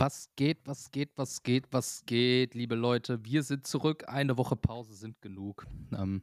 Was 0.00 0.30
geht, 0.34 0.66
was 0.66 0.90
geht, 0.90 1.10
was 1.16 1.42
geht, 1.42 1.66
was 1.72 2.06
geht, 2.06 2.54
liebe 2.54 2.74
Leute? 2.74 3.22
Wir 3.22 3.42
sind 3.42 3.66
zurück. 3.66 4.04
Eine 4.08 4.38
Woche 4.38 4.56
Pause 4.56 4.94
sind 4.94 5.20
genug. 5.20 5.66
Ähm, 5.94 6.22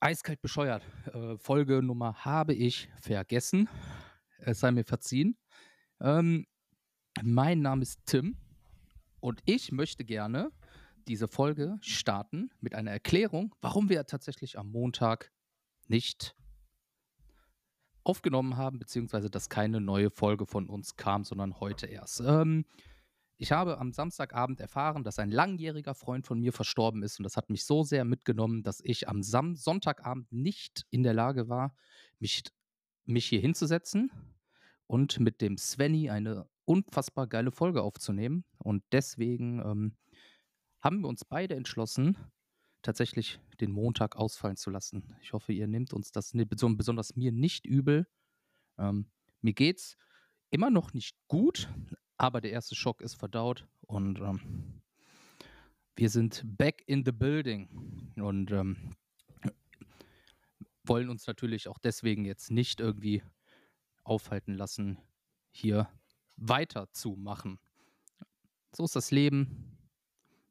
eiskalt 0.00 0.40
bescheuert. 0.40 0.82
Äh, 1.12 1.36
Folgenummer 1.36 2.24
habe 2.24 2.54
ich 2.54 2.88
vergessen. 3.02 3.68
Es 4.38 4.60
sei 4.60 4.70
mir 4.70 4.84
verziehen. 4.84 5.36
Ähm, 6.00 6.46
mein 7.22 7.60
Name 7.60 7.82
ist 7.82 8.00
Tim 8.06 8.38
und 9.20 9.42
ich 9.44 9.70
möchte 9.70 10.02
gerne 10.02 10.50
diese 11.08 11.28
Folge 11.28 11.76
starten 11.82 12.48
mit 12.62 12.74
einer 12.74 12.92
Erklärung, 12.92 13.54
warum 13.60 13.90
wir 13.90 14.06
tatsächlich 14.06 14.58
am 14.58 14.70
Montag 14.72 15.30
nicht 15.86 16.34
aufgenommen 18.06 18.56
haben, 18.56 18.78
beziehungsweise 18.78 19.30
dass 19.30 19.48
keine 19.48 19.80
neue 19.80 20.10
Folge 20.10 20.46
von 20.46 20.68
uns 20.68 20.96
kam, 20.96 21.24
sondern 21.24 21.60
heute 21.60 21.86
erst. 21.86 22.20
Ähm, 22.20 22.64
ich 23.38 23.52
habe 23.52 23.78
am 23.78 23.92
Samstagabend 23.92 24.60
erfahren, 24.60 25.04
dass 25.04 25.18
ein 25.18 25.30
langjähriger 25.30 25.94
Freund 25.94 26.26
von 26.26 26.38
mir 26.40 26.52
verstorben 26.52 27.02
ist 27.02 27.18
und 27.18 27.24
das 27.24 27.36
hat 27.36 27.50
mich 27.50 27.64
so 27.64 27.82
sehr 27.82 28.04
mitgenommen, 28.04 28.62
dass 28.62 28.80
ich 28.80 29.08
am 29.08 29.22
Sam 29.22 29.56
Sonntagabend 29.56 30.30
nicht 30.32 30.86
in 30.90 31.02
der 31.02 31.12
Lage 31.12 31.48
war, 31.48 31.74
mich, 32.18 32.44
mich 33.04 33.26
hier 33.26 33.40
hinzusetzen 33.40 34.10
und 34.86 35.20
mit 35.20 35.40
dem 35.40 35.58
Svenny 35.58 36.08
eine 36.08 36.48
unfassbar 36.64 37.26
geile 37.26 37.50
Folge 37.50 37.82
aufzunehmen. 37.82 38.44
Und 38.58 38.82
deswegen 38.92 39.60
ähm, 39.60 39.96
haben 40.80 41.00
wir 41.00 41.08
uns 41.08 41.24
beide 41.24 41.54
entschlossen, 41.54 42.16
tatsächlich 42.86 43.40
den 43.60 43.72
Montag 43.72 44.14
ausfallen 44.16 44.56
zu 44.56 44.70
lassen. 44.70 45.02
Ich 45.20 45.32
hoffe, 45.32 45.52
ihr 45.52 45.66
nehmt 45.66 45.92
uns 45.92 46.12
das 46.12 46.32
besonders 46.32 47.16
mir 47.16 47.32
nicht 47.32 47.66
übel. 47.66 48.06
Ähm, 48.78 49.10
mir 49.40 49.54
geht's 49.54 49.96
immer 50.50 50.70
noch 50.70 50.94
nicht 50.94 51.16
gut, 51.26 51.68
aber 52.16 52.40
der 52.40 52.52
erste 52.52 52.76
Schock 52.76 53.00
ist 53.00 53.14
verdaut 53.14 53.66
und 53.80 54.20
ähm, 54.20 54.82
wir 55.96 56.10
sind 56.10 56.44
back 56.44 56.84
in 56.86 57.04
the 57.04 57.10
building 57.10 58.12
und 58.16 58.52
ähm, 58.52 58.94
wollen 60.84 61.08
uns 61.08 61.26
natürlich 61.26 61.66
auch 61.66 61.78
deswegen 61.78 62.24
jetzt 62.24 62.52
nicht 62.52 62.78
irgendwie 62.78 63.24
aufhalten 64.04 64.54
lassen, 64.54 64.98
hier 65.50 65.88
weiterzumachen. 66.36 67.58
So 68.72 68.84
ist 68.84 68.94
das 68.94 69.10
Leben. 69.10 69.76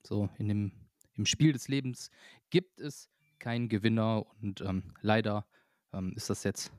So 0.04 0.30
in 0.38 0.50
dem 0.50 0.85
im 1.16 1.26
Spiel 1.26 1.54
des 1.54 1.68
Lebens 1.68 2.10
gibt 2.50 2.80
es 2.80 3.10
keinen 3.40 3.70
Gewinner 3.70 4.26
und 4.42 4.62
ähm, 4.62 4.94
leider 5.02 5.46
ähm, 5.94 6.14
ist 6.16 6.30
das 6.30 6.44
jetzt 6.44 6.72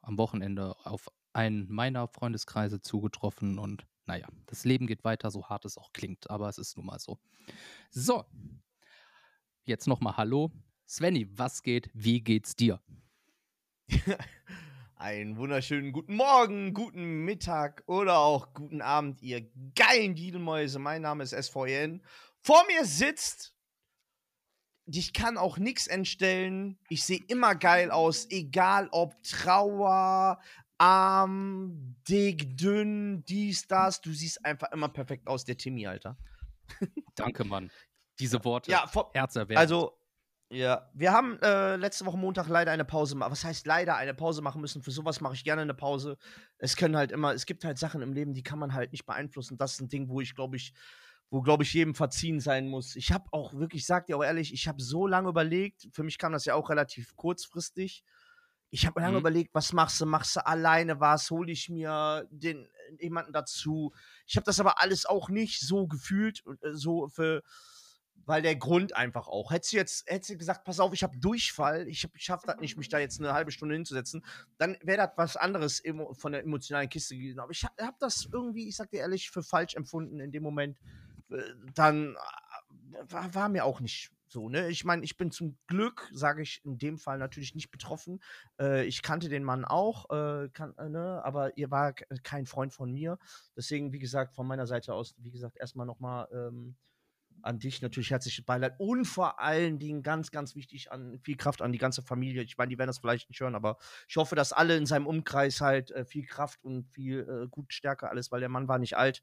am 0.00 0.18
Wochenende 0.18 0.76
auf 0.84 1.10
einen 1.32 1.70
meiner 1.70 2.08
Freundeskreise 2.08 2.80
zugetroffen 2.80 3.58
und 3.58 3.86
naja, 4.06 4.28
das 4.46 4.64
Leben 4.64 4.86
geht 4.86 5.04
weiter, 5.04 5.30
so 5.30 5.48
hart 5.48 5.64
es 5.64 5.78
auch 5.78 5.92
klingt, 5.92 6.30
aber 6.30 6.48
es 6.48 6.58
ist 6.58 6.76
nun 6.76 6.86
mal 6.86 6.98
so. 7.00 7.18
So, 7.90 8.24
jetzt 9.64 9.86
nochmal 9.88 10.16
Hallo. 10.16 10.52
Svenny, 10.88 11.26
was 11.36 11.62
geht? 11.62 11.90
Wie 11.92 12.20
geht's 12.20 12.54
dir? 12.54 12.80
Einen 14.94 15.36
wunderschönen 15.36 15.92
guten 15.92 16.14
Morgen, 16.14 16.72
guten 16.72 17.24
Mittag 17.24 17.82
oder 17.86 18.18
auch 18.18 18.54
guten 18.54 18.80
Abend, 18.80 19.20
ihr 19.20 19.50
geilen 19.74 20.14
Diedelmäuse. 20.14 20.78
Mein 20.78 21.02
Name 21.02 21.24
ist 21.24 21.34
SVN. 21.34 22.02
Vor 22.40 22.64
mir 22.68 22.84
sitzt 22.84 23.55
ich 24.86 25.12
kann 25.12 25.36
auch 25.36 25.58
nichts 25.58 25.86
entstellen. 25.86 26.78
Ich 26.88 27.04
sehe 27.04 27.20
immer 27.28 27.54
geil 27.54 27.90
aus, 27.90 28.30
egal 28.30 28.88
ob 28.92 29.20
Trauer, 29.22 30.40
arm, 30.78 31.96
dick, 32.08 32.56
dünn, 32.56 33.24
dies, 33.24 33.66
das. 33.66 34.00
Du 34.00 34.12
siehst 34.12 34.44
einfach 34.44 34.70
immer 34.72 34.88
perfekt 34.88 35.26
aus, 35.26 35.44
der 35.44 35.56
Timmy, 35.56 35.86
Alter. 35.86 36.16
Danke, 37.14 37.44
Mann. 37.44 37.70
Diese 38.18 38.42
Worte. 38.44 38.70
Ja, 38.70 38.90
herzerwärmend. 39.12 39.58
Also, 39.58 39.98
ja, 40.48 40.88
wir 40.94 41.12
haben 41.12 41.38
äh, 41.42 41.76
letzte 41.76 42.06
Woche 42.06 42.16
Montag 42.16 42.48
leider 42.48 42.70
eine 42.70 42.84
Pause 42.84 43.18
Was 43.18 43.44
heißt 43.44 43.66
leider 43.66 43.96
eine 43.96 44.14
Pause 44.14 44.42
machen 44.42 44.60
müssen? 44.60 44.80
Für 44.80 44.92
sowas 44.92 45.20
mache 45.20 45.34
ich 45.34 45.42
gerne 45.42 45.62
eine 45.62 45.74
Pause. 45.74 46.18
Es 46.58 46.76
können 46.76 46.96
halt 46.96 47.10
immer, 47.10 47.34
es 47.34 47.46
gibt 47.46 47.64
halt 47.64 47.78
Sachen 47.78 48.00
im 48.00 48.12
Leben, 48.12 48.32
die 48.32 48.44
kann 48.44 48.60
man 48.60 48.72
halt 48.72 48.92
nicht 48.92 49.06
beeinflussen. 49.06 49.58
Das 49.58 49.72
ist 49.72 49.80
ein 49.80 49.88
Ding, 49.88 50.08
wo 50.08 50.20
ich, 50.20 50.36
glaube 50.36 50.56
ich, 50.56 50.72
wo, 51.30 51.42
glaube 51.42 51.64
ich, 51.64 51.72
jedem 51.72 51.94
verziehen 51.94 52.40
sein 52.40 52.68
muss. 52.68 52.94
Ich 52.96 53.12
habe 53.12 53.24
auch 53.32 53.52
wirklich, 53.52 53.82
ich 53.82 53.86
sag 53.86 54.06
dir 54.06 54.16
auch 54.16 54.24
ehrlich, 54.24 54.52
ich 54.52 54.68
habe 54.68 54.80
so 54.80 55.06
lange 55.06 55.28
überlegt, 55.28 55.88
für 55.92 56.04
mich 56.04 56.18
kam 56.18 56.32
das 56.32 56.44
ja 56.44 56.54
auch 56.54 56.70
relativ 56.70 57.16
kurzfristig. 57.16 58.04
Ich 58.70 58.86
habe 58.86 59.00
lange 59.00 59.14
mhm. 59.14 59.20
überlegt, 59.20 59.54
was 59.54 59.72
machst 59.72 60.00
du? 60.00 60.06
Machst 60.06 60.36
du 60.36 60.46
alleine 60.46 61.00
was? 61.00 61.30
Hole 61.30 61.50
ich 61.52 61.68
mir 61.68 62.26
den, 62.30 62.68
jemanden 63.00 63.32
dazu? 63.32 63.92
Ich 64.26 64.36
habe 64.36 64.44
das 64.44 64.60
aber 64.60 64.80
alles 64.80 65.06
auch 65.06 65.28
nicht 65.28 65.60
so 65.60 65.86
gefühlt, 65.86 66.42
äh, 66.62 66.72
so 66.72 67.08
für, 67.08 67.42
weil 68.24 68.42
der 68.42 68.56
Grund 68.56 68.94
einfach 68.94 69.28
auch. 69.28 69.50
Hättest 69.50 69.72
du 69.72 69.76
jetzt 69.78 70.10
hättest 70.10 70.30
du 70.30 70.36
gesagt, 70.36 70.64
pass 70.64 70.80
auf, 70.80 70.92
ich 70.92 71.02
habe 71.02 71.18
Durchfall, 71.18 71.88
ich, 71.88 72.06
ich 72.12 72.22
schaffe 72.22 72.46
das 72.46 72.58
nicht, 72.58 72.76
mich 72.76 72.88
da 72.88 72.98
jetzt 72.98 73.20
eine 73.20 73.32
halbe 73.32 73.50
Stunde 73.52 73.74
hinzusetzen, 73.74 74.24
dann 74.58 74.76
wäre 74.82 74.98
das 74.98 75.10
was 75.16 75.36
anderes 75.36 75.82
von 76.12 76.32
der 76.32 76.42
emotionalen 76.42 76.88
Kiste 76.88 77.16
gewesen. 77.16 77.40
Aber 77.40 77.52
ich 77.52 77.64
habe 77.64 77.96
das 78.00 78.28
irgendwie, 78.32 78.68
ich 78.68 78.76
sag 78.76 78.90
dir 78.90 79.00
ehrlich, 79.00 79.30
für 79.30 79.42
falsch 79.42 79.74
empfunden 79.74 80.20
in 80.20 80.32
dem 80.32 80.42
Moment 80.42 80.76
dann 81.74 82.14
äh, 82.14 83.12
war, 83.12 83.34
war, 83.34 83.48
mir 83.48 83.64
auch 83.64 83.80
nicht 83.80 84.10
so, 84.28 84.48
ne? 84.48 84.68
Ich 84.68 84.84
meine, 84.84 85.04
ich 85.04 85.16
bin 85.16 85.30
zum 85.30 85.56
Glück, 85.66 86.08
sage 86.12 86.42
ich 86.42 86.64
in 86.64 86.78
dem 86.78 86.98
Fall 86.98 87.18
natürlich 87.18 87.54
nicht 87.54 87.70
betroffen. 87.70 88.20
Äh, 88.60 88.84
ich 88.84 89.02
kannte 89.02 89.28
den 89.28 89.44
Mann 89.44 89.64
auch, 89.64 90.10
äh, 90.10 90.48
kann, 90.50 90.74
äh, 90.78 90.88
ne? 90.88 91.22
aber 91.24 91.56
ihr 91.56 91.70
war 91.70 91.92
kein 91.92 92.46
Freund 92.46 92.72
von 92.72 92.92
mir. 92.92 93.18
Deswegen, 93.56 93.92
wie 93.92 93.98
gesagt, 93.98 94.34
von 94.34 94.46
meiner 94.46 94.66
Seite 94.66 94.94
aus, 94.94 95.14
wie 95.18 95.30
gesagt, 95.30 95.56
erstmal 95.58 95.86
nochmal 95.86 96.28
ähm, 96.32 96.76
an 97.42 97.58
dich 97.58 97.80
natürlich 97.82 98.10
herzliches 98.10 98.44
Beileid 98.44 98.74
und 98.78 99.04
vor 99.04 99.40
allen 99.40 99.78
Dingen 99.78 100.02
ganz, 100.02 100.30
ganz 100.30 100.54
wichtig 100.54 100.90
an 100.90 101.18
viel 101.22 101.36
Kraft 101.36 101.62
an 101.62 101.72
die 101.72 101.78
ganze 101.78 102.02
Familie. 102.02 102.42
Ich 102.42 102.58
meine, 102.58 102.70
die 102.70 102.78
werden 102.78 102.88
das 102.88 102.98
vielleicht 102.98 103.28
nicht 103.28 103.40
hören, 103.40 103.54
aber 103.54 103.78
ich 104.08 104.16
hoffe, 104.16 104.34
dass 104.34 104.52
alle 104.52 104.76
in 104.76 104.86
seinem 104.86 105.06
Umkreis 105.06 105.60
halt 105.60 105.90
äh, 105.92 106.04
viel 106.04 106.26
Kraft 106.26 106.64
und 106.64 106.88
viel 106.92 107.20
äh, 107.20 107.48
gut 107.48 107.72
Stärke 107.72 108.08
alles, 108.10 108.32
weil 108.32 108.40
der 108.40 108.48
Mann 108.48 108.68
war 108.68 108.78
nicht 108.78 108.96
alt. 108.96 109.22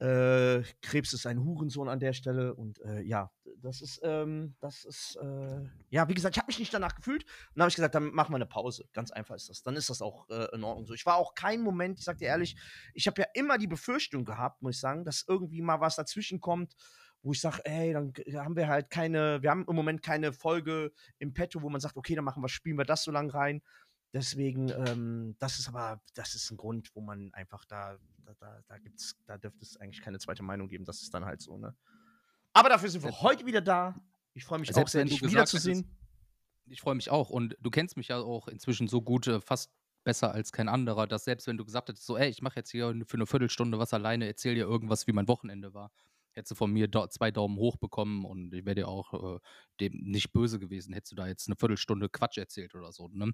Äh, 0.00 0.62
Krebs 0.80 1.12
ist 1.12 1.26
ein 1.26 1.42
Hurensohn 1.42 1.88
an 1.88 1.98
der 1.98 2.12
Stelle 2.12 2.54
und 2.54 2.80
äh, 2.82 3.00
ja, 3.02 3.32
das 3.62 3.80
ist, 3.80 4.00
ähm, 4.04 4.54
das 4.60 4.84
ist, 4.84 5.16
äh, 5.20 5.60
ja, 5.90 6.08
wie 6.08 6.14
gesagt, 6.14 6.36
ich 6.36 6.38
habe 6.38 6.46
mich 6.48 6.60
nicht 6.60 6.72
danach 6.72 6.94
gefühlt 6.94 7.24
und 7.24 7.56
dann 7.56 7.62
habe 7.62 7.70
ich 7.70 7.76
gesagt, 7.76 7.94
dann 7.96 8.12
machen 8.12 8.32
wir 8.32 8.36
eine 8.36 8.46
Pause. 8.46 8.84
Ganz 8.92 9.10
einfach 9.10 9.34
ist 9.34 9.48
das. 9.48 9.62
Dann 9.62 9.74
ist 9.76 9.90
das 9.90 10.00
auch 10.00 10.28
äh, 10.28 10.54
in 10.54 10.62
Ordnung 10.62 10.86
so. 10.86 10.94
Ich 10.94 11.04
war 11.06 11.16
auch 11.16 11.34
kein 11.34 11.62
Moment, 11.62 11.98
ich 11.98 12.04
sag 12.04 12.18
dir 12.18 12.28
ehrlich, 12.28 12.56
ich 12.94 13.06
habe 13.08 13.22
ja 13.22 13.26
immer 13.34 13.58
die 13.58 13.66
Befürchtung 13.66 14.24
gehabt, 14.24 14.62
muss 14.62 14.76
ich 14.76 14.80
sagen, 14.80 15.04
dass 15.04 15.24
irgendwie 15.26 15.62
mal 15.62 15.80
was 15.80 15.96
dazwischen 15.96 16.40
kommt, 16.40 16.74
wo 17.22 17.32
ich 17.32 17.40
sage, 17.40 17.60
ey, 17.64 17.92
dann 17.92 18.12
haben 18.34 18.56
wir 18.56 18.68
halt 18.68 18.90
keine, 18.90 19.42
wir 19.42 19.50
haben 19.50 19.64
im 19.68 19.74
Moment 19.74 20.02
keine 20.02 20.32
Folge 20.32 20.92
im 21.18 21.34
Petto, 21.34 21.62
wo 21.62 21.68
man 21.68 21.80
sagt, 21.80 21.96
okay, 21.96 22.14
dann 22.14 22.24
machen 22.24 22.42
wir, 22.42 22.48
spielen 22.48 22.78
wir 22.78 22.84
das 22.84 23.02
so 23.02 23.10
lang 23.10 23.30
rein. 23.30 23.62
Deswegen, 24.12 24.70
ähm, 24.70 25.36
das 25.38 25.58
ist 25.58 25.68
aber, 25.68 26.00
das 26.14 26.34
ist 26.34 26.50
ein 26.50 26.56
Grund, 26.56 26.90
wo 26.94 27.00
man 27.00 27.30
einfach 27.34 27.64
da, 27.66 27.98
da, 28.28 28.34
da, 28.34 28.62
da 28.66 28.78
gibt's, 28.78 29.16
da 29.26 29.38
dürfte 29.38 29.62
es 29.62 29.76
eigentlich 29.78 30.02
keine 30.02 30.18
zweite 30.18 30.42
Meinung 30.42 30.68
geben. 30.68 30.84
Das 30.84 31.02
ist 31.02 31.12
dann 31.14 31.24
halt 31.24 31.40
so, 31.40 31.56
ne? 31.56 31.74
Aber 32.52 32.68
dafür 32.68 32.88
sind 32.88 33.02
wir 33.02 33.10
selbst, 33.10 33.22
heute 33.22 33.46
wieder 33.46 33.60
da. 33.60 33.94
Ich 34.34 34.44
freue 34.44 34.58
mich 34.58 34.74
auch 34.74 34.88
sehr, 34.88 35.04
dich 35.04 35.22
wiederzusehen. 35.22 35.96
Ich 36.66 36.80
freue 36.80 36.94
mich 36.94 37.10
auch. 37.10 37.30
Und 37.30 37.56
du 37.60 37.70
kennst 37.70 37.96
mich 37.96 38.08
ja 38.08 38.18
auch 38.18 38.48
inzwischen 38.48 38.88
so 38.88 39.00
gut, 39.00 39.26
äh, 39.26 39.40
fast 39.40 39.70
besser 40.04 40.32
als 40.32 40.52
kein 40.52 40.68
anderer, 40.68 41.06
dass 41.06 41.24
selbst 41.24 41.46
wenn 41.46 41.56
du 41.56 41.64
gesagt 41.64 41.88
hättest, 41.88 42.06
so, 42.06 42.16
ey, 42.16 42.28
ich 42.28 42.42
mache 42.42 42.56
jetzt 42.56 42.70
hier 42.70 42.94
für 43.06 43.16
eine 43.16 43.26
Viertelstunde 43.26 43.78
was 43.78 43.92
alleine, 43.94 44.26
erzähl 44.26 44.54
dir 44.54 44.64
irgendwas, 44.64 45.06
wie 45.06 45.12
mein 45.12 45.28
Wochenende 45.28 45.74
war 45.74 45.90
hättest 46.38 46.52
du 46.52 46.54
von 46.54 46.72
mir 46.72 46.88
zwei 47.10 47.30
Daumen 47.30 47.58
hoch 47.58 47.76
bekommen 47.76 48.24
und 48.24 48.54
ich 48.54 48.64
wäre 48.64 48.76
dir 48.76 48.88
auch 48.88 49.36
äh, 49.36 49.38
dem 49.80 49.92
nicht 49.92 50.32
böse 50.32 50.58
gewesen, 50.58 50.92
hättest 50.94 51.12
du 51.12 51.16
da 51.16 51.26
jetzt 51.26 51.48
eine 51.48 51.56
Viertelstunde 51.56 52.08
Quatsch 52.08 52.38
erzählt 52.38 52.74
oder 52.74 52.92
so. 52.92 53.08
Ne? 53.08 53.32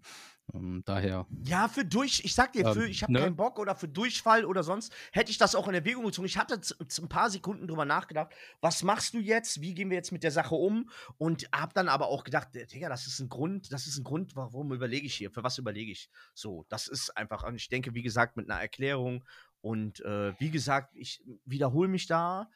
Ähm, 0.52 0.82
daher. 0.84 1.26
Ja, 1.44 1.68
für 1.68 1.84
durch, 1.84 2.22
ich 2.24 2.34
sag 2.34 2.52
dir, 2.52 2.72
für, 2.72 2.84
ähm, 2.84 2.90
ich 2.90 3.02
habe 3.02 3.12
ne? 3.12 3.20
keinen 3.20 3.36
Bock 3.36 3.58
oder 3.58 3.74
für 3.74 3.88
Durchfall 3.88 4.44
oder 4.44 4.62
sonst 4.62 4.92
hätte 5.12 5.30
ich 5.30 5.38
das 5.38 5.54
auch 5.54 5.68
in 5.68 5.74
Erwägung 5.74 6.04
gezogen. 6.04 6.26
Ich 6.26 6.38
hatte 6.38 6.60
ein 6.78 7.08
paar 7.08 7.30
Sekunden 7.30 7.66
drüber 7.66 7.84
nachgedacht, 7.84 8.32
was 8.60 8.82
machst 8.82 9.14
du 9.14 9.18
jetzt? 9.18 9.60
Wie 9.60 9.74
gehen 9.74 9.90
wir 9.90 9.96
jetzt 9.96 10.12
mit 10.12 10.22
der 10.22 10.32
Sache 10.32 10.54
um? 10.54 10.90
Und 11.18 11.48
hab 11.52 11.74
dann 11.74 11.88
aber 11.88 12.08
auch 12.08 12.24
gedacht, 12.24 12.48
Digga, 12.54 12.88
das 12.88 13.06
ist 13.06 13.20
ein 13.20 13.28
Grund, 13.28 13.72
das 13.72 13.86
ist 13.86 13.98
ein 13.98 14.04
Grund, 14.04 14.34
warum 14.34 14.72
überlege 14.72 15.06
ich 15.06 15.14
hier? 15.14 15.30
Für 15.30 15.42
was 15.42 15.58
überlege 15.58 15.92
ich? 15.92 16.08
So, 16.34 16.64
das 16.68 16.88
ist 16.88 17.16
einfach, 17.16 17.44
und 17.44 17.56
ich 17.56 17.68
denke, 17.68 17.94
wie 17.94 18.02
gesagt, 18.02 18.36
mit 18.36 18.50
einer 18.50 18.60
Erklärung 18.60 19.24
und 19.60 20.00
äh, 20.04 20.38
wie 20.38 20.50
gesagt, 20.50 20.94
ich 20.94 21.24
wiederhole 21.46 21.88
mich 21.88 22.06
da 22.06 22.50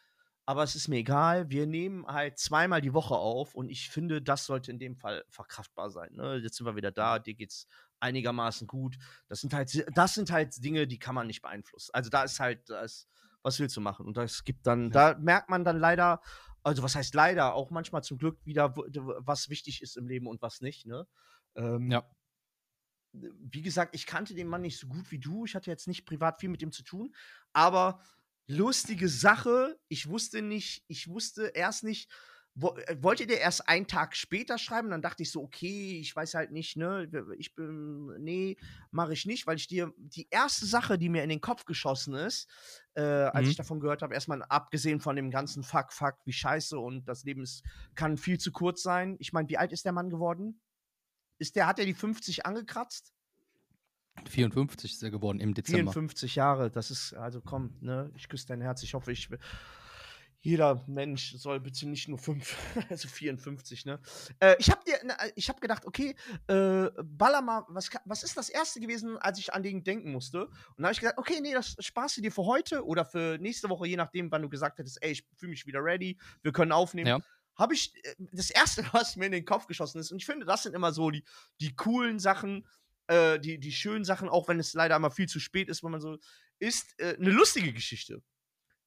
aber 0.49 0.63
es 0.63 0.75
ist 0.75 0.89
mir 0.89 0.97
egal. 0.97 1.51
Wir 1.51 1.67
nehmen 1.67 2.07
halt 2.07 2.39
zweimal 2.39 2.81
die 2.81 2.95
Woche 2.95 3.15
auf 3.15 3.55
und 3.55 3.69
ich 3.69 3.91
finde, 3.91 4.23
das 4.23 4.47
sollte 4.47 4.71
in 4.71 4.79
dem 4.79 4.97
Fall 4.97 5.23
verkraftbar 5.29 5.91
sein. 5.91 6.15
Ne? 6.15 6.37
Jetzt 6.37 6.57
sind 6.57 6.65
wir 6.65 6.75
wieder 6.75 6.91
da, 6.91 7.19
dir 7.19 7.35
geht's 7.35 7.69
einigermaßen 8.01 8.67
gut. 8.67 8.97
Das 9.29 9.43
sind 9.43 9.53
halt, 9.53 9.85
das 9.95 10.15
sind 10.15 10.31
halt 10.31 10.65
Dinge, 10.65 10.87
die 10.87 10.99
kann 10.99 11.15
man 11.15 11.27
nicht 11.27 11.43
beeinflussen. 11.43 11.91
Also 11.93 12.09
da 12.09 12.23
ist 12.23 12.41
halt, 12.41 12.71
das, 12.71 13.07
was 13.43 13.61
willst 13.61 13.77
du 13.77 13.83
machen? 13.83 14.07
Und 14.07 14.17
das 14.17 14.43
gibt 14.43 14.67
dann, 14.67 14.85
ja. 14.85 15.13
da 15.13 15.19
merkt 15.19 15.51
man 15.51 15.67
dann 15.67 15.79
leider, 15.79 16.23
also 16.63 16.83
was 16.83 16.95
heißt 16.95 17.15
leider, 17.15 17.53
auch 17.53 17.69
manchmal 17.69 18.03
zum 18.03 18.17
Glück 18.17 18.39
wieder, 18.47 18.75
was 18.75 19.51
wichtig 19.51 19.83
ist 19.83 19.99
im 19.99 20.09
Leben 20.09 20.27
und 20.27 20.41
was 20.41 20.63
nicht. 20.63 20.87
Ne? 20.87 21.07
Ähm, 21.57 21.91
ja. 21.91 22.11
wie 23.13 23.61
gesagt, 23.61 23.95
ich 23.95 24.07
kannte 24.07 24.33
den 24.33 24.49
Mann 24.49 24.63
nicht 24.63 24.79
so 24.79 24.87
gut 24.87 25.11
wie 25.11 25.19
du. 25.19 25.45
Ich 25.45 25.55
hatte 25.55 25.71
jetzt 25.71 25.89
nicht 25.89 26.07
privat 26.07 26.41
viel 26.41 26.49
mit 26.49 26.63
ihm 26.63 26.73
zu 26.73 26.85
tun, 26.85 27.15
aber 27.53 28.01
lustige 28.49 29.09
Sache. 29.09 29.79
Ich 29.89 30.09
wusste 30.09 30.43
nicht, 30.43 30.85
ich 30.89 31.09
wusste 31.09 31.49
erst 31.55 31.85
nicht, 31.85 32.11
äh, 32.61 32.97
wollte 33.01 33.27
der 33.27 33.41
erst 33.41 33.69
einen 33.69 33.87
Tag 33.87 34.17
später 34.17 34.59
schreiben? 34.59 34.91
Dann 34.91 35.03
dachte 35.03 35.23
ich 35.23 35.31
so, 35.31 35.43
okay, 35.43 35.99
ich 36.01 36.15
weiß 36.17 36.35
halt 36.35 36.51
nicht, 36.53 36.77
ne, 36.77 37.09
ich 37.39 37.55
bin, 37.55 38.07
nee, 38.23 38.57
mache 38.91 39.13
ich 39.13 39.27
nicht, 39.27 39.47
weil 39.47 39.57
ich 39.57 39.69
dir 39.69 39.93
die 39.99 40.29
erste 40.31 40.67
Sache, 40.67 40.99
die 40.99 41.09
mir 41.09 41.23
in 41.23 41.29
den 41.29 41.41
Kopf 41.41 41.65
geschossen 41.67 42.15
ist, 42.15 42.49
äh, 42.95 43.03
als 43.03 43.49
Mhm. 43.49 43.51
ich 43.51 43.57
davon 43.57 43.81
gehört 43.81 44.03
habe, 44.03 44.15
erstmal 44.15 44.43
abgesehen 44.45 45.01
von 45.01 45.17
dem 45.17 45.31
ganzen 45.31 45.63
Fuck, 45.63 45.93
Fuck, 45.93 46.17
wie 46.25 46.33
scheiße 46.33 46.79
und 46.79 47.07
das 47.09 47.25
Leben 47.25 47.43
ist, 47.43 47.65
kann 47.95 48.17
viel 48.17 48.39
zu 48.39 48.53
kurz 48.53 48.83
sein. 48.83 49.17
Ich 49.21 49.33
meine, 49.33 49.49
wie 49.49 49.59
alt 49.59 49.73
ist 49.73 49.85
der 49.85 49.93
Mann 49.93 50.11
geworden? 50.11 50.61
Ist 51.39 51.57
der, 51.57 51.67
hat 51.67 51.79
er 51.81 51.87
die 51.87 51.95
50 51.95 52.47
angekratzt? 52.47 53.13
54 54.29 54.93
ist 54.93 55.03
er 55.03 55.11
geworden 55.11 55.41
im 55.41 55.55
Dezember. 55.55 55.93
54 55.93 56.35
Jahre, 56.35 56.71
das 56.71 56.91
ist, 56.91 57.15
also 57.15 57.41
komm, 57.41 57.75
ne, 57.81 58.11
ich 58.17 58.29
küsse 58.29 58.47
dein 58.49 58.61
Herz. 58.61 58.83
Ich 58.83 58.95
hoffe, 58.95 59.13
ich. 59.13 59.29
Jeder 60.41 60.85
Mensch 60.87 61.35
soll 61.35 61.59
bitte 61.59 61.89
nicht 61.89 62.07
nur 62.07 62.19
fünf, 62.19 62.57
also 62.91 63.09
54, 63.09 63.87
ne? 63.87 64.01
Äh, 64.39 64.55
ich 64.61 64.71
habe 64.71 64.81
dir, 64.85 64.97
ich 65.35 65.49
habe 65.49 65.59
gedacht, 65.59 65.85
okay, 65.85 66.15
äh, 66.47 66.91
baller 67.03 67.43
mal, 67.43 67.65
was, 67.69 67.91
was 68.05 68.23
ist 68.23 68.37
das 68.37 68.49
erste 68.49 68.79
gewesen, 68.79 69.17
als 69.19 69.41
ich 69.41 69.53
an 69.53 69.65
den 69.65 69.83
denken 69.83 70.13
musste? 70.13 70.47
Und 70.47 70.55
dann 70.77 70.87
habe 70.87 70.93
ich 70.93 71.01
gesagt, 71.01 71.19
okay, 71.19 71.41
nee, 71.43 71.53
das 71.53 71.77
sparst 71.81 72.17
du 72.17 72.21
dir 72.21 72.31
für 72.31 72.47
heute 72.47 72.87
oder 72.87 73.05
für 73.05 73.37
nächste 73.39 73.69
Woche, 73.69 73.89
je 73.89 73.97
nachdem, 73.97 74.31
wann 74.31 74.43
du 74.43 74.49
gesagt 74.49 74.79
hättest, 74.79 75.03
ey, 75.03 75.11
ich 75.11 75.27
fühle 75.35 75.51
mich 75.51 75.67
wieder 75.67 75.83
ready, 75.83 76.17
wir 76.43 76.53
können 76.53 76.71
aufnehmen. 76.71 77.09
Ja. 77.09 77.21
Habe 77.57 77.75
ich 77.75 77.93
äh, 78.05 78.15
das 78.31 78.51
erste, 78.51 78.85
was 78.93 79.17
mir 79.17 79.27
in 79.27 79.33
den 79.33 79.45
Kopf 79.45 79.67
geschossen 79.67 79.99
ist, 79.99 80.13
und 80.13 80.19
ich 80.19 80.27
finde, 80.27 80.47
das 80.47 80.63
sind 80.63 80.75
immer 80.75 80.93
so 80.93 81.11
die, 81.11 81.25
die 81.61 81.75
coolen 81.75 82.21
Sachen, 82.21 82.65
äh, 83.09 83.39
die, 83.41 83.59
die 83.59 83.73
schönen 83.73 84.05
Sachen, 84.05 84.29
auch 84.29 84.49
wenn 84.49 84.61
es 84.61 84.75
leider 84.75 84.97
immer 84.97 85.11
viel 85.11 85.29
zu 85.29 85.41
spät 85.41 85.69
ist, 85.69 85.83
wenn 85.83 85.91
man 85.91 86.01
so, 86.01 86.19
ist 86.59 86.99
äh, 87.01 87.17
eine 87.19 87.31
lustige 87.31 87.73
Geschichte. 87.73 88.23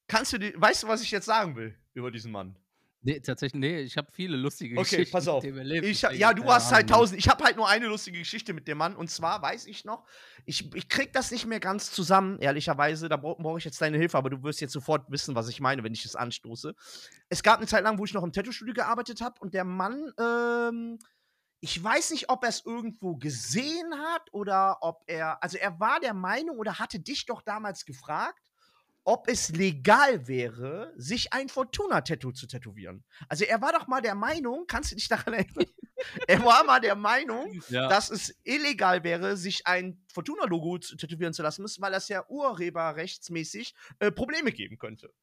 Kannst 0.08 0.34
du 0.34 0.38
dir, 0.38 0.54
weißt 0.56 0.84
du, 0.84 0.88
was 0.88 1.02
ich 1.02 1.12
jetzt 1.12 1.26
sagen 1.26 1.56
will 1.56 1.78
über 1.94 2.12
diesen 2.12 2.32
Mann? 2.32 2.58
Nee, 3.04 3.20
tatsächlich, 3.20 3.60
nee, 3.60 3.80
ich 3.80 3.98
habe 3.98 4.12
viele 4.12 4.38
lustige 4.38 4.78
Okay, 4.78 4.98
Geschichten. 4.98 5.12
pass 5.12 5.28
auf. 5.28 5.44
mit 5.44 5.54
dem 5.54 5.58
erlebt, 5.58 5.88
Ich, 5.88 6.02
ja, 6.04 6.36
du 6.36 6.44
hast 6.46 6.72
halt 6.72 6.88
tausend. 6.88 7.18
Ich 7.18 7.28
habe 7.30 7.44
halt 7.44 7.56
nur 7.56 7.68
eine 7.68 7.88
lustige 7.88 8.20
Geschichte 8.20 8.54
mit 8.54 8.68
dem 8.68 8.78
Mann. 8.78 8.96
Und 8.96 9.10
zwar 9.10 9.42
weiß 9.42 9.66
ich 9.66 9.86
noch, 9.86 10.06
ich, 10.46 10.72
ich 10.76 10.88
krieg 10.88 11.12
das 11.12 11.32
nicht 11.32 11.48
mehr 11.48 11.60
ganz 11.60 11.92
zusammen, 11.92 12.38
ehrlicherweise. 12.38 13.10
Da 13.10 13.18
brauche 13.18 13.42
brauch 13.42 13.58
ich 13.58 13.66
jetzt 13.66 13.82
deine 13.82 13.98
Hilfe, 13.98 14.20
aber 14.20 14.30
du 14.30 14.44
wirst 14.44 14.62
jetzt 14.62 14.74
sofort 14.74 15.10
wissen, 15.10 15.34
was 15.34 15.50
ich 15.50 15.60
meine, 15.60 15.84
wenn 15.84 15.94
ich 15.94 16.06
es 16.06 16.16
anstoße. 16.16 16.76
Es 17.30 17.42
gab 17.42 17.58
eine 17.58 17.66
Zeit 17.66 17.84
lang, 17.84 17.98
wo 17.98 18.06
ich 18.06 18.14
noch 18.14 18.24
im 18.24 18.34
Tattoo-Studio 18.34 18.76
gearbeitet 18.76 19.20
habe 19.22 19.42
und 19.42 19.56
der 19.56 19.64
Mann, 19.64 20.14
ähm, 20.20 21.00
ich 21.62 21.81
weiß 21.81 22.12
nicht, 22.12 22.30
ob 22.30 22.44
er 22.44 22.50
es 22.50 22.66
irgendwo 22.66 23.16
gesehen 23.16 23.94
hat 23.96 24.34
oder 24.34 24.80
ob 24.81 25.04
er, 25.06 25.42
also 25.44 25.58
er 25.58 25.80
war 25.80 26.00
der 26.00 26.16
Meinung 26.16 26.58
oder 26.58 26.80
hatte 26.80 27.00
dich 27.00 27.28
doch 27.28 27.44
damals 27.44 27.86
gefragt, 27.86 28.42
ob 29.04 29.28
es 29.28 29.50
legal 29.50 30.28
wäre, 30.28 30.94
sich 30.96 31.34
ein 31.34 31.50
Fortuna-Tattoo 31.50 32.31
zu 32.31 32.48
tätowieren. 32.48 33.04
Also 33.30 33.46
er 33.46 33.62
war 33.62 33.72
doch 33.74 33.88
mal 33.88 34.02
der 34.02 34.16
Meinung, 34.16 34.66
kannst 34.68 34.92
du 34.92 34.96
dich 34.96 35.08
daran 35.08 35.34
erinnern? 35.36 35.66
er 36.28 36.44
war 36.44 36.63
mal 36.63 36.80
der 36.81 36.96
Meinung, 36.96 37.62
Ja, 37.69 37.88
dass 37.88 38.10
es 38.10 38.36
illegal 38.44 39.04
wäre, 39.04 39.38
sich 39.38 39.68
ein 39.68 40.04
Fortuna-Logo 40.12 40.80
zu 40.80 40.98
tätowieren 40.98 41.34
zu 41.34 41.44
lassen, 41.44 41.66
weil 41.80 41.92
das 41.92 42.10
ja 42.10 42.25
urheberrechtsmäßig 42.28 43.75
äh, 44.00 44.12
Probleme 44.12 44.52
geben 44.52 44.78
könnte. 44.78 45.13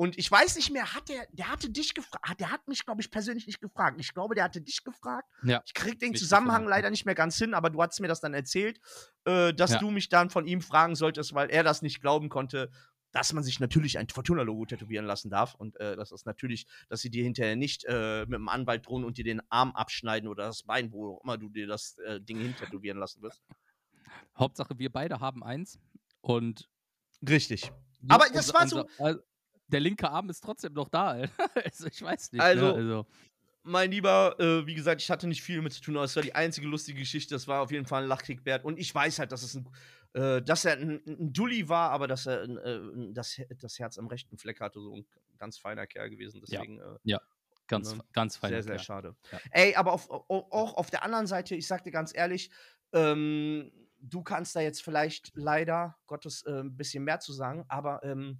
Und 0.00 0.16
ich 0.16 0.30
weiß 0.30 0.56
nicht 0.56 0.70
mehr, 0.72 0.94
hat 0.94 1.10
der, 1.10 1.26
der 1.30 1.50
hatte 1.50 1.68
dich 1.68 1.92
gefragt, 1.92 2.40
der 2.40 2.50
hat 2.50 2.66
mich, 2.68 2.86
glaube 2.86 3.02
ich, 3.02 3.10
persönlich 3.10 3.46
nicht 3.46 3.60
gefragt. 3.60 4.00
Ich 4.00 4.14
glaube, 4.14 4.34
der 4.34 4.44
hatte 4.44 4.62
dich 4.62 4.82
gefragt. 4.82 5.28
Ja, 5.42 5.60
Ich 5.66 5.74
krieg 5.74 5.98
den 5.98 6.14
Zusammenhang 6.14 6.62
gefragt, 6.62 6.70
leider 6.78 6.90
nicht 6.90 7.04
mehr 7.04 7.14
ganz 7.14 7.36
hin, 7.36 7.52
aber 7.52 7.68
du 7.68 7.82
hast 7.82 8.00
mir 8.00 8.08
das 8.08 8.20
dann 8.20 8.32
erzählt, 8.32 8.80
äh, 9.26 9.52
dass 9.52 9.72
Ja. 9.72 9.78
du 9.78 9.90
mich 9.90 10.08
dann 10.08 10.30
von 10.30 10.46
ihm 10.46 10.62
fragen 10.62 10.94
solltest, 10.94 11.34
weil 11.34 11.50
er 11.50 11.62
das 11.64 11.82
nicht 11.82 12.00
glauben 12.00 12.30
konnte, 12.30 12.70
dass 13.12 13.34
man 13.34 13.44
sich 13.44 13.60
natürlich 13.60 13.98
ein 13.98 14.08
Fortuna-Logo 14.08 14.64
tätowieren 14.64 15.04
lassen 15.04 15.28
darf 15.28 15.54
und 15.54 15.78
äh, 15.80 15.96
das 15.96 16.12
ist 16.12 16.24
natürlich, 16.24 16.66
dass 16.88 17.02
sie 17.02 17.10
dir 17.10 17.22
hinterher 17.24 17.56
nicht 17.56 17.84
äh, 17.86 18.20
mit 18.20 18.38
dem 18.38 18.48
Anwalt 18.48 18.86
drohen 18.86 19.04
und 19.04 19.18
dir 19.18 19.24
den 19.24 19.42
Arm 19.50 19.72
abschneiden 19.72 20.28
oder 20.30 20.46
das 20.46 20.62
Bein, 20.62 20.92
wo 20.92 21.16
auch 21.16 21.24
immer 21.24 21.36
du 21.36 21.50
dir 21.50 21.66
das 21.66 21.98
äh, 21.98 22.22
Ding 22.22 22.38
hin 22.38 22.56
tätowieren 22.56 22.96
lassen 22.98 23.20
wirst. 23.20 23.42
Hauptsache, 24.38 24.78
wir 24.78 24.90
beide 24.90 25.20
haben 25.20 25.42
eins 25.44 25.78
und. 26.22 26.70
Richtig. 27.28 27.70
Aber 28.08 28.24
das 28.32 28.54
war 28.54 28.66
so- 28.66 28.88
also, 28.98 29.20
der 29.70 29.80
linke 29.80 30.10
Arm 30.10 30.28
ist 30.30 30.42
trotzdem 30.42 30.72
noch 30.74 30.88
da. 30.88 31.16
Also, 31.64 31.86
ich 31.86 32.02
weiß 32.02 32.32
nicht. 32.32 32.42
Also, 32.42 32.66
ne? 32.66 32.74
also 32.74 33.06
Mein 33.62 33.90
Lieber, 33.90 34.38
äh, 34.38 34.66
wie 34.66 34.74
gesagt, 34.74 35.00
ich 35.02 35.10
hatte 35.10 35.26
nicht 35.26 35.42
viel 35.42 35.62
mit 35.62 35.72
zu 35.72 35.80
tun, 35.80 35.96
aber 35.96 36.04
es 36.04 36.16
war 36.16 36.22
die 36.22 36.34
einzige 36.34 36.66
lustige 36.66 36.98
Geschichte. 37.00 37.34
Das 37.34 37.46
war 37.48 37.62
auf 37.62 37.70
jeden 37.70 37.86
Fall 37.86 38.02
ein 38.02 38.08
Lachkick 38.08 38.44
wert. 38.44 38.64
Und 38.64 38.78
ich 38.78 38.94
weiß 38.94 39.18
halt, 39.18 39.32
dass 39.32 39.42
es 39.42 39.54
ein, 39.54 39.68
äh, 40.14 40.42
dass 40.42 40.64
er 40.64 40.74
ein, 40.78 41.02
ein 41.06 41.32
Dulli 41.32 41.68
war, 41.68 41.90
aber 41.90 42.06
dass 42.08 42.26
er 42.26 42.42
äh, 42.44 42.80
das, 43.12 43.40
das 43.58 43.78
Herz 43.78 43.98
am 43.98 44.06
rechten 44.06 44.36
Fleck 44.38 44.60
hatte. 44.60 44.80
So 44.80 44.96
ein 44.96 45.06
ganz 45.38 45.58
feiner 45.58 45.86
Kerl 45.86 46.10
gewesen. 46.10 46.40
Deswegen 46.40 46.78
äh, 46.80 46.96
ganz, 47.66 47.94
ne, 47.94 48.02
ganz 48.12 48.36
fein. 48.36 48.50
sehr, 48.50 48.62
sehr 48.62 48.78
schade. 48.78 49.14
Ja. 49.30 49.40
Ey, 49.52 49.74
aber 49.76 49.92
auf, 49.92 50.10
au- 50.10 50.24
auch 50.50 50.74
auf 50.74 50.90
der 50.90 51.04
anderen 51.04 51.26
Seite, 51.26 51.54
ich 51.54 51.66
sag 51.66 51.84
dir 51.84 51.92
ganz 51.92 52.14
ehrlich, 52.14 52.50
ähm, 52.92 53.70
du 54.00 54.22
kannst 54.22 54.56
da 54.56 54.60
jetzt 54.60 54.82
vielleicht 54.82 55.32
leider 55.34 55.96
Gottes 56.06 56.42
äh, 56.46 56.60
ein 56.60 56.76
bisschen 56.76 57.04
mehr 57.04 57.20
zu 57.20 57.32
sagen, 57.32 57.64
aber 57.68 58.02
ähm, 58.02 58.38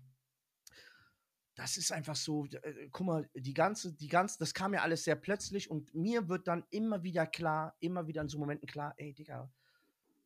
das 1.60 1.76
ist 1.76 1.92
einfach 1.92 2.16
so, 2.16 2.46
äh, 2.46 2.88
guck 2.90 3.06
mal, 3.06 3.28
die 3.34 3.52
ganze, 3.52 3.92
die 3.92 4.08
ganze, 4.08 4.38
das 4.38 4.54
kam 4.54 4.72
ja 4.72 4.80
alles 4.80 5.04
sehr 5.04 5.14
plötzlich 5.14 5.70
und 5.70 5.94
mir 5.94 6.26
wird 6.30 6.48
dann 6.48 6.64
immer 6.70 7.02
wieder 7.02 7.26
klar, 7.26 7.76
immer 7.80 8.06
wieder 8.06 8.22
in 8.22 8.28
so 8.28 8.38
Momenten 8.38 8.66
klar, 8.66 8.94
ey, 8.96 9.12
Digga, 9.12 9.52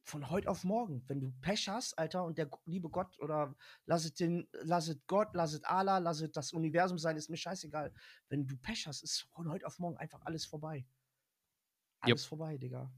von 0.04 0.30
heute 0.30 0.48
auf 0.48 0.62
morgen, 0.62 1.02
wenn 1.08 1.20
du 1.20 1.32
Pech 1.40 1.68
hast, 1.68 1.98
Alter, 1.98 2.22
und 2.24 2.38
der 2.38 2.48
liebe 2.66 2.88
Gott 2.88 3.18
oder 3.18 3.56
lasset 3.84 4.20
den, 4.20 4.46
lasset 4.52 5.04
Gott, 5.08 5.34
lasset 5.34 5.64
Allah, 5.64 5.98
lasset 5.98 6.36
das 6.36 6.52
Universum 6.52 6.98
sein, 6.98 7.16
ist 7.16 7.30
mir 7.30 7.36
scheißegal. 7.36 7.92
Wenn 8.28 8.46
du 8.46 8.56
Pech 8.56 8.86
hast, 8.86 9.02
ist 9.02 9.22
von 9.32 9.50
heute 9.50 9.66
auf 9.66 9.80
morgen 9.80 9.96
einfach 9.96 10.22
alles 10.24 10.46
vorbei. 10.46 10.86
Alles 11.98 12.26
vorbei, 12.26 12.58
Digga. 12.58 12.92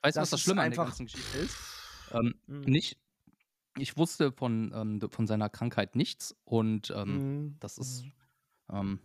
Weißt 0.00 0.16
du, 0.16 0.20
was 0.22 0.30
das 0.30 0.40
Schlimme 0.40 0.62
an 0.62 0.70
der 0.70 0.84
ganzen 0.84 1.04
Geschichte 1.04 1.36
ist? 1.38 1.56
Ähm, 2.12 2.40
Mhm. 2.46 2.62
nicht. 2.62 2.98
Ich 3.78 3.96
wusste 3.96 4.32
von, 4.32 4.72
ähm, 4.74 5.00
von 5.10 5.26
seiner 5.26 5.48
Krankheit 5.48 5.94
nichts 5.96 6.34
und 6.44 6.90
ähm, 6.96 7.24
Mhm. 7.24 7.60
das 7.60 7.78
ist, 7.78 8.06
Mhm. 8.06 8.12
ähm, 8.70 9.00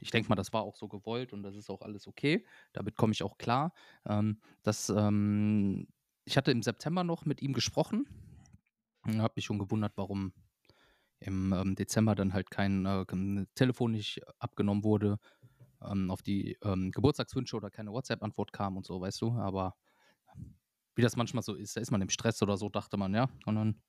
ich 0.00 0.10
denke 0.10 0.28
mal, 0.28 0.36
das 0.36 0.52
war 0.52 0.62
auch 0.62 0.76
so 0.76 0.88
gewollt 0.88 1.32
und 1.32 1.42
das 1.42 1.56
ist 1.56 1.70
auch 1.70 1.82
alles 1.82 2.06
okay. 2.06 2.46
Damit 2.72 2.96
komme 2.96 3.12
ich 3.12 3.22
auch 3.22 3.38
klar. 3.38 3.72
Ähm, 4.06 4.40
das, 4.62 4.88
ähm, 4.90 5.88
ich 6.24 6.36
hatte 6.36 6.50
im 6.52 6.62
September 6.62 7.04
noch 7.04 7.24
mit 7.26 7.42
ihm 7.42 7.52
gesprochen 7.52 8.06
und 9.04 9.22
habe 9.22 9.34
mich 9.36 9.44
schon 9.46 9.58
gewundert, 9.58 9.94
warum 9.96 10.32
im 11.20 11.52
ähm, 11.52 11.76
Dezember 11.76 12.14
dann 12.14 12.34
halt 12.34 12.50
kein 12.50 12.86
äh, 12.86 13.06
Telefon 13.54 13.92
nicht 13.92 14.22
abgenommen 14.38 14.84
wurde, 14.84 15.18
auf 15.80 16.22
die 16.22 16.56
Geburtstagswünsche 16.62 17.56
oder 17.56 17.70
keine 17.70 17.92
WhatsApp-Antwort 17.92 18.52
kam 18.52 18.76
und 18.78 18.86
so, 18.86 19.00
weißt 19.00 19.20
du. 19.22 19.32
Aber 19.34 19.76
wie 20.94 21.02
das 21.02 21.16
manchmal 21.16 21.42
so 21.42 21.54
ist, 21.54 21.76
da 21.76 21.80
ist 21.80 21.90
man 21.90 22.00
im 22.00 22.08
Stress 22.08 22.42
oder 22.42 22.56
so, 22.56 22.68
dachte 22.68 22.96
man, 22.96 23.14
ja. 23.14 23.28
Und 23.44 23.54
dann 23.54 23.82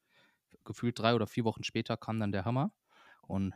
gefühlt 0.66 1.00
drei 1.00 1.16
oder 1.16 1.28
vier 1.28 1.46
Wochen 1.46 1.64
später 1.64 1.98
kam 1.98 2.20
dann 2.20 2.32
der 2.32 2.46
Hammer. 2.46 2.74
Und 3.28 3.54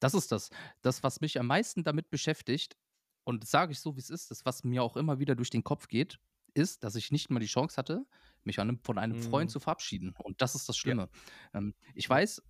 das 0.00 0.14
ist 0.14 0.30
das. 0.32 0.50
Das, 0.82 1.02
was 1.02 1.20
mich 1.20 1.38
am 1.40 1.46
meisten 1.46 1.84
damit 1.84 2.10
beschäftigt, 2.10 2.76
und 3.24 3.46
sage 3.46 3.72
ich 3.72 3.80
so, 3.80 3.94
wie 3.96 4.00
es 4.00 4.08
ist, 4.10 4.30
das, 4.30 4.44
was 4.46 4.64
mir 4.64 4.82
auch 4.82 4.96
immer 4.96 5.18
wieder 5.18 5.34
durch 5.36 5.50
den 5.50 5.62
Kopf 5.64 5.88
geht, 5.88 6.18
ist, 6.54 6.82
dass 6.82 6.94
ich 6.94 7.10
nicht 7.12 7.28
mal 7.30 7.40
die 7.40 7.46
Chance 7.46 7.76
hatte, 7.76 8.06
mich 8.42 8.58
einem, 8.58 8.80
von 8.82 8.96
einem 8.98 9.16
Freund 9.16 9.50
Mhm. 9.50 9.52
zu 9.52 9.60
verabschieden. 9.60 10.14
Und 10.22 10.40
das 10.40 10.54
ist 10.54 10.68
das 10.68 10.78
Ja. 10.84 10.94
Schlimme. 10.94 11.10
Ähm, 11.52 11.74
ich 11.94 12.08
weiß, 12.08 12.42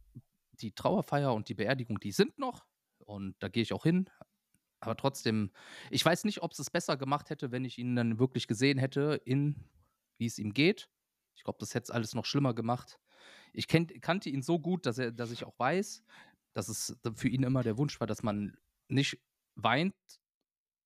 die 0.52 0.72
Trauerfeier 0.72 1.34
und 1.34 1.48
die 1.48 1.54
Beerdigung, 1.54 1.98
die 1.98 2.12
sind 2.12 2.38
noch. 2.38 2.66
Und 2.98 3.34
da 3.40 3.48
gehe 3.48 3.62
ich 3.62 3.72
auch 3.72 3.82
hin. 3.82 4.08
Aber 4.80 4.96
trotzdem, 4.96 5.52
ich 5.90 6.04
weiß 6.04 6.24
nicht, 6.24 6.42
ob 6.42 6.52
es 6.52 6.60
es 6.60 6.70
besser 6.70 6.96
gemacht 6.96 7.30
hätte, 7.30 7.50
wenn 7.50 7.64
ich 7.64 7.78
ihn 7.78 7.96
dann 7.96 8.18
wirklich 8.20 8.46
gesehen 8.46 8.78
hätte, 8.78 9.20
in 9.24 9.64
wie 10.18 10.26
es 10.26 10.38
ihm 10.38 10.54
geht. 10.54 10.90
Ich 11.36 11.44
glaube, 11.44 11.58
das 11.60 11.74
hätte 11.74 11.84
es 11.84 11.90
alles 11.90 12.14
noch 12.14 12.24
schlimmer 12.24 12.54
gemacht. 12.54 13.00
Ich 13.52 13.68
kennt, 13.68 14.00
kannte 14.02 14.30
ihn 14.30 14.42
so 14.42 14.58
gut, 14.58 14.86
dass, 14.86 14.98
er, 14.98 15.12
dass 15.12 15.30
ich 15.30 15.44
auch 15.44 15.58
weiß, 15.58 16.02
dass 16.54 16.68
es 16.68 16.96
für 17.14 17.28
ihn 17.28 17.42
immer 17.42 17.62
der 17.62 17.78
Wunsch 17.78 17.98
war, 18.00 18.06
dass 18.06 18.22
man 18.22 18.56
nicht 18.88 19.18
weint 19.54 19.94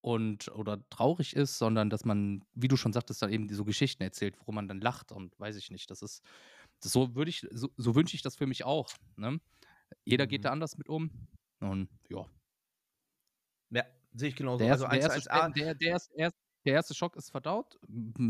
und 0.01 0.49
oder 0.49 0.87
traurig 0.91 1.37
ist, 1.37 1.59
sondern 1.59 1.89
dass 1.91 2.05
man, 2.05 2.45
wie 2.55 2.69
du 2.69 2.77
schon 2.77 2.93
sagtest, 2.93 3.23
dann 3.23 3.31
eben 3.33 3.49
so 3.49 3.65
Geschichten 3.65 4.03
erzählt, 4.03 4.39
worum 4.41 4.57
man 4.57 4.69
dann 4.69 4.81
lacht 4.81 5.13
und 5.13 5.39
weiß 5.39 5.57
ich 5.57 5.71
nicht. 5.71 5.91
Das 5.91 6.03
ist, 6.03 6.23
das 6.81 6.93
so 6.93 7.15
würde 7.15 7.29
ich, 7.31 7.47
so, 7.53 7.71
so 7.77 7.95
wünsche 7.95 8.17
ich 8.17 8.23
das 8.23 8.37
für 8.37 8.47
mich 8.47 8.65
auch. 8.65 8.91
Ne? 9.17 9.41
Jeder 10.05 10.27
geht 10.27 10.41
Mhm. 10.41 10.45
da 10.45 10.51
anders 10.51 10.77
mit 10.79 10.89
um. 10.89 11.11
Und 11.61 11.89
ja. 12.09 12.27
Ja, 13.71 13.85
sehe 14.13 14.29
ich 14.31 14.37
genauso. 14.37 14.59
Der 14.59 14.69
erste, 14.69 14.89
also 14.89 14.99
der, 15.01 15.13
1 15.13 15.27
erste, 15.27 15.31
1a. 15.33 15.47
Sch- 15.47 15.55
der, 15.55 15.75
der, 15.75 15.89
erste, 15.91 16.15
erst- 16.17 16.37
der 16.67 16.75
erste 16.75 16.95
Schock 16.95 17.17
ist 17.17 17.31
verdaut. 17.31 17.79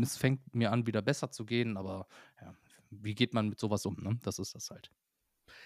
Es 0.01 0.17
fängt 0.17 0.53
mir 0.55 0.71
an, 0.71 0.85
wieder 0.87 1.01
besser 1.01 1.31
zu 1.31 1.45
gehen, 1.45 1.77
aber 1.77 2.07
ja, 2.41 2.55
wie 3.01 3.15
geht 3.15 3.33
man 3.33 3.49
mit 3.49 3.59
sowas 3.59 3.85
um? 3.85 3.95
Ne? 4.01 4.19
Das 4.23 4.39
ist 4.39 4.55
das 4.55 4.69
halt. 4.69 4.91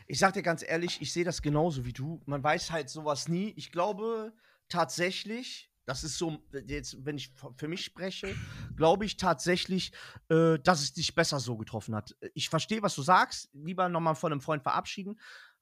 Ich 0.07 0.19
sag 0.19 0.34
dir 0.34 0.43
ganz 0.43 0.63
ehrlich, 0.63 1.01
ich 1.01 1.12
sehe 1.13 1.24
das 1.24 1.41
genauso 1.41 1.86
wie 1.86 1.93
du. 1.93 2.22
Man 2.25 2.43
weiß 2.43 2.72
halt 2.72 2.89
sowas 2.89 3.27
nie. 3.27 3.53
Ich 3.55 3.72
glaube 3.72 4.34
tatsächlich, 4.69 5.72
Das 5.86 6.03
ist 6.03 6.17
so, 6.17 6.43
jetzt, 6.67 7.05
wenn 7.05 7.15
ich 7.15 7.31
für 7.55 7.69
mich 7.69 7.86
spreche, 7.86 8.36
glaube 8.75 9.05
ich 9.05 9.15
tatsächlich, 9.15 9.93
äh, 10.27 10.60
dass 10.60 10.81
es 10.81 10.91
dich 10.91 11.15
besser 11.15 11.39
so 11.39 11.55
getroffen 11.55 11.96
hat. 11.96 12.13
Ich 12.34 12.50
verstehe, 12.50 12.81
was 12.81 12.93
du 12.96 13.01
sagst. 13.03 13.50
Lieber 13.53 13.88
nochmal 13.88 14.15
von 14.15 14.34
einem 14.34 14.41
Freund 14.41 14.63
verabschieden. 14.63 15.17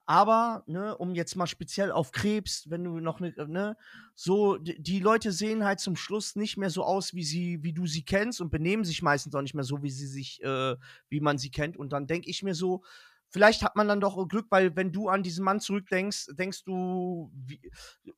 Aber, 0.07 0.63
ne, 0.67 0.95
um 0.97 1.15
jetzt 1.15 1.35
mal 1.35 1.47
speziell 1.47 1.91
auf 1.91 2.11
Krebs, 2.11 2.69
wenn 2.69 2.83
du 2.83 2.99
noch 2.99 3.19
ne, 3.19 3.33
ne, 3.47 3.75
so, 4.13 4.57
die 4.57 4.99
Leute 4.99 5.31
sehen 5.31 5.63
halt 5.65 5.79
zum 5.79 5.95
Schluss 5.95 6.35
nicht 6.35 6.57
mehr 6.57 6.69
so 6.69 6.83
aus, 6.83 7.15
wie 7.15 7.23
sie, 7.23 7.63
wie 7.63 7.73
du 7.73 7.87
sie 7.87 8.03
kennst 8.05 8.39
und 8.39 8.51
benehmen 8.51 8.83
sich 8.83 9.01
meistens 9.01 9.33
auch 9.33 9.41
nicht 9.41 9.55
mehr 9.55 9.63
so, 9.63 9.81
wie 9.81 9.89
sie 9.89 10.05
sich, 10.07 10.43
äh, 10.43 10.75
wie 11.09 11.19
man 11.21 11.39
sie 11.39 11.49
kennt. 11.49 11.75
Und 11.75 11.91
dann 11.91 12.05
denke 12.05 12.29
ich 12.29 12.43
mir 12.43 12.53
so, 12.53 12.83
vielleicht 13.29 13.63
hat 13.63 13.75
man 13.75 13.87
dann 13.87 13.99
doch 13.99 14.27
Glück, 14.27 14.45
weil 14.51 14.75
wenn 14.75 14.91
du 14.91 15.09
an 15.09 15.23
diesen 15.23 15.43
Mann 15.43 15.59
zurückdenkst, 15.59 16.27
denkst 16.33 16.63
du, 16.65 17.31
wie, 17.33 17.59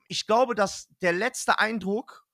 ich 0.10 0.28
glaube, 0.28 0.56
dass 0.56 0.90
der 1.02 1.14
letzte 1.14 1.60
Eindruck 1.60 2.27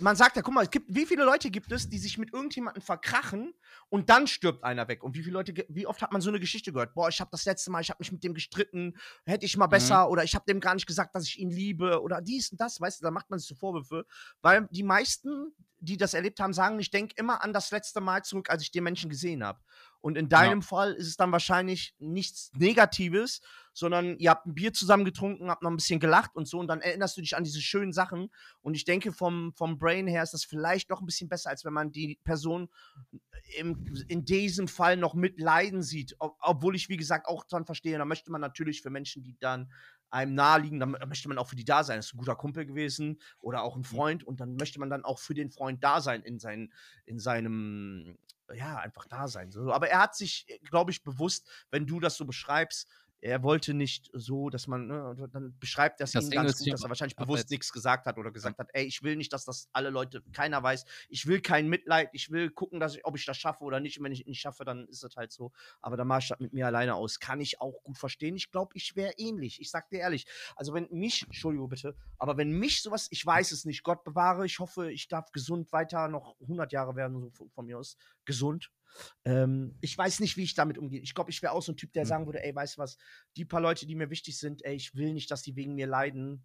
man 0.00 0.16
sagt 0.16 0.36
ja, 0.36 0.42
guck 0.42 0.54
mal, 0.54 0.64
es 0.64 0.70
gibt, 0.70 0.94
wie 0.94 1.06
viele 1.06 1.24
Leute 1.24 1.50
gibt 1.50 1.70
es, 1.72 1.88
die 1.88 1.98
sich 1.98 2.18
mit 2.18 2.32
irgendjemandem 2.32 2.82
verkrachen 2.82 3.54
und 3.88 4.08
dann 4.08 4.26
stirbt 4.26 4.64
einer 4.64 4.88
weg? 4.88 5.02
Und 5.02 5.14
wie 5.14 5.22
viele 5.22 5.34
Leute, 5.34 5.54
wie 5.68 5.86
oft 5.86 6.02
hat 6.02 6.12
man 6.12 6.20
so 6.20 6.30
eine 6.30 6.40
Geschichte 6.40 6.72
gehört? 6.72 6.94
Boah, 6.94 7.08
ich 7.08 7.20
habe 7.20 7.30
das 7.30 7.44
letzte 7.44 7.70
Mal, 7.70 7.80
ich 7.80 7.90
habe 7.90 7.98
mich 8.00 8.12
mit 8.12 8.24
dem 8.24 8.34
gestritten, 8.34 8.96
hätte 9.26 9.46
ich 9.46 9.56
mal 9.56 9.66
mhm. 9.66 9.70
besser 9.70 10.10
oder 10.10 10.24
ich 10.24 10.34
habe 10.34 10.44
dem 10.46 10.60
gar 10.60 10.74
nicht 10.74 10.86
gesagt, 10.86 11.14
dass 11.14 11.26
ich 11.26 11.38
ihn 11.38 11.50
liebe 11.50 12.00
oder 12.00 12.20
dies 12.20 12.50
und 12.50 12.60
das, 12.60 12.80
weißt 12.80 13.00
du, 13.00 13.04
da 13.04 13.10
macht 13.10 13.30
man 13.30 13.38
sich 13.38 13.48
so 13.48 13.54
Vorwürfe, 13.54 14.06
weil 14.42 14.68
die 14.70 14.82
meisten, 14.82 15.52
die 15.78 15.96
das 15.96 16.14
erlebt 16.14 16.40
haben, 16.40 16.52
sagen, 16.52 16.78
ich 16.78 16.90
denke 16.90 17.14
immer 17.16 17.42
an 17.42 17.52
das 17.52 17.70
letzte 17.70 18.00
Mal 18.00 18.22
zurück, 18.22 18.50
als 18.50 18.62
ich 18.62 18.70
den 18.70 18.84
Menschen 18.84 19.10
gesehen 19.10 19.44
habe. 19.44 19.60
Und 20.00 20.16
in 20.16 20.28
deinem 20.28 20.60
ja. 20.60 20.66
Fall 20.66 20.92
ist 20.94 21.08
es 21.08 21.16
dann 21.16 21.32
wahrscheinlich 21.32 21.94
nichts 21.98 22.50
Negatives, 22.56 23.40
sondern 23.72 24.18
ihr 24.18 24.30
habt 24.30 24.46
ein 24.46 24.54
Bier 24.54 24.72
zusammen 24.72 25.04
getrunken, 25.04 25.50
habt 25.50 25.62
noch 25.62 25.70
ein 25.70 25.76
bisschen 25.76 26.00
gelacht 26.00 26.34
und 26.34 26.48
so 26.48 26.58
und 26.58 26.68
dann 26.68 26.80
erinnerst 26.80 27.16
du 27.16 27.20
dich 27.20 27.36
an 27.36 27.44
diese 27.44 27.60
schönen 27.60 27.92
Sachen. 27.92 28.30
Und 28.62 28.74
ich 28.74 28.84
denke, 28.84 29.12
vom, 29.12 29.52
vom 29.54 29.78
Brain 29.78 30.06
her 30.06 30.22
ist 30.22 30.32
das 30.34 30.44
vielleicht 30.44 30.90
noch 30.90 31.00
ein 31.00 31.06
bisschen 31.06 31.28
besser, 31.28 31.50
als 31.50 31.64
wenn 31.64 31.72
man 31.72 31.92
die 31.92 32.18
Person 32.24 32.68
im, 33.58 33.84
in 34.08 34.24
diesem 34.24 34.68
Fall 34.68 34.96
noch 34.96 35.14
mitleiden 35.14 35.82
sieht. 35.82 36.16
Ob, 36.18 36.36
obwohl 36.40 36.76
ich, 36.76 36.88
wie 36.88 36.96
gesagt, 36.96 37.26
auch 37.26 37.44
dann 37.44 37.64
verstehe, 37.66 37.98
da 37.98 38.04
möchte 38.04 38.30
man 38.30 38.40
natürlich 38.40 38.82
für 38.82 38.90
Menschen, 38.90 39.22
die 39.22 39.36
dann 39.38 39.70
einem 40.10 40.34
naheliegen, 40.34 40.80
dann 40.80 40.96
möchte 41.06 41.28
man 41.28 41.38
auch 41.38 41.48
für 41.48 41.56
die 41.56 41.64
da 41.64 41.84
sein. 41.84 41.98
Das 41.98 42.06
ist 42.06 42.14
ein 42.14 42.18
guter 42.18 42.36
Kumpel 42.36 42.66
gewesen 42.66 43.20
oder 43.40 43.62
auch 43.62 43.76
ein 43.76 43.80
mhm. 43.80 43.84
Freund 43.84 44.24
und 44.24 44.40
dann 44.40 44.56
möchte 44.56 44.80
man 44.80 44.90
dann 44.90 45.04
auch 45.04 45.18
für 45.18 45.34
den 45.34 45.50
Freund 45.50 45.82
da 45.82 46.00
sein 46.00 46.22
in, 46.22 46.38
sein, 46.38 46.72
in 47.06 47.18
seinem, 47.18 48.18
ja, 48.54 48.76
einfach 48.78 49.06
da 49.06 49.28
sein. 49.28 49.50
So, 49.50 49.72
aber 49.72 49.88
er 49.88 50.00
hat 50.00 50.14
sich, 50.14 50.46
glaube 50.68 50.90
ich, 50.90 51.02
bewusst, 51.02 51.48
wenn 51.70 51.86
du 51.86 52.00
das 52.00 52.16
so 52.16 52.24
beschreibst, 52.24 52.88
er 53.22 53.42
wollte 53.42 53.74
nicht 53.74 54.10
so, 54.12 54.48
dass 54.48 54.66
man, 54.66 54.86
ne, 54.86 55.28
dann 55.32 55.58
beschreibt 55.58 56.00
das, 56.00 56.12
das 56.12 56.24
ihn 56.24 56.30
ganz 56.30 56.58
gut, 56.58 56.72
dass 56.72 56.82
er 56.82 56.88
wahrscheinlich 56.88 57.16
bewusst 57.16 57.50
nichts 57.50 57.72
gesagt 57.72 58.06
hat 58.06 58.16
oder 58.18 58.30
gesagt 58.30 58.58
hat, 58.58 58.68
ey, 58.72 58.84
ich 58.84 59.02
will 59.02 59.16
nicht, 59.16 59.32
dass 59.32 59.44
das 59.44 59.68
alle 59.72 59.90
Leute, 59.90 60.22
keiner 60.32 60.62
weiß, 60.62 60.84
ich 61.08 61.26
will 61.26 61.40
kein 61.40 61.68
Mitleid, 61.68 62.08
ich 62.12 62.30
will 62.30 62.50
gucken, 62.50 62.80
dass 62.80 62.96
ich, 62.96 63.04
ob 63.04 63.16
ich 63.16 63.26
das 63.26 63.36
schaffe 63.36 63.64
oder 63.64 63.80
nicht. 63.80 63.98
Und 63.98 64.04
wenn 64.04 64.12
ich 64.12 64.20
es 64.20 64.26
nicht 64.26 64.40
schaffe, 64.40 64.64
dann 64.64 64.86
ist 64.88 65.02
das 65.02 65.16
halt 65.16 65.32
so. 65.32 65.52
Aber 65.82 65.96
da 65.96 66.04
mache 66.04 66.20
ich 66.20 66.28
das 66.28 66.40
mit 66.40 66.52
mir 66.52 66.66
alleine 66.66 66.94
aus. 66.94 67.20
Kann 67.20 67.40
ich 67.40 67.60
auch 67.60 67.82
gut 67.82 67.98
verstehen. 67.98 68.36
Ich 68.36 68.50
glaube, 68.50 68.72
ich 68.74 68.96
wäre 68.96 69.12
ähnlich. 69.18 69.60
Ich 69.60 69.70
sag 69.70 69.90
dir 69.90 70.00
ehrlich. 70.00 70.26
Also 70.56 70.72
wenn 70.72 70.88
mich, 70.90 71.24
Entschuldigung 71.24 71.68
bitte, 71.68 71.94
aber 72.18 72.36
wenn 72.38 72.50
mich 72.50 72.82
sowas, 72.82 73.08
ich 73.10 73.24
weiß 73.24 73.52
es 73.52 73.64
nicht, 73.64 73.82
Gott 73.82 74.02
bewahre, 74.04 74.46
ich 74.46 74.58
hoffe, 74.58 74.90
ich 74.90 75.08
darf 75.08 75.30
gesund 75.32 75.72
weiter 75.72 76.08
noch 76.08 76.40
100 76.40 76.72
Jahre 76.72 76.96
werden, 76.96 77.20
so 77.20 77.30
von, 77.30 77.50
von 77.50 77.66
mir 77.66 77.78
aus, 77.78 77.96
gesund 78.24 78.70
ähm, 79.24 79.76
ich 79.80 79.96
weiß 79.96 80.20
nicht, 80.20 80.36
wie 80.36 80.42
ich 80.42 80.54
damit 80.54 80.78
umgehe. 80.78 81.00
Ich 81.00 81.14
glaube, 81.14 81.30
ich 81.30 81.42
wäre 81.42 81.52
auch 81.52 81.62
so 81.62 81.72
ein 81.72 81.76
Typ, 81.76 81.92
der 81.92 82.04
mhm. 82.04 82.08
sagen 82.08 82.26
würde, 82.26 82.42
ey, 82.42 82.54
weißt 82.54 82.76
du 82.76 82.82
was, 82.82 82.96
die 83.36 83.44
paar 83.44 83.60
Leute, 83.60 83.86
die 83.86 83.94
mir 83.94 84.10
wichtig 84.10 84.38
sind, 84.38 84.64
ey, 84.64 84.74
ich 84.74 84.94
will 84.94 85.12
nicht, 85.12 85.30
dass 85.30 85.42
die 85.42 85.56
wegen 85.56 85.74
mir 85.74 85.86
leiden. 85.86 86.44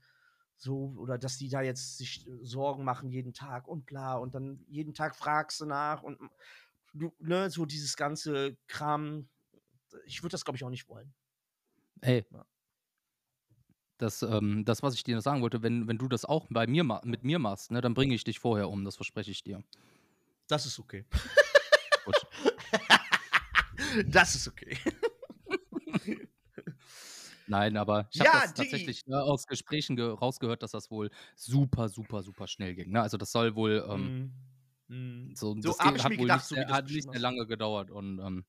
So, 0.57 0.95
oder 0.97 1.17
dass 1.17 1.37
die 1.37 1.49
da 1.49 1.61
jetzt 1.61 1.97
sich 1.97 2.25
äh, 2.27 2.31
Sorgen 2.41 2.85
machen 2.85 3.09
jeden 3.09 3.33
Tag 3.33 3.67
und 3.67 3.85
bla. 3.85 4.15
Und 4.15 4.35
dann 4.35 4.63
jeden 4.67 4.93
Tag 4.93 5.15
fragst 5.15 5.59
du 5.59 5.65
nach 5.65 6.01
und 6.01 6.17
du, 6.93 7.13
ne, 7.19 7.49
so 7.49 7.65
dieses 7.65 7.97
ganze 7.97 8.57
Kram. 8.67 9.27
Ich 10.05 10.23
würde 10.23 10.31
das, 10.31 10.45
glaube 10.45 10.55
ich, 10.57 10.63
auch 10.63 10.69
nicht 10.69 10.87
wollen. 10.87 11.13
Ey. 12.01 12.25
Ja. 12.31 12.45
Das, 13.97 14.23
ähm, 14.23 14.65
das, 14.65 14.83
was 14.83 14.93
ich 14.93 15.03
dir 15.03 15.19
sagen 15.21 15.41
wollte, 15.41 15.63
wenn, 15.63 15.87
wenn 15.87 15.97
du 15.97 16.09
das 16.09 16.25
auch 16.25 16.47
bei 16.49 16.67
mir 16.67 16.83
mit 17.03 17.23
mir 17.23 17.39
machst, 17.39 17.71
ne, 17.71 17.79
dann 17.79 17.93
bringe 17.93 18.13
ich 18.13 18.25
dich 18.25 18.39
vorher 18.39 18.69
um, 18.69 18.83
das 18.83 18.97
verspreche 18.97 19.31
ich 19.31 19.43
dir. 19.43 19.63
Das 20.47 20.65
ist 20.65 20.79
okay. 20.79 21.05
Das 24.07 24.35
ist 24.35 24.47
okay. 24.47 24.77
Nein, 27.47 27.77
aber 27.77 28.07
ich 28.11 28.19
habe 28.21 28.29
ja, 28.29 28.41
das 28.41 28.53
tatsächlich 28.55 29.05
ne, 29.05 29.21
aus 29.21 29.45
Gesprächen 29.45 29.95
ge 29.95 30.05
rausgehört, 30.05 30.63
dass 30.63 30.71
das 30.71 30.89
wohl 30.89 31.11
super, 31.35 31.89
super, 31.89 32.23
super 32.23 32.47
schnell 32.47 32.73
ging. 32.73 32.91
Ne? 32.91 33.01
Also 33.01 33.17
das 33.17 33.31
soll 33.31 33.55
wohl 33.55 33.85
ähm, 33.87 34.33
mm, 34.87 34.95
mm. 34.95 35.35
so, 35.35 35.53
so 35.61 35.69
das 35.69 35.79
hat 35.79 36.11
wohl 36.11 36.17
gedacht, 36.17 36.39
nicht, 36.39 36.47
so 36.47 36.55
sehr, 36.55 36.67
hat 36.67 36.89
nicht 36.89 37.11
sehr 37.11 37.19
lange 37.19 37.45
gedauert 37.45 37.91
und 37.91 38.19
ähm, 38.19 38.45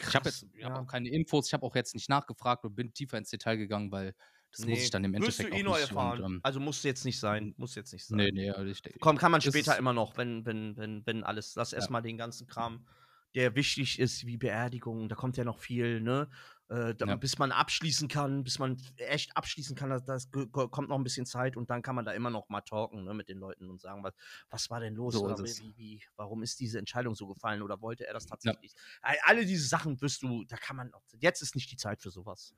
ich 0.00 0.14
habe 0.14 0.28
jetzt 0.28 0.46
ich 0.52 0.60
ja. 0.60 0.74
auch 0.76 0.86
keine 0.86 1.08
Infos, 1.08 1.46
ich 1.46 1.54
habe 1.54 1.64
auch 1.64 1.76
jetzt 1.76 1.94
nicht 1.94 2.08
nachgefragt 2.08 2.64
und 2.64 2.74
bin 2.74 2.92
tiefer 2.92 3.18
ins 3.18 3.30
Detail 3.30 3.56
gegangen, 3.56 3.92
weil 3.92 4.14
das 4.50 4.64
nee. 4.64 4.72
muss 4.72 4.80
ich 4.80 4.90
dann 4.90 5.04
im 5.04 5.14
Endeffekt 5.14 5.50
Wirst 5.50 5.52
du 5.52 5.60
eh 5.60 5.62
neu 5.62 5.78
erfahren. 5.78 6.22
Und, 6.22 6.32
ähm, 6.34 6.40
also 6.42 6.60
muss 6.60 6.82
jetzt 6.82 7.04
nicht 7.04 7.18
sein, 7.18 7.54
muss 7.56 7.74
jetzt 7.74 7.92
nicht 7.92 8.04
sein. 8.04 8.18
Nee, 8.18 8.30
nee, 8.32 8.50
also 8.50 8.70
ich, 8.70 8.82
Komm, 9.00 9.16
kann 9.16 9.32
man 9.32 9.40
später 9.40 9.76
immer 9.76 9.92
noch, 9.92 10.16
wenn, 10.16 10.44
wenn, 10.44 10.76
wenn, 10.76 11.06
wenn 11.06 11.24
alles, 11.24 11.54
lass 11.54 11.72
erstmal 11.72 12.02
ja. 12.02 12.08
den 12.08 12.18
ganzen 12.18 12.46
Kram, 12.46 12.86
der 13.34 13.54
wichtig 13.54 13.98
ist, 13.98 14.26
wie 14.26 14.36
Beerdigung, 14.36 15.08
da 15.08 15.14
kommt 15.16 15.36
ja 15.36 15.44
noch 15.44 15.58
viel, 15.58 16.00
ne? 16.00 16.28
Äh, 16.68 16.94
da, 16.94 17.06
ja. 17.06 17.16
Bis 17.16 17.38
man 17.38 17.52
abschließen 17.52 18.08
kann, 18.08 18.42
bis 18.42 18.58
man 18.58 18.80
echt 18.96 19.36
abschließen 19.36 19.76
kann, 19.76 19.90
das, 19.90 20.04
das, 20.04 20.30
kommt 20.30 20.88
noch 20.88 20.96
ein 20.96 21.04
bisschen 21.04 21.26
Zeit 21.26 21.58
und 21.58 21.68
dann 21.68 21.82
kann 21.82 21.94
man 21.94 22.06
da 22.06 22.12
immer 22.12 22.30
noch 22.30 22.48
mal 22.48 22.62
talken 22.62 23.04
ne, 23.04 23.12
mit 23.12 23.28
den 23.28 23.38
Leuten 23.38 23.68
und 23.68 23.82
sagen, 23.82 24.02
was, 24.02 24.14
was 24.48 24.70
war 24.70 24.80
denn 24.80 24.94
los? 24.94 25.14
So 25.14 25.24
oder 25.24 25.38
wie, 25.38 25.76
wie, 25.76 26.02
warum 26.16 26.42
ist 26.42 26.58
diese 26.60 26.78
Entscheidung 26.78 27.14
so 27.14 27.26
gefallen 27.26 27.60
oder 27.60 27.82
wollte 27.82 28.06
er 28.06 28.14
das 28.14 28.24
tatsächlich? 28.24 28.72
Ja. 29.02 29.14
Alle 29.24 29.44
diese 29.44 29.68
Sachen 29.68 30.00
wirst 30.00 30.22
du, 30.22 30.44
da 30.44 30.56
kann 30.56 30.76
man, 30.76 30.90
jetzt 31.18 31.42
ist 31.42 31.54
nicht 31.54 31.70
die 31.70 31.76
Zeit 31.76 32.00
für 32.00 32.10
sowas. 32.10 32.54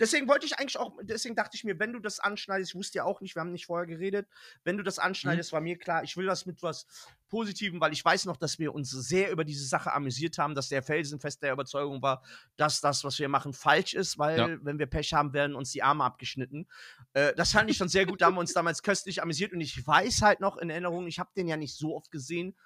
Deswegen 0.00 0.26
wollte 0.26 0.46
ich 0.46 0.58
eigentlich 0.58 0.78
auch, 0.78 0.98
deswegen 1.02 1.36
dachte 1.36 1.56
ich 1.56 1.62
mir, 1.62 1.78
wenn 1.78 1.92
du 1.92 2.00
das 2.00 2.18
anschneidest, 2.18 2.70
ich 2.70 2.74
wusste 2.74 2.98
ja 2.98 3.04
auch 3.04 3.20
nicht, 3.20 3.36
wir 3.36 3.40
haben 3.40 3.52
nicht 3.52 3.66
vorher 3.66 3.86
geredet, 3.86 4.26
wenn 4.64 4.78
du 4.78 4.82
das 4.82 4.96
mhm. 4.96 5.04
anschneidest, 5.04 5.52
mhm. 5.52 5.54
war 5.54 5.60
mir 5.60 5.78
klar, 5.78 6.02
ich 6.02 6.16
will 6.16 6.26
das 6.26 6.46
mit 6.46 6.62
was 6.62 6.86
Positivem, 7.28 7.80
weil 7.80 7.92
ich 7.92 8.04
weiß 8.04 8.24
noch, 8.24 8.36
dass 8.36 8.58
wir 8.58 8.74
uns 8.74 8.90
sehr 8.90 9.30
über 9.30 9.44
diese 9.44 9.64
Sache 9.64 9.92
amüsiert 9.92 10.38
haben, 10.38 10.54
dass 10.54 10.68
der 10.68 10.82
felsenfest 10.82 11.42
der 11.42 11.52
Überzeugung 11.52 12.02
war, 12.02 12.22
dass 12.56 12.80
das, 12.80 13.04
was 13.04 13.18
wir 13.18 13.28
machen, 13.28 13.52
falsch 13.52 13.94
ist, 13.94 14.18
weil 14.18 14.38
ja. 14.38 14.58
wenn 14.62 14.78
wir 14.78 14.86
Pech 14.86 15.12
haben, 15.12 15.32
werden 15.32 15.54
uns 15.54 15.70
die 15.70 15.82
Arme 15.82 16.02
abgeschnitten. 16.02 16.66
Äh, 17.12 17.34
das 17.34 17.52
fand 17.52 17.70
ich 17.70 17.76
schon 17.76 17.88
sehr 17.88 18.06
gut, 18.06 18.20
da 18.20 18.26
haben 18.26 18.34
wir 18.34 18.40
uns 18.40 18.54
damals 18.54 18.82
köstlich 18.82 19.22
amüsiert 19.22 19.52
und 19.52 19.60
ich 19.60 19.86
weiß 19.86 20.22
halt 20.22 20.40
noch 20.40 20.56
in 20.56 20.70
Erinnerung, 20.70 21.06
ich 21.06 21.18
habe 21.18 21.30
den 21.36 21.46
ja 21.46 21.56
nicht 21.56 21.76
so 21.76 21.94
oft 21.94 22.10
gesehen, 22.10 22.56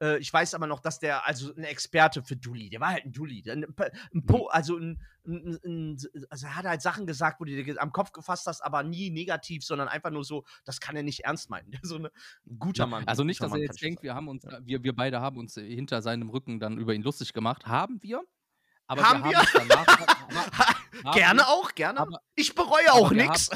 äh, 0.00 0.18
ich 0.18 0.32
weiß 0.32 0.54
aber 0.54 0.66
noch, 0.66 0.80
dass 0.80 0.98
der, 0.98 1.26
also 1.26 1.54
ein 1.54 1.64
Experte 1.64 2.22
für 2.22 2.36
Dulli, 2.36 2.70
der 2.70 2.80
war 2.80 2.90
halt 2.90 3.04
ein 3.04 3.12
Dulli. 3.12 3.42
Ein, 3.50 3.64
ein 3.64 4.26
Po, 4.26 4.38
mhm. 4.38 4.48
also, 4.50 4.76
ein, 4.76 5.00
ein, 5.26 5.98
also 6.30 6.46
er 6.46 6.56
hat 6.56 6.64
halt 6.64 6.82
Sachen 6.82 7.06
gesagt, 7.06 7.40
wo 7.40 7.44
du 7.44 7.62
dir 7.62 7.80
am 7.82 7.92
Kopf 7.92 8.12
gefasst 8.12 8.46
hast, 8.46 8.60
aber 8.62 8.82
nie 8.82 9.10
negativ, 9.10 9.64
sondern 9.64 9.88
einfach 9.88 10.10
nur 10.10 10.24
so, 10.24 10.44
das 10.64 10.80
kann 10.80 10.96
er 10.96 11.02
nicht 11.02 11.20
ernst 11.20 11.50
meinen. 11.50 11.72
so 11.82 11.96
ein 11.96 12.08
guter 12.58 12.86
Mann. 12.86 13.06
Also 13.06 13.24
nicht, 13.24 13.42
dass 13.42 13.52
er 13.52 13.58
jetzt 13.58 13.82
denkt, 13.82 14.02
wir 14.02 14.14
haben 14.14 14.28
uns, 14.28 14.44
ja. 14.44 14.60
wir, 14.64 14.82
wir 14.82 14.94
beide 14.94 15.20
haben 15.20 15.38
uns 15.38 15.54
hinter 15.54 16.02
seinem 16.02 16.30
Rücken 16.30 16.60
dann 16.60 16.78
über 16.78 16.94
ihn 16.94 17.02
lustig 17.02 17.32
gemacht. 17.32 17.66
Haben 17.66 18.02
wir, 18.02 18.22
aber 18.88 19.02
haben 19.02 19.24
wir, 19.24 19.30
wir? 19.30 19.46
Danach, 19.54 19.86
aber, 21.04 21.12
gerne 21.12 21.40
wir, 21.40 21.48
auch, 21.48 21.74
gerne. 21.74 22.00
Aber, 22.00 22.20
ich 22.34 22.54
bereue 22.54 22.92
auch 22.92 23.12
nichts. 23.12 23.50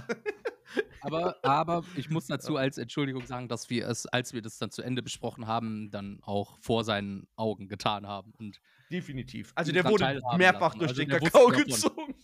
Aber, 1.00 1.36
aber 1.42 1.84
ich 1.96 2.08
muss 2.10 2.26
dazu 2.26 2.56
als 2.56 2.78
Entschuldigung 2.78 3.26
sagen, 3.26 3.48
dass 3.48 3.68
wir 3.68 3.88
es, 3.88 4.06
als 4.06 4.32
wir 4.32 4.42
das 4.42 4.58
dann 4.58 4.70
zu 4.70 4.82
Ende 4.82 5.02
besprochen 5.02 5.46
haben, 5.46 5.90
dann 5.90 6.20
auch 6.22 6.58
vor 6.60 6.84
seinen 6.84 7.26
Augen 7.34 7.68
getan 7.68 8.06
haben. 8.06 8.32
Und 8.38 8.60
Definitiv. 8.90 9.52
Also 9.54 9.72
der 9.72 9.84
wurde 9.84 10.20
mehrfach 10.36 10.74
lassen. 10.74 10.78
durch 10.78 10.90
also 10.90 11.02
den 11.02 11.08
Kakao 11.08 11.48
gezogen. 11.48 12.14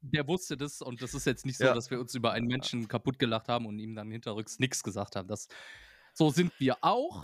Der 0.00 0.26
wusste 0.26 0.56
das 0.56 0.82
und 0.82 1.00
das 1.00 1.14
ist 1.14 1.24
jetzt 1.26 1.46
nicht 1.46 1.56
so, 1.56 1.64
ja. 1.64 1.74
dass 1.74 1.90
wir 1.90 1.98
uns 1.98 2.14
über 2.14 2.32
einen 2.32 2.46
Menschen 2.46 2.88
kaputt 2.88 3.18
gelacht 3.18 3.48
haben 3.48 3.66
und 3.66 3.78
ihm 3.78 3.94
dann 3.94 4.10
hinterrücks 4.10 4.58
nichts 4.58 4.82
gesagt 4.82 5.16
haben. 5.16 5.28
Das, 5.28 5.48
so 6.12 6.28
sind 6.28 6.52
wir 6.58 6.76
auch. 6.82 7.22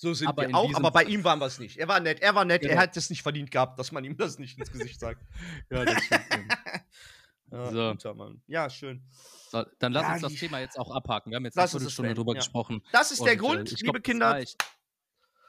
So 0.00 0.14
sind 0.14 0.28
aber 0.28 0.46
wir 0.46 0.54
auch, 0.54 0.72
aber 0.74 0.92
bei 0.92 1.02
ihm 1.02 1.24
waren 1.24 1.40
wir 1.40 1.46
es 1.46 1.58
nicht. 1.58 1.76
Er 1.76 1.88
war 1.88 1.98
nett, 1.98 2.20
er 2.20 2.32
war 2.32 2.44
nett, 2.44 2.60
genau. 2.60 2.74
er 2.74 2.78
hat 2.82 2.96
es 2.96 3.10
nicht 3.10 3.20
verdient 3.20 3.50
gehabt, 3.50 3.80
dass 3.80 3.90
man 3.90 4.04
ihm 4.04 4.16
das 4.16 4.38
nicht 4.38 4.56
ins 4.56 4.70
Gesicht 4.70 5.00
sagt. 5.00 5.20
ja, 5.70 5.84
das 5.84 6.04
stimmt. 6.04 6.22
ja, 7.50 7.70
so. 7.72 7.90
guter 7.90 8.14
Mann. 8.14 8.40
Ja, 8.46 8.70
schön. 8.70 9.02
So, 9.50 9.64
dann 9.80 9.92
lass 9.92 10.04
ja, 10.04 10.12
uns 10.12 10.22
das 10.22 10.34
Thema 10.34 10.60
jetzt 10.60 10.78
auch 10.78 10.94
abhaken. 10.94 11.32
Wir 11.32 11.36
haben 11.36 11.44
jetzt 11.46 11.58
eine 11.58 11.66
Viertelstunde 11.66 12.14
drüber 12.14 12.34
ja. 12.34 12.38
gesprochen. 12.38 12.80
Das 12.92 13.10
ist 13.10 13.24
der 13.24 13.32
und, 13.32 13.38
Grund, 13.40 13.72
äh, 13.72 13.74
liebe 13.74 13.92
glaub, 13.94 14.04
Kinder. 14.04 14.26
Das 14.26 14.36
reicht. 14.36 14.64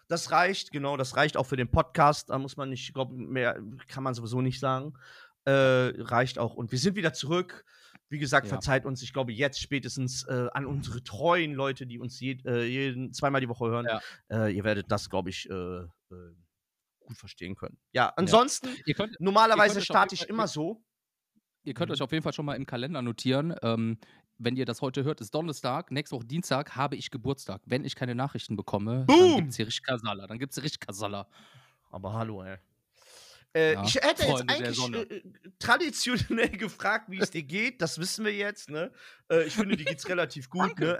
das 0.07 0.31
reicht. 0.31 0.71
genau, 0.71 0.97
das 0.97 1.15
reicht 1.15 1.37
auch 1.37 1.45
für 1.45 1.57
den 1.57 1.69
Podcast. 1.69 2.31
Da 2.31 2.39
muss 2.39 2.57
man 2.57 2.71
nicht, 2.71 2.87
ich 2.87 2.93
glaube, 2.95 3.13
mehr 3.13 3.61
kann 3.87 4.01
man 4.01 4.15
sowieso 4.15 4.41
nicht 4.41 4.59
sagen. 4.59 4.95
Äh, 5.45 5.51
reicht 5.51 6.39
auch. 6.39 6.55
Und 6.55 6.71
wir 6.71 6.79
sind 6.79 6.95
wieder 6.95 7.13
zurück. 7.13 7.65
Wie 8.09 8.17
gesagt, 8.17 8.47
ja. 8.47 8.49
verzeiht 8.49 8.85
uns, 8.85 9.03
ich 9.03 9.13
glaube, 9.13 9.31
jetzt 9.31 9.61
spätestens 9.61 10.23
äh, 10.23 10.47
an 10.53 10.65
unsere 10.65 11.03
treuen 11.03 11.53
Leute, 11.53 11.85
die 11.85 11.99
uns 11.99 12.19
je, 12.19 12.39
äh, 12.45 12.65
jeden, 12.65 13.13
zweimal 13.13 13.39
die 13.39 13.49
Woche 13.49 13.67
hören. 13.67 13.85
Ja. 13.85 14.01
Äh, 14.45 14.55
ihr 14.55 14.63
werdet 14.63 14.91
das, 14.91 15.09
glaube 15.09 15.29
ich, 15.29 15.47
äh, 15.49 15.53
äh, 15.53 15.87
gut 16.99 17.17
verstehen 17.17 17.55
können. 17.55 17.77
Ja, 17.91 18.11
ansonsten. 18.15 18.69
Könnt, 18.95 19.19
normalerweise 19.19 19.81
starte 19.81 20.15
ich 20.15 20.27
immer 20.27 20.47
so. 20.47 20.83
Ihr 21.63 21.73
könnt 21.75 21.89
mhm. 21.89 21.93
euch 21.93 22.01
auf 22.01 22.11
jeden 22.11 22.23
Fall 22.23 22.33
schon 22.33 22.45
mal 22.45 22.55
im 22.55 22.65
Kalender 22.65 23.01
notieren. 23.01 23.53
Ähm, 23.61 23.99
wenn 24.39 24.55
ihr 24.55 24.65
das 24.65 24.81
heute 24.81 25.03
hört, 25.03 25.21
ist 25.21 25.35
Donnerstag, 25.35 25.91
nächste 25.91 26.15
Woche 26.15 26.25
Dienstag 26.25 26.75
habe 26.75 26.95
ich 26.95 27.11
Geburtstag. 27.11 27.61
Wenn 27.65 27.83
ich 27.83 27.95
keine 27.95 28.15
Nachrichten 28.15 28.55
bekomme, 28.55 29.05
dann 29.05 29.17
Boom! 29.17 29.35
gibt's 29.37 29.57
hier 29.57 29.67
richtig 29.67 29.83
Kasala. 29.83 30.27
Dann 30.27 30.39
gibt's 30.39 30.55
hier 30.55 30.63
richtig 30.63 30.79
Kasala. 30.79 31.27
Aber 31.91 32.13
hallo, 32.13 32.41
ey. 32.43 32.57
Äh, 33.53 33.73
Ja, 33.73 33.83
ich 33.83 33.95
hätte 33.95 34.23
Freunde 34.23 34.53
jetzt 34.53 34.79
eigentlich 34.79 35.11
äh, 35.11 35.21
traditionell 35.59 36.49
gefragt, 36.57 37.09
wie 37.09 37.19
es 37.19 37.31
dir 37.31 37.43
geht. 37.43 37.81
Das 37.81 37.99
wissen 37.99 38.25
wir 38.25 38.33
jetzt, 38.33 38.69
ne? 38.69 38.91
Äh, 39.31 39.43
ich 39.45 39.53
finde, 39.55 39.75
dir 39.77 39.85
geht's 39.85 40.07
relativ 40.09 40.49
gut, 40.49 40.77
ne? 40.79 40.97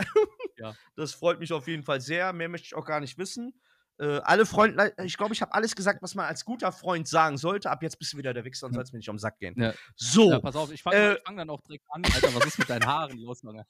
Ja. 0.58 0.74
Das 0.96 1.14
freut 1.14 1.40
mich 1.40 1.54
auf 1.54 1.68
jeden 1.68 1.84
Fall 1.84 2.02
sehr. 2.02 2.34
Mehr 2.34 2.50
möchte 2.50 2.66
ich 2.66 2.76
auch 2.76 2.86
gar 2.86 3.00
nicht 3.00 3.18
wissen. 3.18 3.54
Äh, 3.98 4.20
alle 4.24 4.46
Freunde, 4.46 4.94
ich 5.04 5.18
glaube, 5.18 5.34
ich 5.34 5.42
habe 5.42 5.54
alles 5.54 5.76
gesagt, 5.76 6.02
was 6.02 6.16
man 6.16 6.26
als 6.26 6.46
guter 6.46 6.72
Freund 6.72 7.08
sagen 7.08 7.38
sollte. 7.38 7.70
Ab 7.70 7.84
jetzt 7.84 8.00
bist 8.00 8.14
du 8.14 8.18
wieder 8.18 8.34
der 8.34 8.46
Wichser 8.46 8.66
und 8.68 8.74
sollst 8.74 8.94
mir 8.94 9.00
nicht 9.00 9.10
am 9.10 9.20
Sack 9.20 9.40
gehen. 9.40 9.54
Ja. 9.62 9.74
So, 9.96 10.32
Ja, 10.32 10.40
pass 10.40 10.56
auf, 10.56 10.72
ich 10.72 10.82
fange 10.82 10.96
äh, 11.18 11.22
fang 11.26 11.36
dann 11.38 11.50
auch 11.50 11.62
direkt 11.62 11.86
an. 11.90 12.04
Alter, 12.06 12.34
was 12.34 12.46
ist 12.46 12.60
mit 12.60 12.70
deinen 12.70 12.86
Haaren 12.86 13.18
los, 13.20 13.42
Junge? 13.42 13.66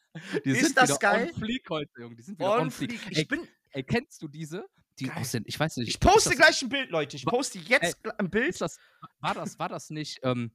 Die 0.45 0.51
Ist 0.51 0.65
sind 0.65 0.77
das 0.77 0.89
wieder 0.89 0.99
geil? 0.99 1.31
on 1.33 1.39
fleek 1.39 1.67
heute, 1.69 1.91
Junge. 1.99 2.15
Die 2.15 2.21
sind 2.21 2.37
wieder 2.39 2.53
on, 2.53 2.59
on 2.61 2.71
fleek. 2.71 2.99
fleek. 2.99 3.15
Ey, 3.17 3.21
Ich 3.23 3.27
bin, 3.27 3.47
ey, 3.71 3.83
kennst 3.83 4.21
du 4.21 4.27
diese? 4.27 4.65
Die 4.99 5.05
Geil. 5.05 5.17
aus 5.21 5.31
den, 5.31 5.43
ich 5.47 5.59
weiß 5.59 5.77
nicht. 5.77 5.89
ich 5.89 5.99
poste 5.99 6.35
gleich 6.35 6.61
ein 6.61 6.69
Bild, 6.69 6.89
Leute. 6.91 7.15
Ich 7.17 7.25
poste 7.25 7.59
jetzt 7.59 8.03
gl- 8.05 8.13
ein 8.17 8.29
Bild. 8.29 8.59
Das, 8.61 8.77
war, 9.19 9.33
das, 9.33 9.57
war 9.59 9.69
das 9.69 9.89
nicht 9.89 10.19
ähm, 10.23 10.51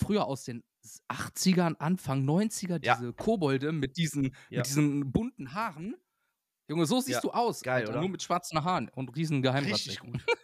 früher 0.00 0.24
aus 0.26 0.44
den 0.44 0.62
80ern, 1.08 1.76
Anfang 1.78 2.24
90er, 2.24 2.84
Ja. 2.84 2.96
diese 2.96 3.12
Kobolde 3.12 3.72
mit 3.72 3.96
diesen, 3.96 4.34
Ja. 4.50 4.58
mit 4.58 4.66
diesen 4.66 5.12
bunten 5.12 5.52
Haaren? 5.54 5.96
Junge, 6.68 6.86
so 6.86 7.00
siehst 7.00 7.16
Ja. 7.16 7.20
du 7.20 7.30
aus. 7.32 7.62
Geil, 7.62 7.80
Alter, 7.82 7.90
oder? 7.90 8.00
Nur 8.00 8.08
mit 8.08 8.22
schwarzen 8.22 8.62
Haaren 8.64 8.88
und 8.94 9.14
riesen 9.16 9.42
Geheimratsecken. 9.42 10.12
gut. 10.12 10.22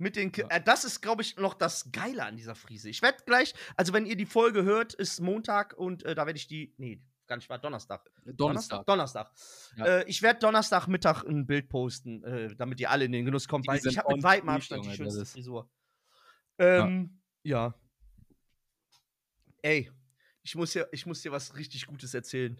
Mit 0.00 0.14
den 0.14 0.30
Ki 0.30 0.42
Ja. 0.42 0.48
äh, 0.50 0.62
das 0.62 0.84
ist, 0.84 1.00
glaube 1.00 1.22
ich, 1.22 1.38
noch 1.38 1.54
das 1.54 1.90
Geile 1.90 2.24
an 2.24 2.36
dieser 2.36 2.54
Friese. 2.54 2.88
Ich 2.88 3.02
werde 3.02 3.18
gleich, 3.26 3.52
also 3.76 3.92
wenn 3.92 4.06
ihr 4.06 4.14
die 4.14 4.26
Folge 4.26 4.62
hört, 4.62 4.94
ist 4.94 5.20
Montag 5.20 5.74
und 5.76 6.04
äh, 6.04 6.14
da 6.14 6.24
werde 6.24 6.36
ich 6.36 6.46
die, 6.46 6.72
nee, 6.76 7.02
gar 7.28 7.36
nicht 7.36 7.48
wahr, 7.48 7.58
Donnerstag. 7.58 8.10
Donnerstag. 8.24 8.84
Donnerstag. 8.86 9.30
Ja. 9.76 9.86
Äh, 9.86 10.04
ich 10.08 10.22
werde 10.22 10.40
Donnerstagmittag 10.40 11.24
ein 11.24 11.46
Bild 11.46 11.68
posten, 11.68 12.24
äh, 12.24 12.56
damit 12.56 12.80
ihr 12.80 12.90
alle 12.90 13.04
in 13.04 13.12
den 13.12 13.24
Genuss 13.24 13.46
kommt, 13.46 13.66
Die 13.66 13.68
weil 13.68 13.86
ich 13.86 13.98
habe 13.98 14.14
mit 14.14 14.22
weitem 14.22 14.48
Abstand 14.48 14.84
die 14.84 14.94
schönste 14.94 15.24
Frisur. 15.26 15.70
Ähm, 16.58 17.20
ja. 17.42 17.74
Ey, 19.62 19.90
ich 20.42 20.54
muss 20.54 20.72
dir, 20.72 20.88
ich 20.92 21.06
muss 21.06 21.22
dir 21.22 21.30
was 21.32 21.56
richtig 21.56 21.86
Gutes 21.86 22.14
erzählen. 22.14 22.56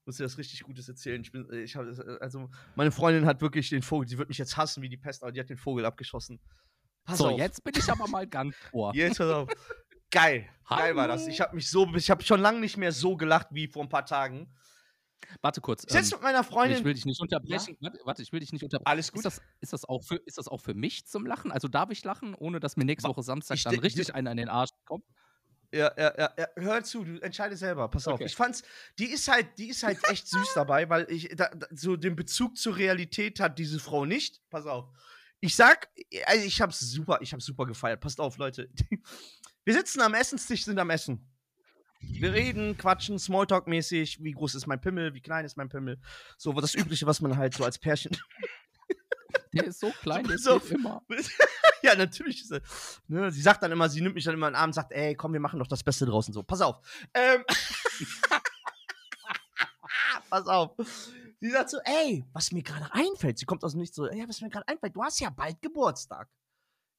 Ich 0.00 0.06
muss 0.06 0.16
dir 0.18 0.24
was 0.24 0.38
richtig 0.38 0.62
Gutes 0.62 0.88
erzählen. 0.88 1.20
Ich 1.20 1.32
bin, 1.32 1.50
äh, 1.50 1.62
ich 1.62 1.74
habe, 1.76 1.90
äh, 1.90 2.22
also 2.22 2.48
meine 2.76 2.92
Freundin 2.92 3.26
hat 3.26 3.40
wirklich 3.40 3.68
den 3.68 3.82
Vogel. 3.82 4.06
Die 4.06 4.16
wird 4.18 4.28
mich 4.28 4.38
jetzt 4.38 4.56
hassen 4.56 4.82
wie 4.82 4.88
die 4.88 4.96
Pest, 4.96 5.22
aber 5.22 5.32
die 5.32 5.40
hat 5.40 5.50
den 5.50 5.56
Vogel 5.56 5.84
abgeschossen. 5.84 6.40
Pass 7.04 7.18
So, 7.18 7.28
auf. 7.28 7.38
jetzt 7.38 7.62
bin 7.64 7.74
ich 7.76 7.90
aber 7.90 8.06
mal 8.08 8.26
ganz 8.26 8.54
vor. 8.70 8.94
Jetzt 8.94 9.18
pass 9.18 9.30
auf. 9.30 9.48
Geil. 10.16 10.48
Geil 10.68 10.96
war 10.96 11.08
das. 11.08 11.22
Hallo. 11.22 11.30
Ich 11.30 11.40
habe 11.42 11.54
mich 11.54 11.70
so, 11.70 11.86
ich 11.94 12.10
habe 12.10 12.24
schon 12.24 12.40
lange 12.40 12.58
nicht 12.60 12.78
mehr 12.78 12.90
so 12.90 13.16
gelacht 13.16 13.48
wie 13.50 13.68
vor 13.68 13.82
ein 13.82 13.90
paar 13.90 14.06
Tagen. 14.06 14.50
Warte 15.42 15.60
kurz. 15.60 15.84
Ich 15.84 15.92
sitze 15.92 16.14
Ähm, 16.14 16.18
mit 16.18 16.22
meiner 16.22 16.42
Freundin. 16.44 16.78
ich 16.78 16.84
will 16.84 16.94
dich 16.94 17.04
nicht 17.04 17.20
unterbrechen. 17.20 17.76
Warte, 17.80 17.98
warte, 18.04 18.22
ich 18.22 18.32
will 18.32 18.40
dich 18.40 18.50
nicht 18.52 18.64
unterbrechen. 18.64 18.86
Alles 18.86 19.12
gut. 19.12 19.18
Ist 19.18 19.24
das, 19.24 19.42
ist, 19.60 19.72
das 19.74 19.84
auch 19.84 20.02
für, 20.02 20.16
ist 20.16 20.38
das 20.38 20.48
auch 20.48 20.60
für 20.60 20.72
mich 20.72 21.06
zum 21.06 21.26
Lachen? 21.26 21.52
Also 21.52 21.68
darf 21.68 21.90
ich 21.90 22.02
lachen, 22.02 22.34
ohne 22.34 22.60
dass 22.60 22.76
mir 22.76 22.84
nächste 22.84 23.08
Woche 23.08 23.22
Samstag 23.22 23.56
ich 23.56 23.64
dann 23.64 23.78
richtig 23.78 24.14
einer 24.14 24.30
in 24.30 24.38
den 24.38 24.48
Arsch 24.48 24.70
kommt? 24.86 25.04
Ja, 25.72 25.92
ja, 25.98 26.14
ja, 26.16 26.32
ja. 26.38 26.46
Hör 26.56 26.82
zu, 26.82 27.04
du 27.04 27.20
entscheide 27.20 27.56
selber. 27.56 27.88
Pass 27.88 28.08
auf. 28.08 28.14
Okay. 28.14 28.24
Ich 28.24 28.36
fand's, 28.36 28.62
die 28.98 29.06
ist 29.06 29.28
halt, 29.28 29.58
die 29.58 29.68
ist 29.68 29.82
halt 29.82 29.98
echt 30.08 30.28
süß 30.28 30.54
dabei, 30.54 30.88
weil 30.88 31.10
ich 31.10 31.28
da, 31.36 31.50
so 31.72 31.96
den 31.96 32.16
Bezug 32.16 32.56
zur 32.56 32.76
Realität 32.76 33.38
hat 33.40 33.58
diese 33.58 33.80
Frau 33.80 34.06
nicht. 34.06 34.40
Pass 34.48 34.64
auf. 34.66 34.88
Ich 35.40 35.54
sag, 35.54 35.88
also 36.24 36.46
ich 36.46 36.60
hab's 36.62 36.80
super, 36.80 37.18
ich 37.20 37.32
hab's 37.32 37.44
super 37.44 37.66
gefeiert. 37.66 38.00
Passt 38.00 38.20
auf, 38.20 38.38
Leute. 38.38 38.70
Wir 39.66 39.74
sitzen 39.74 40.00
am 40.00 40.14
Essenstisch, 40.14 40.64
sind 40.64 40.78
am 40.78 40.90
Essen. 40.90 41.28
Wir 41.98 42.32
reden, 42.32 42.78
quatschen, 42.78 43.18
Smalltalk-mäßig. 43.18 44.22
Wie 44.22 44.30
groß 44.30 44.54
ist 44.54 44.68
mein 44.68 44.80
Pimmel? 44.80 45.12
Wie 45.12 45.20
klein 45.20 45.44
ist 45.44 45.56
mein 45.56 45.68
Pimmel? 45.68 45.98
So, 46.38 46.52
das 46.52 46.76
Übliche, 46.76 47.04
was 47.04 47.20
man 47.20 47.36
halt 47.36 47.54
so 47.54 47.64
als 47.64 47.76
Pärchen 47.76 48.16
Der 49.52 49.64
ist 49.64 49.80
so 49.80 49.90
klein, 49.90 50.22
der 50.22 50.36
pass 50.36 50.46
auf. 50.46 50.68
geht 50.68 50.78
immer. 50.78 51.02
ja, 51.82 51.96
natürlich. 51.96 52.42
Ist 52.42 52.52
er, 52.52 52.60
ne, 53.08 53.32
sie 53.32 53.42
sagt 53.42 53.60
dann 53.60 53.72
immer, 53.72 53.88
sie 53.88 54.00
nimmt 54.00 54.14
mich 54.14 54.22
dann 54.22 54.34
immer 54.34 54.46
in 54.46 54.52
den 54.52 54.60
Arm 54.60 54.68
und 54.68 54.74
sagt, 54.74 54.92
ey, 54.92 55.16
komm, 55.16 55.32
wir 55.32 55.40
machen 55.40 55.58
doch 55.58 55.66
das 55.66 55.82
Beste 55.82 56.06
draußen 56.06 56.32
so. 56.32 56.44
Pass 56.44 56.60
auf. 56.60 56.76
Ähm, 57.12 57.42
pass 60.30 60.46
auf. 60.46 60.76
Sie 61.40 61.50
sagt 61.50 61.70
so, 61.70 61.78
ey, 61.84 62.24
was 62.32 62.52
mir 62.52 62.62
gerade 62.62 62.88
einfällt. 62.92 63.38
Sie 63.38 63.46
kommt 63.46 63.64
aus 63.64 63.72
dem 63.72 63.80
Nichts 63.80 63.96
so, 63.96 64.08
ja, 64.08 64.28
was 64.28 64.40
mir 64.40 64.48
gerade 64.48 64.68
einfällt, 64.68 64.94
du 64.94 65.02
hast 65.02 65.18
ja 65.18 65.30
bald 65.30 65.60
Geburtstag. 65.60 66.28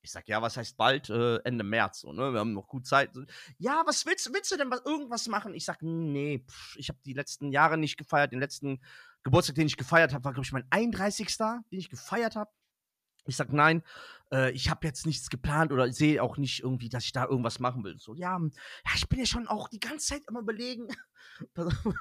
Ich 0.07 0.13
sag, 0.13 0.29
ja, 0.29 0.41
was 0.41 0.55
heißt 0.55 0.77
bald? 0.77 1.09
Äh, 1.09 1.39
Ende 1.43 1.65
März, 1.65 1.99
so, 1.99 2.13
ne? 2.13 2.31
Wir 2.31 2.39
haben 2.39 2.53
noch 2.53 2.69
gut 2.69 2.87
Zeit. 2.87 3.11
Ja, 3.57 3.83
was 3.85 4.05
willst, 4.05 4.33
willst 4.33 4.49
du 4.49 4.55
denn 4.55 4.71
was, 4.71 4.79
irgendwas 4.85 5.27
machen? 5.27 5.53
Ich 5.53 5.65
sag, 5.65 5.81
nee, 5.81 6.45
pff, 6.49 6.77
ich 6.77 6.87
habe 6.87 6.97
die 7.05 7.11
letzten 7.11 7.51
Jahre 7.51 7.77
nicht 7.77 7.97
gefeiert. 7.97 8.31
Den 8.31 8.39
letzten 8.39 8.79
Geburtstag, 9.23 9.55
den 9.55 9.67
ich 9.67 9.75
gefeiert 9.75 10.13
habe, 10.13 10.23
war, 10.23 10.31
glaube 10.31 10.45
ich, 10.45 10.53
mein 10.53 10.65
31. 10.69 11.27
den 11.37 11.63
ich 11.71 11.89
gefeiert 11.89 12.37
habe. 12.37 12.49
Ich 13.25 13.35
sag, 13.35 13.51
nein, 13.51 13.83
äh, 14.31 14.51
ich 14.51 14.69
habe 14.69 14.87
jetzt 14.87 15.05
nichts 15.05 15.29
geplant 15.29 15.73
oder 15.73 15.91
sehe 15.91 16.23
auch 16.23 16.37
nicht 16.37 16.63
irgendwie, 16.63 16.87
dass 16.87 17.03
ich 17.03 17.11
da 17.11 17.25
irgendwas 17.25 17.59
machen 17.59 17.83
will. 17.83 17.99
So, 17.99 18.15
ja, 18.15 18.37
hm, 18.37 18.53
ja, 18.85 18.91
ich 18.95 19.09
bin 19.09 19.19
ja 19.19 19.25
schon 19.25 19.49
auch 19.49 19.67
die 19.67 19.81
ganze 19.81 20.07
Zeit 20.07 20.23
immer 20.29 20.39
überlegen, 20.39 20.87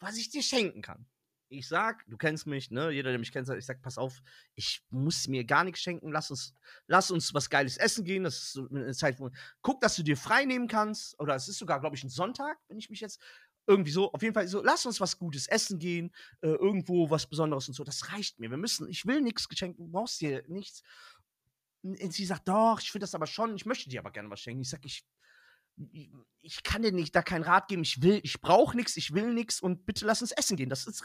was 0.00 0.16
ich 0.16 0.30
dir 0.30 0.42
schenken 0.42 0.80
kann. 0.80 1.04
Ich 1.52 1.66
sag, 1.66 2.04
du 2.06 2.16
kennst 2.16 2.46
mich, 2.46 2.70
ne? 2.70 2.92
Jeder, 2.92 3.10
der 3.10 3.18
mich 3.18 3.32
kennt, 3.32 3.48
sagt, 3.48 3.58
ich 3.58 3.66
sag, 3.66 3.82
pass 3.82 3.98
auf, 3.98 4.22
ich 4.54 4.84
muss 4.90 5.26
mir 5.26 5.44
gar 5.44 5.64
nichts 5.64 5.80
schenken. 5.80 6.12
Lass 6.12 6.30
uns, 6.30 6.54
lass 6.86 7.10
uns 7.10 7.34
was 7.34 7.50
Geiles 7.50 7.76
essen 7.76 8.04
gehen. 8.04 8.22
Das 8.22 8.36
ist 8.36 8.52
so 8.52 8.68
eine 8.68 8.92
Zeit, 8.94 9.18
wo 9.18 9.30
guck, 9.60 9.80
dass 9.80 9.96
du 9.96 10.04
dir 10.04 10.16
frei 10.16 10.44
nehmen 10.44 10.68
kannst. 10.68 11.18
Oder 11.18 11.34
es 11.34 11.48
ist 11.48 11.58
sogar, 11.58 11.80
glaube 11.80 11.96
ich, 11.96 12.04
ein 12.04 12.08
Sonntag, 12.08 12.56
wenn 12.68 12.78
ich 12.78 12.88
mich 12.88 13.00
jetzt 13.00 13.20
irgendwie 13.66 13.90
so, 13.90 14.12
auf 14.12 14.22
jeden 14.22 14.32
Fall 14.32 14.46
so, 14.46 14.62
lass 14.62 14.86
uns 14.86 15.00
was 15.00 15.18
Gutes 15.18 15.48
essen 15.48 15.80
gehen, 15.80 16.12
äh, 16.40 16.50
irgendwo 16.50 17.10
was 17.10 17.26
Besonderes 17.26 17.66
und 17.66 17.74
so. 17.74 17.82
Das 17.82 18.12
reicht 18.12 18.38
mir. 18.38 18.48
Wir 18.48 18.56
müssen, 18.56 18.88
ich 18.88 19.04
will 19.04 19.20
nichts 19.20 19.48
geschenkt, 19.48 19.80
du 19.80 19.88
brauchst 19.88 20.20
dir 20.20 20.44
nichts. 20.46 20.82
Und 21.82 22.12
sie 22.12 22.26
sagt, 22.26 22.46
doch, 22.46 22.78
ich 22.80 22.92
finde 22.92 23.04
das 23.04 23.14
aber 23.14 23.26
schon, 23.26 23.56
ich 23.56 23.66
möchte 23.66 23.88
dir 23.88 24.00
aber 24.00 24.12
gerne 24.12 24.30
was 24.30 24.40
schenken. 24.40 24.62
Ich 24.62 24.70
sag, 24.70 24.84
ich, 24.84 25.04
ich- 26.42 26.62
kann 26.62 26.82
dir 26.82 26.92
nicht 26.92 27.14
da 27.14 27.22
keinen 27.22 27.42
Rat 27.42 27.68
geben, 27.68 27.82
ich 27.82 28.02
will, 28.02 28.20
ich 28.22 28.40
brauche 28.40 28.76
nichts, 28.76 28.96
ich 28.96 29.12
will 29.12 29.32
nichts 29.34 29.60
und 29.60 29.84
bitte 29.84 30.06
lass 30.06 30.22
uns 30.22 30.32
essen 30.32 30.56
gehen. 30.56 30.68
Das 30.70 30.86
ist 30.86 31.04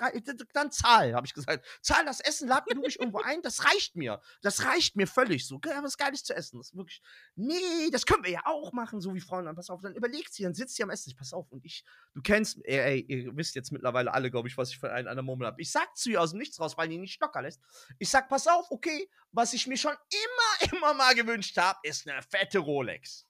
dann 0.53 0.71
zahl, 0.71 1.13
habe 1.13 1.27
ich 1.27 1.33
gesagt. 1.33 1.65
Zahl 1.81 2.05
das 2.05 2.19
Essen, 2.21 2.47
lad 2.47 2.63
du 2.69 2.79
mich 2.79 2.99
irgendwo 2.99 3.19
ein, 3.19 3.41
das 3.41 3.65
reicht 3.65 3.95
mir. 3.95 4.21
Das 4.41 4.63
reicht 4.65 4.95
mir 4.95 5.07
völlig 5.07 5.45
so. 5.45 5.59
Ja, 5.65 5.83
was 5.83 5.97
Geiles 5.97 6.23
zu 6.23 6.33
essen. 6.35 6.57
Das 6.57 6.67
ist 6.67 6.75
wirklich, 6.75 7.01
nee, 7.35 7.89
das 7.91 8.05
können 8.05 8.23
wir 8.23 8.31
ja 8.31 8.41
auch 8.45 8.71
machen, 8.71 9.01
so 9.01 9.13
wie 9.13 9.19
Frauen. 9.19 9.45
Dann 9.45 9.55
pass 9.55 9.69
auf, 9.69 9.81
dann 9.81 9.95
überlegt 9.95 10.33
sie, 10.33 10.43
dann 10.43 10.53
sitzt 10.53 10.75
sie 10.75 10.83
am 10.83 10.89
Essen. 10.89 11.09
Ich 11.09 11.17
pass 11.17 11.33
auf 11.33 11.51
und 11.51 11.65
ich, 11.65 11.83
du 12.13 12.21
kennst, 12.21 12.59
ey, 12.63 12.79
ey 12.79 12.99
ihr 13.01 13.35
wisst 13.35 13.55
jetzt 13.55 13.71
mittlerweile 13.71 14.13
alle, 14.13 14.31
glaube 14.31 14.47
ich, 14.47 14.57
was 14.57 14.69
ich 14.69 14.79
für 14.79 14.91
einen 14.91 15.07
an 15.07 15.15
der 15.15 15.23
Murmel 15.23 15.47
habe. 15.47 15.61
Ich 15.61 15.71
sag 15.71 15.95
zu 15.97 16.09
ihr 16.11 16.21
aus 16.21 16.31
dem 16.31 16.39
Nichts 16.39 16.59
raus, 16.59 16.77
weil 16.77 16.88
die 16.88 16.97
nicht 16.97 17.19
locker 17.21 17.41
lässt. 17.41 17.61
Ich 17.99 18.09
sag, 18.09 18.29
pass 18.29 18.47
auf, 18.47 18.71
okay, 18.71 19.09
was 19.31 19.53
ich 19.53 19.67
mir 19.67 19.77
schon 19.77 19.93
immer, 19.93 20.71
immer 20.77 20.93
mal 20.93 21.13
gewünscht 21.13 21.57
habe, 21.57 21.79
ist 21.83 22.07
eine 22.07 22.21
fette 22.21 22.59
Rolex. 22.59 23.25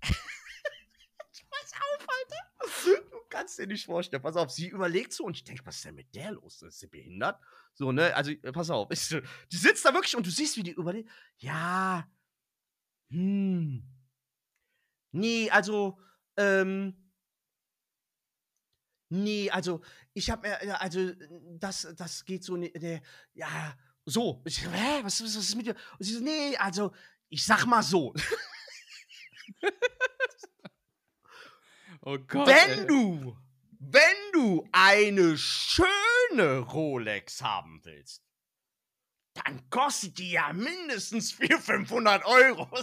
Pass 0.00 1.72
auf, 1.72 2.06
Alter. 2.08 3.06
Du 3.10 3.18
kannst 3.28 3.58
dir 3.58 3.66
nicht 3.66 3.84
vorstellen. 3.86 4.22
Pass 4.22 4.36
auf, 4.36 4.50
sie 4.50 4.68
überlegt 4.68 5.12
so 5.12 5.24
und 5.24 5.36
ich 5.36 5.44
denke, 5.44 5.64
was 5.66 5.76
ist 5.76 5.84
denn 5.84 5.94
mit 5.94 6.14
der 6.14 6.32
los? 6.32 6.62
Ist 6.62 6.80
sie 6.80 6.86
behindert? 6.86 7.38
So, 7.74 7.92
ne? 7.92 8.14
Also, 8.14 8.30
äh, 8.32 8.52
pass 8.52 8.70
auf. 8.70 8.88
So- 8.94 9.20
die 9.52 9.56
sitzt 9.56 9.84
da 9.84 9.92
wirklich 9.92 10.16
und 10.16 10.26
du 10.26 10.30
siehst, 10.30 10.56
wie 10.56 10.62
die 10.62 10.72
überlegt. 10.72 11.10
Ja. 11.38 12.08
Hm. 13.10 13.82
Nee, 15.12 15.50
also, 15.50 15.98
ähm. 16.36 17.02
Nee, 19.08 19.50
also, 19.50 19.82
ich 20.14 20.30
hab 20.30 20.42
mir, 20.42 20.80
also, 20.80 21.12
das, 21.58 21.86
das 21.96 22.24
geht 22.24 22.42
so, 22.42 22.56
ne, 22.56 22.70
der, 22.72 23.00
ja, 23.34 23.76
so. 24.04 24.42
Ich, 24.44 24.60
hä, 24.66 25.00
was, 25.04 25.22
was, 25.22 25.36
was 25.36 25.44
ist 25.44 25.54
mit 25.54 25.66
dir? 25.66 25.76
Und 25.98 26.04
sie 26.04 26.14
so, 26.14 26.20
nee, 26.24 26.56
also, 26.56 26.92
ich 27.28 27.44
sag 27.44 27.66
mal 27.66 27.82
so. 27.82 28.14
Oh 32.02 32.18
Gott. 32.18 32.46
Wenn 32.46 32.78
ey. 32.80 32.86
du, 32.86 33.36
wenn 33.80 34.32
du 34.32 34.68
eine 34.70 35.36
schöne 35.36 36.58
Rolex 36.60 37.42
haben 37.42 37.80
willst, 37.82 38.22
dann 39.34 39.68
kostet 39.70 40.16
die 40.18 40.30
ja 40.30 40.52
mindestens 40.52 41.32
400, 41.32 41.64
500 41.64 42.24
Euro. 42.26 42.68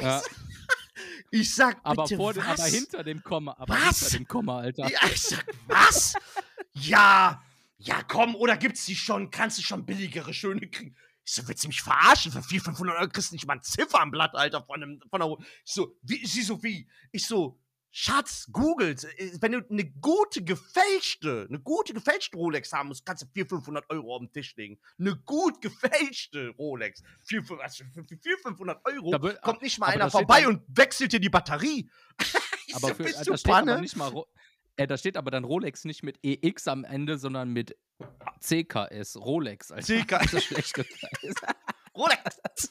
Ja, 0.00 0.22
Ich 1.30 1.54
sag 1.54 1.76
bitte, 1.76 1.86
aber, 1.86 2.08
vor, 2.08 2.36
was? 2.36 2.46
aber 2.60 2.64
hinter 2.68 3.04
dem 3.04 3.22
Komma. 3.22 3.54
Aber 3.58 3.74
Was? 3.74 4.00
hinter 4.00 4.16
dem 4.18 4.28
Komma, 4.28 4.58
Alter. 4.60 4.88
Ja, 4.88 5.00
ich 5.06 5.22
sag, 5.22 5.44
was? 5.66 6.14
ja, 6.74 7.42
ja, 7.82 8.02
komm, 8.02 8.34
oder 8.36 8.56
gibt's 8.56 8.84
die 8.86 8.94
schon, 8.94 9.30
kannst 9.30 9.58
du 9.58 9.62
schon 9.62 9.86
billigere, 9.86 10.32
schöne 10.34 10.68
kriegen? 10.68 10.94
Ich 11.24 11.34
so, 11.34 11.46
willst 11.48 11.64
du 11.64 11.68
mich 11.68 11.80
verarschen? 11.82 12.30
Für 12.32 12.42
400, 12.42 12.64
500 12.76 12.96
Euro 12.98 13.08
kriegst 13.08 13.30
du 13.30 13.34
nicht 13.34 13.46
mal 13.46 13.54
ein 13.54 13.62
Ziffernblatt, 13.62 14.34
Alter, 14.34 14.62
von, 14.64 14.82
einem, 14.82 15.00
von 15.08 15.22
einer, 15.22 15.36
ich 15.64 15.72
so, 15.72 15.96
wie, 16.02 16.26
sie 16.26 16.42
so, 16.42 16.62
wie? 16.62 16.88
Ich 17.12 17.26
so, 17.26 17.58
Schatz, 17.92 18.46
googelt. 18.52 19.04
Äh, 19.18 19.32
wenn 19.40 19.52
du 19.52 19.66
eine 19.68 19.84
gute 19.84 20.44
gefälschte, 20.44 21.46
eine 21.48 21.58
gute 21.58 21.92
gefälschte 21.94 22.36
Rolex 22.36 22.72
haben 22.72 22.88
musst, 22.88 23.04
kannst 23.04 23.22
du 23.22 23.26
400, 23.32 23.50
500 23.64 23.90
Euro 23.90 24.14
auf 24.14 24.20
den 24.20 24.32
Tisch 24.32 24.54
legen. 24.56 24.78
Eine 24.98 25.16
gut 25.16 25.60
gefälschte 25.60 26.48
Rolex. 26.50 27.02
400, 27.24 27.60
also 27.64 27.84
500 28.44 28.84
Euro 28.84 29.10
wür- 29.14 29.40
kommt 29.40 29.62
nicht 29.62 29.78
mal 29.78 29.86
einer 29.86 30.10
vorbei 30.10 30.46
und 30.46 30.62
wechselt 30.68 31.12
dir 31.12 31.20
die 31.20 31.30
Batterie. 31.30 31.90
Ich 32.70 32.76
Aber 32.76 32.88
so, 32.90 32.94
für, 32.94 33.02
bist 33.02 33.20
äh, 33.22 33.24
du 33.24 33.30
da 33.32 33.36
steht 33.36 33.52
aber 33.52 33.66
Panne? 33.66 33.80
nicht 33.80 33.96
mal 33.96 34.12
äh, 34.76 34.86
da 34.86 34.96
steht 34.96 35.16
aber 35.16 35.30
dann 35.30 35.44
Rolex 35.44 35.84
nicht 35.84 36.02
mit 36.02 36.18
EX 36.22 36.68
am 36.68 36.84
Ende, 36.84 37.18
sondern 37.18 37.50
mit 37.50 37.76
CKS, 38.40 39.16
Rolex. 39.16 39.70
Alter. 39.70 40.02
CK. 40.02 40.08
Das 40.08 40.32
ist 40.32 40.44
schlecht 40.44 40.74
Preis. 40.74 41.34
Rolex. 41.94 42.70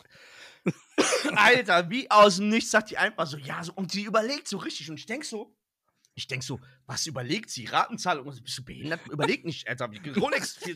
Alter, 1.36 1.90
wie 1.90 2.10
aus 2.10 2.38
dem 2.38 2.50
Nichts 2.50 2.72
sagt 2.72 2.90
die 2.92 2.98
einfach 2.98 3.28
so, 3.28 3.38
ja, 3.38 3.64
so, 3.64 3.74
und 3.74 3.92
sie 3.92 4.04
überlegt 4.04 4.48
so 4.48 4.58
richtig. 4.58 4.90
Und 4.90 5.00
ich 5.00 5.06
denk 5.06 5.24
so, 5.24 5.56
ich 6.16 6.28
denk 6.28 6.44
so, 6.44 6.60
was 6.86 7.06
überlegt 7.08 7.50
sie? 7.50 7.66
Ratenzahlung? 7.66 8.26
Bist 8.26 8.58
du 8.58 8.64
behindert? 8.64 9.08
Überleg 9.08 9.46
nicht, 9.46 9.68
Alter. 9.68 9.90
Rolex 10.18 10.54
für 10.54 10.76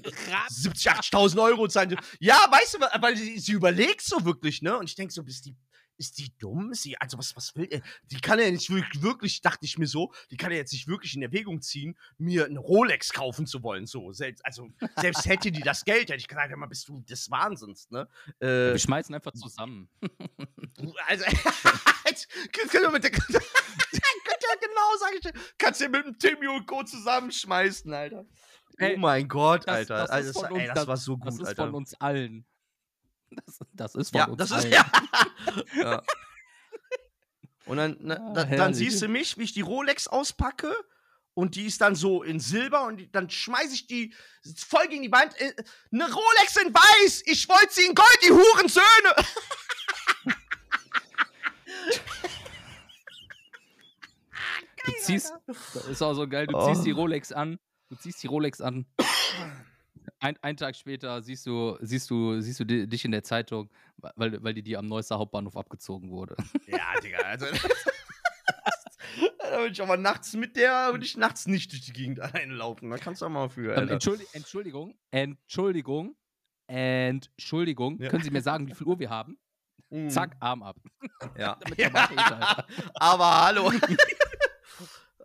70, 0.49 0.91
80.000 0.91 1.43
Euro 1.43 1.67
zahlen. 1.67 1.97
Ja, 2.19 2.35
weißt 2.49 2.75
du, 2.75 2.79
weil 3.01 3.17
sie, 3.17 3.39
sie 3.39 3.51
überlegt 3.51 4.01
so 4.01 4.23
wirklich, 4.23 4.61
ne? 4.61 4.77
Und 4.77 4.89
ich 4.89 4.95
denk 4.95 5.11
so, 5.11 5.23
bist 5.23 5.45
die, 5.45 5.55
ist 5.97 6.17
die 6.17 6.31
dumm? 6.39 6.71
Ist 6.71 6.83
sie, 6.83 6.97
also 6.97 7.17
was, 7.17 7.35
was 7.35 7.55
will 7.55 7.67
er? 7.69 7.81
Die 8.11 8.19
kann 8.19 8.39
ja 8.39 8.49
nicht 8.49 8.69
wirklich, 8.69 9.41
dachte 9.41 9.65
ich 9.65 9.77
mir 9.77 9.87
so, 9.87 10.11
die 10.31 10.37
kann 10.37 10.51
ja 10.51 10.57
jetzt 10.57 10.73
nicht 10.73 10.87
wirklich 10.87 11.15
in 11.15 11.21
Erwägung 11.21 11.61
ziehen, 11.61 11.97
mir 12.17 12.45
eine 12.45 12.59
Rolex 12.59 13.13
kaufen 13.13 13.45
zu 13.45 13.61
wollen. 13.63 13.85
So, 13.85 14.11
selbst, 14.11 14.45
also, 14.45 14.69
selbst 14.97 15.25
hätte 15.25 15.51
die 15.51 15.61
das 15.61 15.85
Geld, 15.85 16.09
hätte 16.09 16.15
ich 16.15 16.27
gesagt, 16.27 16.49
ja, 16.49 16.55
mal 16.57 16.65
bist 16.67 16.87
du 16.87 17.01
des 17.01 17.29
Wahnsinns, 17.29 17.89
ne? 17.91 18.07
Äh, 18.39 18.47
Wir 18.73 18.79
schmeißen 18.79 19.13
einfach 19.13 19.33
zusammen. 19.33 19.89
also, 21.07 21.25
könnt 22.51 22.73
ihr 22.73 22.91
mit 22.91 23.03
der, 23.03 23.11
genau, 23.11 24.97
sag 24.99 25.13
ich 25.15 25.21
dir, 25.21 25.33
kannst 25.57 25.81
du 25.81 25.89
mit 25.89 26.05
dem 26.05 26.17
Timmy 26.17 26.47
und 26.47 26.65
Co. 26.67 26.83
zusammenschmeißen, 26.83 27.93
Alter. 27.93 28.25
Ey, 28.77 28.95
oh 28.95 28.99
mein 28.99 29.27
Gott, 29.27 29.67
das- 29.67 29.75
Alter. 29.89 29.95
das 29.95 30.03
ist 30.05 30.11
also, 30.11 30.39
von 30.47 30.59
ey, 30.59 30.67
das, 30.67 30.75
das- 30.75 30.87
war 30.87 30.97
so 30.97 31.15
Das 31.17 31.33
gut, 31.37 31.41
ist 31.43 31.47
Alter. 31.49 31.65
von 31.65 31.75
uns 31.75 31.93
allen. 31.95 32.45
Das, 33.45 33.59
das 33.73 33.95
ist 33.95 34.09
von 34.11 34.19
ja, 34.19 34.25
uns 34.27 34.37
das 34.37 34.51
ist 34.51 34.71
ja. 34.73 34.85
ja. 35.75 36.01
Und 37.65 37.77
dann, 37.77 37.97
ne, 38.01 38.19
Ah, 38.19 38.33
da, 38.33 38.43
dann 38.45 38.73
siehst 38.73 39.01
du 39.01 39.07
mich, 39.07 39.37
wie 39.37 39.43
ich 39.43 39.53
die 39.53 39.61
Rolex 39.61 40.07
auspacke. 40.07 40.73
Und 41.35 41.55
die 41.55 41.65
ist 41.65 41.81
dann 41.81 41.95
so 41.95 42.21
in 42.21 42.39
Silber 42.39 42.83
und 42.85 42.97
die, 42.97 43.11
dann 43.11 43.27
schmeiße 43.29 43.73
ich 43.73 43.87
die 43.87 44.13
voll 44.55 44.87
gegen 44.87 45.01
die 45.01 45.11
Wand. 45.11 45.33
Äh, 45.41 45.53
Eine 45.91 46.03
Rolex 46.05 46.57
in 46.57 46.71
Weiß! 46.73 47.23
Ich 47.25 47.49
wollte 47.49 47.73
sie 47.73 47.85
in 47.85 47.95
Gold, 47.95 48.17
die 48.23 48.31
Hurensöhne! 48.31 49.15
Du 54.85 54.91
ziehst, 55.01 55.33
das 55.47 55.87
ist 55.87 56.01
auch 56.01 56.13
so 56.13 56.27
geil, 56.27 56.47
du 56.47 56.55
Oh. 56.55 56.67
ziehst 56.71 56.85
die 56.85 56.91
Rolex 56.91 57.31
an, 57.31 57.59
du 57.89 57.95
ziehst 57.95 58.21
die 58.23 58.27
Rolex 58.27 58.61
an. 58.61 58.85
Ein, 60.19 60.37
einen 60.41 60.57
Tag 60.57 60.75
später 60.75 61.21
siehst 61.21 61.45
du, 61.45 61.77
siehst 61.81 62.09
du, 62.09 62.39
siehst 62.41 62.59
du 62.59 62.63
di- 62.65 62.87
dich 62.87 63.05
in 63.05 63.11
der 63.11 63.23
Zeitung, 63.23 63.69
weil, 64.15 64.41
weil 64.43 64.53
die 64.53 64.63
dir 64.63 64.79
am 64.79 64.87
Neusser 64.87 65.17
Hauptbahnhof 65.19 65.55
abgezogen 65.57 66.09
wurde. 66.11 66.35
Ja, 66.67 66.99
Digga, 67.01 67.17
also. 67.19 67.45
da 69.39 69.59
würde 69.59 69.71
ich 69.71 69.81
aber 69.81 69.97
nachts 69.97 70.33
mit 70.33 70.55
der, 70.55 70.89
würde 70.91 71.05
ich 71.05 71.15
nachts 71.17 71.45
nicht 71.47 71.71
durch 71.71 71.81
die 71.85 71.93
Gegend 71.93 72.19
alleine 72.21 72.53
laufen. 72.53 72.89
Da 72.89 72.97
kannst 72.97 73.21
du 73.21 73.25
auch 73.25 73.29
mal 73.29 73.49
für. 73.49 73.75
Ähm. 73.75 73.89
Entschuldi 73.89 74.25
Entschuldigung, 74.33 74.95
Entschuldigung, 75.11 76.15
Entschuldigung. 76.67 78.01
Ja. 78.01 78.09
Können 78.09 78.23
Sie 78.23 78.31
mir 78.31 78.41
sagen, 78.41 78.67
wie 78.67 78.73
viel 78.73 78.87
Uhr 78.87 78.97
wir 78.99 79.09
haben? 79.09 79.37
Mm, 79.89 80.09
Zack, 80.09 80.35
Arm 80.39 80.63
ab. 80.63 80.77
Ja. 81.37 81.57
Machete, 81.91 82.17
Alter. 82.17 82.65
Aber 82.95 83.43
hallo. 83.45 83.71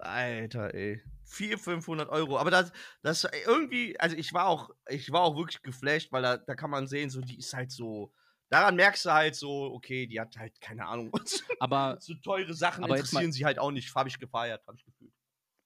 Alter, 0.01 0.75
ey. 0.75 1.01
400, 1.29 1.61
500 1.61 2.09
Euro. 2.09 2.39
Aber 2.39 2.51
das, 2.51 2.73
das 3.03 3.27
irgendwie, 3.47 3.99
also 4.01 4.17
ich 4.17 4.33
war 4.33 4.47
auch, 4.47 4.71
ich 4.89 5.11
war 5.13 5.23
auch 5.23 5.37
wirklich 5.37 5.63
geflasht, 5.63 6.11
weil 6.13 6.23
da, 6.23 6.37
da 6.37 6.55
kann 6.55 6.71
man 6.71 6.87
sehen, 6.87 7.11
so, 7.11 7.21
die 7.21 7.39
ist 7.39 7.53
halt 7.55 7.71
so, 7.71 8.13
daran 8.51 8.77
merkst 8.77 9.05
du 9.07 9.13
halt 9.13 9.35
so, 9.37 9.73
okay, 9.75 10.07
die 10.07 10.19
hat 10.21 10.37
halt, 10.37 10.61
keine 10.61 10.87
Ahnung, 10.87 11.11
Aber 11.61 11.97
so 12.01 12.15
teure 12.15 12.55
Sachen 12.55 12.85
Aber 12.85 12.97
interessieren 12.97 13.33
sie 13.33 13.45
halt 13.45 13.59
auch 13.59 13.71
nicht. 13.71 13.95
Habe 13.95 14.09
ich 14.09 14.19
gefeiert, 14.19 14.67
habe 14.67 14.77
ich 14.79 14.85
gefühlt. 14.85 15.13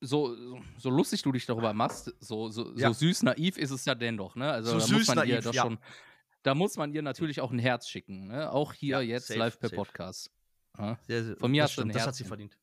so, 0.00 0.36
so 0.78 0.90
lustig 0.90 1.22
du 1.22 1.30
dich 1.32 1.46
darüber 1.46 1.72
machst, 1.72 2.12
so, 2.18 2.48
so, 2.48 2.72
Ja. 2.76 2.88
so 2.92 2.94
süß 2.94 3.22
naiv 3.22 3.56
ist 3.56 3.70
es 3.70 3.84
ja 3.84 3.94
dennoch, 3.94 4.34
ne? 4.34 4.50
Also 4.50 4.72
So 4.72 4.78
da 4.78 4.84
süß 4.86 4.98
muss 5.08 5.14
man 5.16 5.28
ihr 5.28 5.40
doch 5.40 5.54
ja. 5.54 5.62
schon, 5.62 5.78
da 6.42 6.54
muss 6.56 6.76
man 6.76 6.92
ihr 6.92 7.02
natürlich 7.02 7.40
auch 7.40 7.52
ein 7.52 7.60
Herz 7.60 7.88
schicken, 7.88 8.26
ne? 8.26 8.50
Auch 8.50 8.72
hier 8.72 8.96
Ja, 8.96 9.00
jetzt 9.00 9.28
safe, 9.28 9.38
live 9.38 9.60
per 9.60 9.68
safe. 9.68 9.76
Podcast. 9.76 10.30
Ja. 10.76 10.98
Sehr, 11.06 11.22
sehr, 11.22 11.36
Von 11.36 11.50
mir 11.52 11.62
hast 11.62 11.76
du 11.76 11.82
ein 11.82 11.84
stimmt, 11.84 11.94
Das 11.94 12.06
hat 12.08 12.14
sie 12.16 12.24
verdient. 12.24 12.58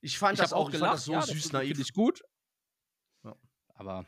Ich 0.00 0.18
fand 0.18 0.34
Ich 0.34 0.40
das 0.40 0.52
auch 0.52 0.68
ich 0.68 0.74
fand 0.76 0.80
gelacht, 0.82 0.94
das 0.94 1.04
so 1.04 1.12
ja, 1.12 1.22
süß 1.22 1.42
das 1.44 1.52
naiv. 1.52 1.68
finde 1.68 1.82
ich 1.82 1.92
gut. 1.92 2.22
Ja. 3.24 3.34
Aber 3.74 4.04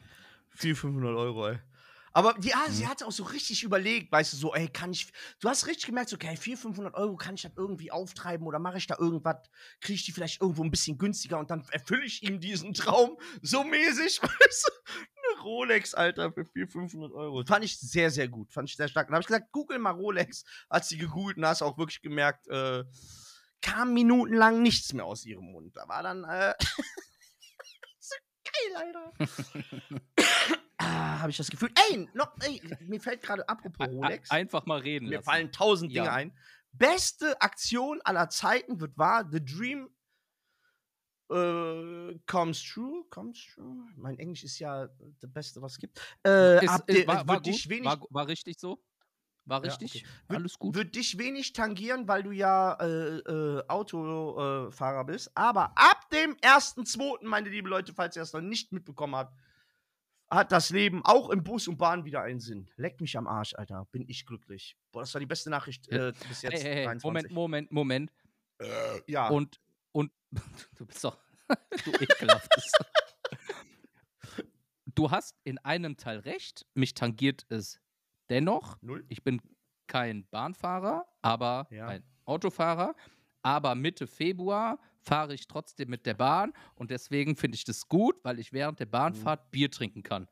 400, 0.50 0.78
500 0.80 1.16
Euro, 1.16 1.48
ey. 1.48 1.58
Aber 2.14 2.34
ja, 2.40 2.64
sie 2.70 2.84
Mhm. 2.84 2.88
hat 2.88 3.02
auch 3.02 3.12
so 3.12 3.22
richtig 3.24 3.62
überlegt, 3.62 4.10
weißt 4.10 4.32
du, 4.32 4.36
so, 4.38 4.54
ey, 4.54 4.66
kann 4.68 4.90
ich. 4.90 5.12
Du 5.40 5.48
hast 5.48 5.66
richtig 5.66 5.86
gemerkt, 5.86 6.08
so, 6.08 6.16
okay, 6.16 6.36
400, 6.36 6.60
500 6.62 6.94
Euro, 6.94 7.16
kann 7.16 7.34
ich 7.36 7.42
das 7.42 7.52
irgendwie 7.56 7.92
auftreiben 7.92 8.46
oder 8.46 8.58
mache 8.58 8.78
ich 8.78 8.86
da 8.86 8.96
irgendwas? 8.98 9.36
Kriege 9.80 9.94
ich 9.94 10.04
die 10.04 10.12
vielleicht 10.12 10.40
irgendwo 10.40 10.64
ein 10.64 10.70
bisschen 10.70 10.98
günstiger 10.98 11.38
und 11.38 11.50
dann 11.50 11.64
erfülle 11.70 12.04
ich 12.04 12.22
ihm 12.22 12.40
diesen 12.40 12.74
Traum 12.74 13.18
so 13.42 13.62
mäßig, 13.62 14.20
weißt 14.22 14.70
du? 14.86 14.92
Eine 15.34 15.42
Rolex, 15.42 15.94
Alter, 15.94 16.32
für 16.32 16.44
400, 16.44 16.72
500 16.72 17.12
Euro. 17.12 17.44
Fand 17.44 17.64
ich 17.64 17.78
sehr, 17.78 18.10
sehr 18.10 18.26
gut. 18.28 18.52
Fand 18.52 18.68
ich 18.70 18.76
sehr 18.76 18.88
stark. 18.88 19.08
Dann 19.08 19.14
habe 19.14 19.20
ich 19.22 19.26
gesagt, 19.28 19.52
google 19.52 19.78
mal 19.78 19.90
Rolex. 19.90 20.44
Hat 20.70 20.86
sie 20.86 20.96
gegoogelt 20.96 21.36
und 21.36 21.46
hast 21.46 21.62
auch 21.62 21.76
wirklich 21.78 22.00
gemerkt, 22.00 22.48
äh, 22.48 22.84
kam 23.68 23.92
minutenlang 23.94 24.62
nichts 24.62 24.92
mehr 24.92 25.04
aus 25.04 25.24
ihrem 25.24 25.52
Mund. 25.52 25.76
Da 25.76 25.86
war 25.88 26.02
dann, 26.02 26.24
äh, 26.24 26.54
so 27.98 28.14
geil, 28.44 28.76
Alter. 28.76 29.12
ah, 30.78 31.20
habe 31.20 31.30
ich 31.30 31.36
das 31.36 31.50
Gefühl. 31.50 31.70
Ey, 31.90 32.08
noch, 32.14 32.34
ey, 32.40 32.60
mir 32.80 33.00
fällt 33.00 33.22
gerade 33.22 33.48
apropos 33.48 33.88
Rolex. 33.88 34.30
einfach 34.30 34.66
mal 34.66 34.80
reden 34.80 35.08
mir 35.08 35.16
lassen. 35.16 35.24
fallen 35.26 35.52
tausend 35.52 35.92
Dinge 35.92 36.06
Ja. 36.06 36.12
ein. 36.12 36.36
Beste 36.72 37.40
Aktion 37.40 38.00
aller 38.02 38.28
Zeiten 38.28 38.80
wird 38.80 38.96
wahr. 38.96 39.28
The 39.30 39.44
Dream 39.44 39.88
äh, 41.30 42.18
comes 42.26 42.62
true. 42.62 43.04
Comes 43.10 43.44
true. 43.52 43.86
Mein 43.96 44.18
Englisch 44.18 44.44
ist 44.44 44.58
ja 44.58 44.88
das 45.20 45.32
Beste, 45.32 45.60
was 45.60 45.72
es 45.72 45.78
gibt. 45.78 46.00
Äh, 46.26 46.64
Ist, 46.64 46.82
ist, 46.86 47.06
war, 47.06 47.26
war, 47.26 47.40
gut, 47.40 47.84
war, 47.84 48.00
war 48.10 48.26
richtig 48.28 48.58
so? 48.58 48.82
War 49.48 49.64
Ja, 49.64 49.70
richtig? 49.70 50.04
okay. 50.04 50.12
Wird- 50.28 50.40
Alles 50.40 50.58
gut? 50.58 50.74
Wird 50.74 50.94
dich 50.94 51.18
wenig 51.18 51.52
tangieren, 51.52 52.06
weil 52.06 52.22
du 52.22 52.30
ja 52.32 52.74
äh, 52.74 53.18
äh, 53.18 53.62
Autofahrer 53.68 54.72
Fahrer 54.72 55.04
bist. 55.04 55.30
Aber 55.34 55.72
ab 55.76 56.08
dem 56.10 56.36
1.2., 56.36 57.24
meine 57.26 57.48
lieben 57.48 57.68
Leute, 57.68 57.92
falls 57.94 58.16
ihr 58.16 58.22
das 58.22 58.32
noch 58.32 58.40
nicht 58.42 58.72
mitbekommen 58.72 59.16
habt, 59.16 59.34
hat 60.30 60.52
das 60.52 60.68
Leben 60.68 61.00
auch 61.04 61.30
im 61.30 61.42
Bus 61.42 61.68
und 61.68 61.78
Bahn 61.78 62.04
wieder 62.04 62.20
einen 62.20 62.40
Sinn. 62.40 62.68
Leck 62.76 63.00
mich 63.00 63.16
am 63.16 63.26
Arsch, 63.26 63.54
Alter. 63.54 63.86
Bin 63.92 64.04
ich 64.06 64.26
glücklich. 64.26 64.76
Boah, 64.92 65.00
das 65.00 65.14
war 65.14 65.20
die 65.20 65.26
beste 65.26 65.48
Nachricht 65.48 65.90
Ja. 65.90 66.08
äh, 66.08 66.12
bis 66.28 66.42
jetzt. 66.42 66.52
hey, 66.52 66.60
hey, 66.60 66.74
hey, 66.74 66.84
23. 66.84 67.02
Moment, 67.04 67.30
Moment, 67.32 67.72
Moment. 67.72 68.12
Äh, 68.58 69.00
ja. 69.06 69.28
Und, 69.28 69.58
und 69.92 70.12
du 70.76 70.84
bist 70.84 71.02
doch, 71.02 71.16
du 71.84 71.90
ekelhaftes. 71.92 72.72
du 74.94 75.10
hast 75.10 75.34
in 75.44 75.56
einem 75.58 75.96
Teil 75.96 76.18
recht, 76.18 76.66
mich 76.74 76.92
tangiert 76.92 77.46
es 77.48 77.80
dennoch. 78.30 78.76
Null. 78.82 79.04
Ich 79.08 79.22
bin 79.22 79.40
kein 79.86 80.26
Bahnfahrer, 80.30 81.06
aber 81.22 81.66
Ja. 81.70 81.88
ein 81.88 82.04
Autofahrer. 82.24 82.94
Aber 83.42 83.74
Mitte 83.74 84.06
Februar 84.06 84.78
fahre 85.00 85.32
ich 85.32 85.46
trotzdem 85.46 85.88
mit 85.88 86.04
der 86.04 86.14
Bahn 86.14 86.52
und 86.74 86.90
deswegen 86.90 87.36
finde 87.36 87.54
ich 87.54 87.64
das 87.64 87.88
gut, 87.88 88.16
weil 88.24 88.38
ich 88.38 88.52
während 88.52 88.80
der 88.80 88.86
Mhm. 88.86 88.90
Bahnfahrt 88.90 89.50
Bier 89.50 89.70
trinken 89.70 90.02
kann. 90.02 90.28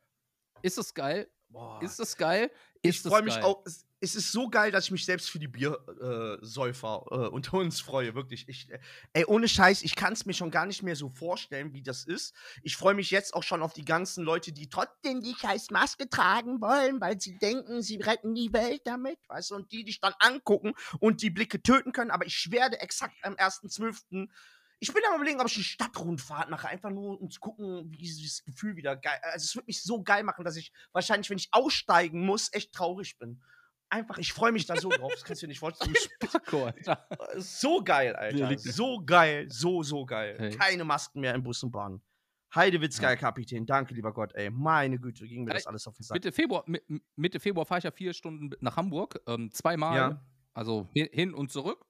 Ist 0.63 0.77
es 0.77 0.93
geil? 0.93 1.31
Boah. 1.49 1.81
Ist 1.83 2.01
es 2.01 2.17
geil? 2.17 2.51
ich 2.83 2.97
Ist 2.97 3.07
es 3.07 3.13
freue 3.13 3.23
mich 3.23 3.39
auch. 3.43 3.63
Es, 3.65 3.86
es 4.01 4.15
ist 4.15 4.31
so 4.31 4.49
geil, 4.49 4.71
dass 4.71 4.87
ich 4.87 4.91
mich 4.91 5.07
selbst 5.07 5.31
für 5.31 5.39
die 5.39 5.49
Biersäufer 5.49 7.05
äh, 7.11 7.15
äh, 7.15 7.29
unter 7.29 7.55
uns 7.55 7.81
freue. 7.81 8.15
Wirklich. 8.15 8.49
Ich, 8.49 8.71
äh, 8.71 8.79
ey, 9.15 9.25
ohne 9.25 9.49
Scheiß, 9.49 9.83
ich 9.83 9.97
kann 9.97 10.13
es 10.13 10.27
mir 10.27 10.35
schon 10.35 10.51
gar 10.51 10.67
nicht 10.67 10.83
mehr 10.83 10.97
so 10.97 11.09
vorstellen, 11.09 11.73
wie 11.73 11.83
das 11.83 12.05
ist. 12.05 12.35
Ich 12.63 12.77
freue 12.77 12.95
mich 12.95 13.11
jetzt 13.11 13.35
auch 13.35 13.43
schon 13.43 13.63
auf 13.63 13.73
die 13.73 13.85
ganzen 13.85 14.25
Leute, 14.25 14.53
die 14.53 14.69
trotzdem 14.69 15.23
die 15.23 15.35
scheiß 15.35 15.71
Maske 15.71 16.11
tragen 16.11 16.61
wollen, 16.61 17.01
weil 17.01 17.21
sie 17.21 17.39
denken, 17.39 17.81
sie 17.83 17.97
retten 17.97 18.35
die 18.35 18.53
Welt 18.53 18.83
damit. 18.85 19.19
Weißt 19.29 19.51
du, 19.51 19.55
und 19.55 19.73
die 19.73 19.85
dich 19.85 20.01
dann 20.01 20.15
angucken 20.19 20.75
und 21.01 21.23
die 21.23 21.31
Blicke 21.31 21.63
töten 21.63 21.93
können. 21.93 22.11
Aber 22.11 22.27
ich 22.27 22.51
werde 22.51 22.81
exakt 22.81 23.17
am 23.23 23.35
1.12. 23.35 24.29
Ich 24.79 24.93
bin 24.93 25.03
am 25.09 25.17
überlegen, 25.17 25.41
ob 25.41 25.47
ich 25.47 25.57
eine 25.57 25.65
Stadtrundfahrt 25.65 26.51
mache, 26.51 26.69
einfach 26.69 26.91
nur 26.91 27.19
um 27.19 27.31
zu 27.31 27.41
gucken, 27.41 27.91
wie 27.91 27.97
dieses 27.97 28.45
Gefühl 28.45 28.77
wieder 28.77 28.95
geil. 28.95 29.19
Also 29.23 29.45
es 29.45 29.57
wird 29.57 29.67
mich 29.67 29.83
so 29.83 30.03
geil 30.03 30.23
machen, 30.23 30.45
dass 30.45 30.57
ich 30.57 30.71
wahrscheinlich, 30.93 31.31
wenn 31.31 31.39
ich 31.39 31.49
aussteigen 31.53 32.27
muss, 32.27 32.53
echt 32.53 32.75
traurig 32.75 33.19
bin. 33.19 33.41
Einfach, 33.89 34.19
ich 34.19 34.33
freue 34.33 34.51
mich 34.53 34.67
da 34.67 34.77
so 34.77 34.89
drauf. 34.89 35.13
Das 35.13 35.23
kannst 35.25 35.43
du 35.43 35.47
dir 35.47 35.51
nicht 35.51 35.61
vorstellen. 35.61 35.95
Paco, 36.21 36.65
Alter. 36.67 37.07
so 37.37 37.83
geil, 37.85 38.17
Alter. 38.17 38.59
So 38.59 39.01
geil, 39.05 39.47
so, 39.49 39.83
so 39.83 40.05
geil. 40.05 40.37
Hey. 40.39 40.51
Keine 40.57 40.85
Masken 40.85 41.21
mehr 41.21 41.35
in 41.35 41.43
Bus 41.43 41.63
und 41.63 41.71
Bahn. 41.71 42.03
Heidewitzka, 42.55 43.15
Kapitän. 43.17 43.65
Danke, 43.67 43.95
lieber 43.95 44.13
Gott, 44.13 44.35
ey. 44.35 44.51
Meine 44.51 44.99
Güte, 44.99 45.27
ging 45.27 45.45
mir 45.45 45.53
das 45.53 45.67
alles 45.67 45.87
auf 45.87 45.95
den 45.97 46.03
Sack. 46.05 46.15
Mitte 46.17 46.33
Februar, 46.33 46.65
Mi- 46.67 46.83
Mi- 46.89 47.03
Mitte 47.17 47.39
Februar 47.39 47.67
fahre 47.67 47.79
ich 47.79 47.85
ja 47.85 47.91
vier 47.91 48.13
Stunden 48.15 48.51
nach 48.61 48.77
Hamburg, 48.77 49.21
ähm, 49.27 49.51
zweimal, 49.53 49.97
Ja. 49.97 50.25
also 50.55 50.89
hi- 50.97 51.11
hin 51.13 51.35
und 51.35 51.53
zurück. 51.53 51.85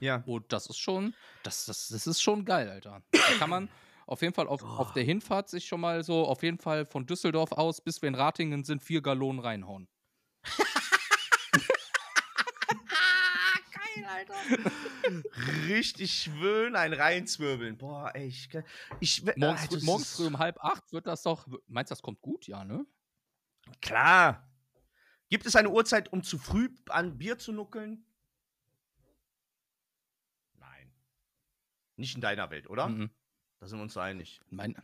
Ja. 0.00 0.22
Und 0.26 0.52
das 0.52 0.66
ist 0.66 0.78
schon, 0.78 1.14
das, 1.42 1.64
das, 1.66 1.88
das 1.88 2.06
ist 2.06 2.20
schon 2.22 2.44
geil, 2.44 2.68
Alter. 2.68 3.02
Da 3.12 3.18
kann 3.38 3.48
man 3.50 3.68
auf 4.06 4.20
jeden 4.20 4.34
Fall 4.34 4.46
auf, 4.48 4.62
auf 4.62 4.92
der 4.92 5.04
Hinfahrt 5.04 5.48
sich 5.48 5.64
schon 5.66 5.80
mal 5.80 6.04
so, 6.04 6.26
auf 6.26 6.42
jeden 6.42 6.58
Fall 6.58 6.84
von 6.86 7.06
Düsseldorf 7.06 7.52
aus, 7.52 7.80
bis 7.80 8.02
wir 8.02 8.08
in 8.08 8.14
Ratingen 8.14 8.64
sind, 8.64 8.82
vier 8.82 9.00
Gallonen 9.00 9.40
reinhauen. 9.40 9.88
Geil, 13.72 14.04
Alter. 14.30 14.72
Richtig 15.68 16.12
schön 16.12 16.76
ein 16.76 16.92
reinzwirbeln. 16.92 17.76
Boah, 17.76 18.10
ey, 18.14 18.26
ich, 18.26 18.48
ich 19.00 19.24
Morgens, 19.36 19.66
früh, 19.66 19.74
das 19.74 19.82
morgens 19.82 20.16
früh 20.16 20.26
um 20.26 20.38
halb 20.38 20.62
acht 20.62 20.92
wird 20.92 21.06
das 21.06 21.22
doch. 21.22 21.46
Meinst 21.66 21.90
du, 21.90 21.94
das 21.94 22.02
kommt 22.02 22.20
gut? 22.20 22.46
Ja, 22.46 22.64
ne? 22.64 22.86
Klar. 23.80 24.48
Gibt 25.28 25.46
es 25.46 25.56
eine 25.56 25.70
Uhrzeit, 25.70 26.12
um 26.12 26.22
zu 26.22 26.38
früh 26.38 26.68
an 26.88 27.16
Bier 27.16 27.38
zu 27.38 27.52
nuckeln? 27.52 28.04
Nein. 30.54 30.92
Nicht 31.96 32.14
in 32.14 32.20
deiner 32.20 32.50
Welt, 32.50 32.68
oder? 32.68 32.88
Mhm. 32.88 33.10
Da 33.60 33.66
sind 33.66 33.78
wir 33.78 33.82
uns 33.84 33.94
so 33.94 34.00
einig. 34.00 34.40
Mein, 34.50 34.74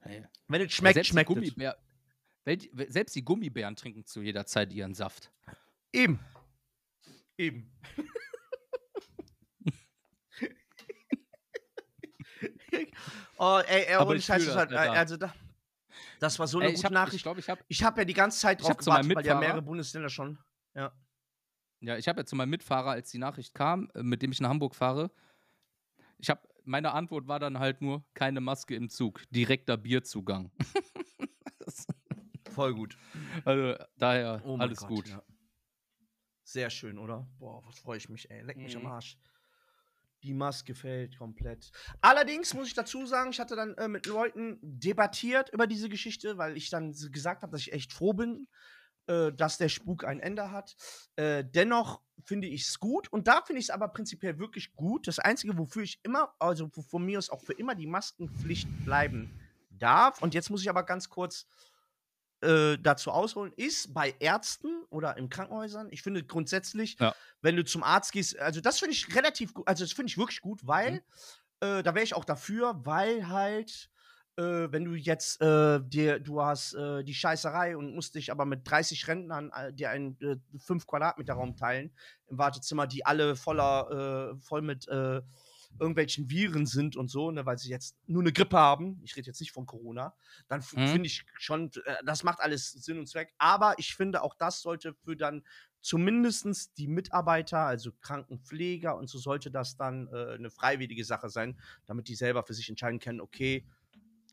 äh, 0.00 0.22
Wenn 0.48 0.62
es 0.62 0.72
schmeckt, 0.72 0.94
selbst, 0.94 1.10
schmeckt 1.10 1.30
es. 1.30 2.92
Selbst 2.92 3.14
die 3.14 3.24
Gummibären 3.24 3.76
trinken 3.76 4.04
zu 4.04 4.22
jeder 4.22 4.46
Zeit 4.46 4.72
ihren 4.72 4.94
Saft. 4.94 5.30
Eben. 5.92 6.18
Eben. 7.36 7.70
oh, 13.38 13.60
ey, 13.66 13.84
ey, 13.86 13.94
Aber 13.94 14.10
ohne 14.10 14.18
ich 14.18 14.24
Scheiß, 14.24 14.48
Alter. 14.48 14.92
also 14.92 15.16
da, 15.16 15.34
das 16.20 16.38
war 16.38 16.46
so 16.46 16.58
eine 16.58 16.68
Ey, 16.68 16.72
ich 16.74 16.76
gute 16.82 16.86
hab- 16.86 16.90
Ich 16.92 16.94
Nachricht. 16.94 17.22
glaube, 17.24 17.40
ich 17.40 17.48
habe 17.48 17.62
Ich 17.68 17.82
habe 17.82 18.00
ja 18.00 18.04
die 18.04 18.12
ganze 18.14 18.38
Zeit 18.40 18.58
Ich 18.60 18.66
drauf 18.66 18.70
hab 18.76 18.78
gewartet, 18.78 19.14
weil 19.14 19.26
ja 19.26 19.38
mehrere 19.38 19.62
Bundesländer 19.62 20.08
schon. 20.08 20.38
Ja. 20.74 20.92
Ja, 21.80 21.96
ich 21.98 22.08
habe 22.08 22.20
ja 22.20 22.24
zu 22.26 22.36
meinem 22.36 22.50
Mitfahrer, 22.50 22.90
als 22.92 23.10
die 23.10 23.18
Nachricht 23.18 23.54
kam, 23.54 23.90
äh, 23.94 24.02
mit 24.02 24.22
dem 24.22 24.32
ich 24.32 24.40
nach 24.40 24.48
Hamburg 24.50 24.74
fahre, 24.74 25.10
ich 26.18 26.30
habe, 26.30 26.40
meine 26.64 26.92
Antwort 26.92 27.28
war 27.28 27.38
dann 27.38 27.58
halt 27.58 27.82
nur, 27.82 28.04
keine 28.14 28.40
Maske 28.40 28.74
im 28.74 28.88
Zug, 28.88 29.22
direkter 29.30 29.76
Bierzugang. 29.76 30.50
Voll 32.50 32.74
gut. 32.74 32.96
also 33.44 33.74
daher 33.96 34.40
Oh 34.44 34.56
alles 34.56 34.78
Gott, 34.80 34.88
gut. 34.88 35.08
ja. 35.08 35.22
Sehr 36.44 36.70
schön, 36.70 36.98
oder? 36.98 37.28
Boah, 37.38 37.62
was 37.66 37.78
freue 37.78 37.98
ich 37.98 38.08
mich, 38.08 38.30
ey. 38.30 38.40
Leck 38.42 38.56
mich 38.56 38.74
Mhm. 38.76 38.86
am 38.86 38.92
Arsch. 38.92 39.18
Die 40.22 40.34
Maske 40.34 40.74
fällt 40.74 41.18
komplett. 41.18 41.70
Allerdings 42.00 42.54
muss 42.54 42.68
ich 42.68 42.74
dazu 42.74 43.06
sagen, 43.06 43.30
ich 43.30 43.40
hatte 43.40 43.56
dann 43.56 43.74
äh, 43.74 43.88
mit 43.88 44.06
Leuten 44.06 44.58
debattiert 44.62 45.50
über 45.52 45.66
diese 45.66 45.88
Geschichte, 45.88 46.38
weil 46.38 46.56
ich 46.56 46.70
dann 46.70 46.92
gesagt 46.92 47.42
habe, 47.42 47.52
dass 47.52 47.60
ich 47.60 47.72
echt 47.72 47.92
froh 47.92 48.12
bin, 48.12 48.48
äh, 49.06 49.32
dass 49.32 49.58
der 49.58 49.68
Spuk 49.68 50.04
ein 50.04 50.18
Ende 50.20 50.50
hat. 50.50 50.74
Äh, 51.16 51.44
dennoch 51.44 52.00
finde 52.24 52.48
ich 52.48 52.62
es 52.62 52.80
gut 52.80 53.12
und 53.12 53.28
da 53.28 53.42
finde 53.42 53.60
ich 53.60 53.66
es 53.66 53.70
aber 53.70 53.88
prinzipiell 53.88 54.38
wirklich 54.38 54.74
gut. 54.74 55.06
Das 55.06 55.18
Einzige, 55.18 55.56
wofür 55.58 55.82
ich 55.82 56.00
immer, 56.02 56.34
also 56.38 56.70
von 56.70 57.04
mir 57.04 57.18
aus 57.18 57.30
auch 57.30 57.42
für 57.42 57.52
immer 57.52 57.74
die 57.74 57.86
Maskenpflicht 57.86 58.68
bleiben 58.84 59.30
darf, 59.70 60.22
und 60.22 60.34
jetzt 60.34 60.50
muss 60.50 60.62
ich 60.62 60.70
aber 60.70 60.82
ganz 60.82 61.08
kurz 61.08 61.46
äh, 62.46 62.78
dazu 62.78 63.10
ausholen, 63.10 63.52
ist 63.56 63.92
bei 63.92 64.14
Ärzten 64.20 64.84
oder 64.90 65.16
in 65.16 65.28
Krankenhäusern. 65.28 65.88
Ich 65.90 66.02
finde 66.02 66.24
grundsätzlich, 66.24 66.96
Ja. 67.00 67.14
wenn 67.42 67.56
du 67.56 67.64
zum 67.64 67.82
Arzt 67.82 68.12
gehst, 68.12 68.38
also 68.38 68.60
das 68.60 68.78
finde 68.78 68.92
ich 68.94 69.14
relativ 69.14 69.52
gut, 69.54 69.66
also 69.68 69.84
das 69.84 69.92
finde 69.92 70.10
ich 70.10 70.18
wirklich 70.18 70.40
gut, 70.40 70.66
weil 70.66 71.02
äh, 71.60 71.82
da 71.82 71.94
wäre 71.94 72.04
ich 72.04 72.14
auch 72.14 72.24
dafür, 72.24 72.80
weil 72.84 73.28
halt 73.28 73.90
äh, 74.38 74.70
wenn 74.70 74.84
du 74.84 74.94
jetzt 74.94 75.40
äh, 75.40 75.80
dir, 75.82 76.20
du 76.20 76.42
hast 76.42 76.74
äh, 76.74 77.02
die 77.02 77.14
Scheißerei 77.14 77.74
und 77.74 77.94
musst 77.94 78.14
dich 78.16 78.30
aber 78.30 78.44
mit 78.44 78.68
30 78.70 79.08
Rentnern 79.08 79.50
äh, 79.50 79.72
dir 79.72 79.88
einen 79.88 80.18
äh, 80.20 80.36
5 80.58 80.86
Quadratmeter 80.86 81.32
Raum 81.34 81.56
teilen 81.56 81.90
im 82.26 82.36
Wartezimmer, 82.36 82.86
die 82.86 83.06
alle 83.06 83.34
voller, 83.34 84.34
äh, 84.34 84.38
voll 84.38 84.60
mit 84.60 84.86
äh, 84.88 85.22
irgendwelchen 85.78 86.30
Viren 86.30 86.66
sind 86.66 86.96
und 86.96 87.08
so, 87.08 87.30
ne, 87.30 87.46
weil 87.46 87.58
sie 87.58 87.70
jetzt 87.70 87.96
nur 88.06 88.22
eine 88.22 88.32
Grippe 88.32 88.56
haben, 88.56 89.00
ich 89.04 89.16
rede 89.16 89.26
jetzt 89.26 89.40
nicht 89.40 89.52
von 89.52 89.66
Corona, 89.66 90.14
dann 90.48 90.62
Mhm. 90.72 90.86
finde 90.86 91.06
ich 91.06 91.24
schon, 91.38 91.70
äh, 91.84 91.96
das 92.04 92.22
macht 92.24 92.40
alles 92.40 92.72
Sinn 92.72 92.98
und 92.98 93.06
Zweck, 93.08 93.34
aber 93.38 93.74
ich 93.78 93.94
finde 93.94 94.22
auch 94.22 94.34
das 94.34 94.60
sollte 94.62 94.94
für 94.94 95.16
dann 95.16 95.44
zumindestens 95.80 96.72
die 96.74 96.88
Mitarbeiter, 96.88 97.58
also 97.60 97.92
Krankenpfleger 98.00 98.96
und 98.96 99.08
so 99.08 99.18
sollte 99.18 99.50
das 99.50 99.76
dann 99.76 100.08
äh, 100.12 100.34
eine 100.34 100.50
freiwillige 100.50 101.04
Sache 101.04 101.28
sein, 101.28 101.58
damit 101.86 102.08
die 102.08 102.16
selber 102.16 102.42
für 102.42 102.54
sich 102.54 102.68
entscheiden 102.68 102.98
können, 102.98 103.20
okay, 103.20 103.66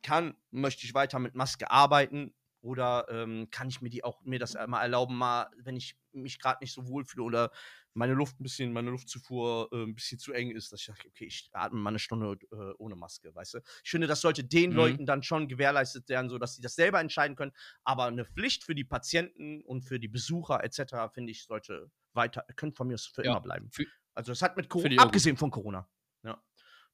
kann, 0.02 0.36
möchte 0.52 0.86
ich 0.86 0.94
weiter 0.94 1.20
mit 1.20 1.36
Maske 1.36 1.72
arbeiten 1.72 2.34
oder 2.64 3.06
ähm, 3.10 3.50
kann 3.52 3.70
ich 3.70 3.82
mir 3.82 3.90
die 3.90 4.04
auch 4.04 4.22
mir 4.24 4.40
das 4.40 4.56
mal 4.68 4.82
erlauben, 4.82 5.16
mal, 5.18 5.50
wenn 5.58 5.76
ich 5.76 5.96
mich 6.14 6.40
gerade 6.40 6.60
nicht 6.62 6.74
so 6.74 6.88
wohl 6.88 7.06
fühle 7.06 7.24
oder 7.24 7.52
meine 7.94 8.14
Luft 8.14 8.40
ein 8.40 8.44
bisschen, 8.44 8.74
meine 8.74 8.90
Luftzufuhr 8.90 9.70
äh, 9.72 9.84
ein 9.84 9.96
bisschen 9.96 10.20
zu 10.20 10.34
eng 10.34 10.52
ist, 10.52 10.72
dass 10.72 10.80
ich 10.80 10.86
sage, 10.88 11.08
okay, 11.08 11.26
ich 11.26 11.50
atme 11.54 11.80
mal 11.80 11.90
eine 11.90 12.00
Stunde 12.00 12.38
äh, 12.52 12.74
ohne 12.78 12.96
Maske, 12.96 13.34
weißt 13.36 13.56
du? 13.56 13.60
Ich 13.84 13.92
finde, 13.92 14.08
das 14.08 14.22
sollte 14.22 14.44
den 14.44 14.72
Mhm. 14.72 14.74
Leuten 14.74 15.06
dann 15.06 15.24
schon 15.24 15.48
gewährleistet 15.48 16.10
werden, 16.10 16.30
so 16.30 16.38
dass 16.38 16.56
sie 16.56 16.62
das 16.62 16.76
selber 16.76 17.00
entscheiden 17.00 17.36
können. 17.36 17.54
Aber 17.84 18.06
eine 18.06 18.26
Pflicht 18.26 18.64
für 18.64 18.76
die 18.76 18.84
Patienten 18.86 19.62
und 19.62 19.84
für 19.84 20.00
die 20.00 20.08
Besucher 20.08 20.64
etc. 20.64 21.10
finde 21.10 21.32
ich 21.32 21.44
sollte 21.44 21.92
weiter, 22.14 22.46
könnte 22.56 22.76
von 22.76 22.88
mir 22.88 22.98
für 22.98 23.24
Ja, 23.24 23.34
immer 23.34 23.42
bleiben. 23.42 23.74
Also 24.16 24.32
das 24.32 24.42
hat 24.42 24.58
mit 24.58 24.70
Corona, 24.70 24.90
abgesehen 24.98 25.38
von 25.38 25.52
Corona. 25.52 25.90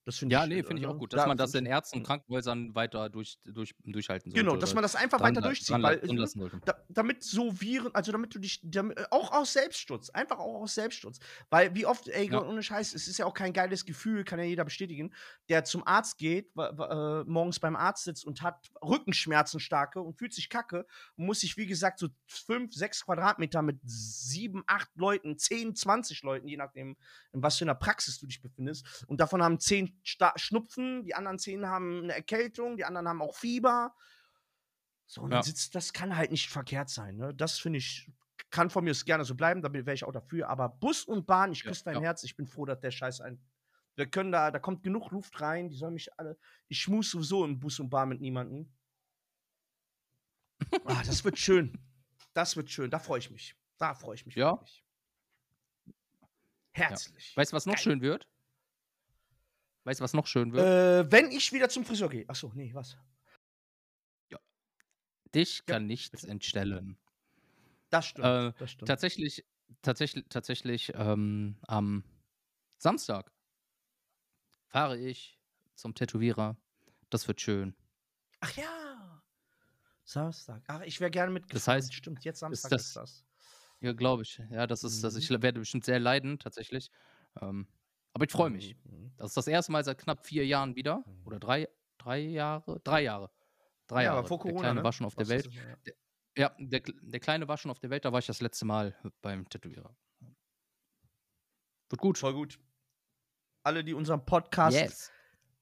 Ja. 0.10 0.12
Das 0.12 0.18
finde 0.18 0.34
Ja, 0.34 0.44
ich. 0.44 0.50
nee, 0.50 0.60
äh, 0.60 0.64
finde 0.64 0.82
ich 0.82 0.88
auch 0.88 0.94
ne, 0.94 1.00
gut, 1.00 1.14
dass 1.14 1.22
da 1.22 1.28
man 1.28 1.38
das 1.38 1.54
in 1.54 1.66
Ärzten 1.68 2.00
und 2.00 2.04
Krankenhäusern 2.04 2.74
weiter 2.74 3.10
durch, 3.10 3.38
durch, 3.46 3.76
durchhalten 3.84 4.32
sollte. 4.32 4.44
Genau, 4.44 4.58
dass 4.58 4.74
man 4.74 4.82
das 4.82 4.96
einfach 4.96 5.20
dran- 5.20 5.36
weiter 5.36 5.42
durchzieht, 5.42 5.70
dran- 5.70 5.84
weil 5.84 6.00
dran 6.00 6.62
da, 6.66 6.84
damit 6.90 7.24
so 7.24 7.62
Viren, 7.62 7.94
also 7.94 8.12
damit 8.12 8.34
du 8.34 8.40
dich, 8.40 8.60
damit, 8.64 8.98
äh, 8.98 9.06
auch 9.12 9.32
aus 9.32 9.54
Selbstschutz, 9.54 10.10
einfach 10.10 10.40
auch 10.40 10.62
aus 10.64 10.74
Selbstschutz. 10.74 11.20
Weil 11.52 11.76
wie 11.76 11.86
oft, 11.86 12.08
ey, 12.08 12.30
Ja. 12.32 12.42
ohne 12.44 12.64
Scheiß, 12.64 12.94
es 12.94 13.08
ist 13.08 13.20
ja 13.20 13.26
auch 13.26 13.34
kein 13.34 13.54
geiles 13.54 13.86
Gefühl, 13.86 14.24
kann 14.24 14.40
ja 14.40 14.46
jeder 14.46 14.66
bestätigen, 14.66 15.14
der 15.48 15.64
zum 15.64 15.86
Arzt 15.86 16.18
geht, 16.18 16.50
äh, 16.58 17.24
morgens 17.26 17.60
beim 17.60 17.76
Arzt 17.76 18.06
sitzt 18.06 18.26
und 18.26 18.42
hat 18.42 18.70
Rückenschmerzen 18.84 19.60
starke 19.60 20.02
und 20.02 20.18
fühlt 20.18 20.34
sich 20.34 20.50
kacke 20.50 20.86
und 21.18 21.26
muss 21.26 21.42
sich, 21.42 21.56
wie 21.58 21.68
gesagt, 21.68 22.00
so 22.00 22.08
fünf, 22.26 22.74
sechs 22.74 23.06
Quadratmeter 23.06 23.62
mit 23.62 23.80
sieben, 23.84 24.64
acht 24.66 24.90
Leuten, 24.96 25.38
zehn, 25.38 25.76
zwanzig 25.76 26.24
Leuten, 26.24 26.48
je 26.48 26.58
nachdem, 26.58 26.98
in 27.32 27.44
was 27.44 27.58
für 27.58 27.66
einer 27.66 27.76
Praxis 27.76 28.20
du 28.20 28.26
dich 28.26 28.42
befindest. 28.42 29.06
Und 29.08 29.20
davon 29.20 29.44
haben 29.44 29.60
zehn 29.60 29.99
Schnupfen, 30.04 31.04
die 31.04 31.16
anderen 31.16 31.40
zehn 31.40 31.66
haben 31.68 32.04
eine 32.04 32.14
Erkältung, 32.14 32.78
die 32.78 32.86
anderen 32.86 33.08
haben 33.08 33.22
auch 33.22 33.36
Fieber. 33.36 33.96
So, 35.06 35.22
und 35.22 35.32
Ja. 35.32 35.38
dann 35.38 35.44
sitzt, 35.44 35.74
das 35.76 35.92
kann 35.94 36.16
halt 36.16 36.32
nicht 36.32 36.50
verkehrt 36.50 36.90
sein. 36.90 37.18
Ne? 37.18 37.34
Das 37.34 37.58
finde 37.60 37.80
ich, 37.80 38.12
kann 38.52 38.70
von 38.70 38.84
mir 38.84 38.94
gerne 39.06 39.24
so 39.26 39.36
bleiben, 39.36 39.62
da 39.62 39.74
wäre 39.74 39.94
ich 39.94 40.04
auch 40.04 40.12
dafür. 40.12 40.50
Aber 40.50 40.70
Bus 40.70 41.04
und 41.04 41.26
Bahn, 41.26 41.52
ich 41.52 41.64
Ja, 41.64 41.70
küsse 41.70 41.84
dein 41.86 41.96
ja. 41.96 42.02
Herz, 42.02 42.24
ich 42.24 42.36
bin 42.36 42.48
froh, 42.48 42.66
dass 42.66 42.80
der 42.80 42.92
Scheiß 42.92 43.22
ein. 43.22 43.42
Wir 43.96 44.08
können 44.10 44.32
da, 44.32 44.52
da 44.52 44.60
kommt 44.60 44.84
genug 44.84 45.12
Luft 45.12 45.42
rein, 45.42 45.70
die 45.70 45.76
sollen 45.76 45.96
mich 45.96 46.18
alle. 46.18 46.38
Ich 46.68 46.80
schmus 46.80 47.12
sowieso 47.12 47.44
im 47.44 47.60
Bus 47.60 47.80
und 47.80 47.90
Bahn 47.90 48.10
mit 48.10 48.22
niemandem. 48.22 48.72
Ah, 50.86 51.04
das 51.04 51.24
wird 51.24 51.38
schön. 51.40 51.74
Das 52.34 52.56
wird 52.56 52.70
schön, 52.70 52.90
da 52.92 53.00
freue 53.00 53.20
ich 53.20 53.32
mich. 53.32 53.56
Da 53.78 53.94
freue 53.96 54.16
ich 54.16 54.26
mich 54.26 54.36
Ja. 54.36 54.52
wirklich. 54.52 54.84
Herzlich. 56.72 57.36
Weißt 57.36 57.52
du, 57.52 57.56
was 57.56 57.66
noch 57.66 57.74
Geil. 57.76 57.84
schön 57.84 58.02
wird? 58.02 58.28
Weißt 59.90 60.02
du, 60.02 60.04
was 60.04 60.14
noch 60.14 60.28
schön 60.28 60.54
wird? 60.54 60.68
Äh, 61.08 61.12
wenn 61.12 61.32
ich 61.32 61.52
wieder 61.52 61.68
zum 61.68 61.84
Friseur 61.84 62.10
gehe. 62.10 62.24
Achso, 62.30 62.52
nee, 62.54 62.72
was? 62.76 62.96
Dich 65.34 65.60
ja, 65.68 65.74
kann 65.74 65.88
nichts 65.88 66.24
entstellen. 66.24 66.96
Das 67.90 68.06
stimmt. 68.06 68.28
Äh, 68.28 68.54
das 68.60 68.70
stimmt. 68.72 68.88
Tatsächlich, 68.88 69.46
tatsächlich, 69.82 70.26
tatsächlich 70.30 70.92
ähm, 70.94 71.58
am 71.68 72.04
Samstag 72.78 73.32
fahre 74.68 75.00
ich 75.00 75.40
zum 75.74 75.96
Tätowierer. 75.96 76.56
Das 77.10 77.28
wird 77.28 77.42
schön. 77.42 77.76
Ach 78.42 78.56
ja. 78.56 79.24
Samstag. 80.04 80.62
Ach, 80.68 80.82
ich 80.82 81.00
wäre 81.00 81.10
gerne 81.10 81.32
mitgefahren. 81.32 81.56
Das 81.56 81.68
heißt, 81.68 81.94
stimmt, 81.96 82.24
jetzt 82.26 82.40
Samstag 82.40 82.70
das- 82.70 82.86
ist 82.86 82.96
das. 82.96 83.26
Ja, 83.82 83.94
glaube 83.94 84.22
ich. 84.22 84.40
Ja, 84.52 84.68
das 84.68 84.84
ist, 84.84 85.04
das, 85.04 85.14
Mhm. 85.16 85.20
ich 85.20 85.30
werde 85.32 85.60
bestimmt 85.60 85.86
sehr 85.86 86.00
leiden, 86.00 86.38
tatsächlich. 86.38 86.92
Ähm, 87.42 87.68
aber 88.14 88.26
ich 88.26 88.32
freue 88.32 88.50
mich. 88.50 88.76
Mhm. 88.86 89.12
Das 89.18 89.28
ist 89.32 89.38
das 89.38 89.48
erste 89.48 89.72
Mal 89.72 89.84
seit 89.84 89.98
knapp 89.98 90.26
vier 90.26 90.46
Jahren 90.46 90.76
wieder. 90.76 91.04
Oder 91.26 91.40
drei, 91.40 91.68
drei 91.98 92.20
Jahre? 92.20 92.80
Drei 92.84 93.02
Jahre. 93.02 93.30
Drei 93.88 94.02
ja, 94.04 94.10
Jahre. 94.10 94.20
aber 94.20 94.28
vor 94.28 94.38
der 94.38 94.44
Corona, 94.44 94.62
Kleine 94.62 94.80
ne? 94.80 94.84
war 94.84 94.94
schon 94.94 95.06
auf 95.06 95.16
der 95.16 95.28
Was 95.28 95.36
ist 95.46 95.46
Welt. 95.56 95.78
das? 95.86 95.94
Ja. 96.38 96.56
Der, 96.58 96.82
der 96.86 97.20
Kleine 97.20 97.48
war 97.48 97.58
schon 97.58 97.72
auf 97.72 97.80
der 97.80 97.90
Welt, 97.90 98.06
da 98.06 98.12
war 98.12 98.20
ich 98.20 98.28
das 98.28 98.40
letzte 98.40 98.66
Mal 98.66 98.96
beim 99.22 99.50
Tätowierer. 99.50 99.96
Wird 101.90 102.02
gut. 102.02 102.18
Voll 102.18 102.34
gut. 102.34 102.60
Alle, 103.64 103.84
die 103.84 103.94
unseren 103.94 104.26
Podcast 104.26 104.78
Yes. 104.78 105.12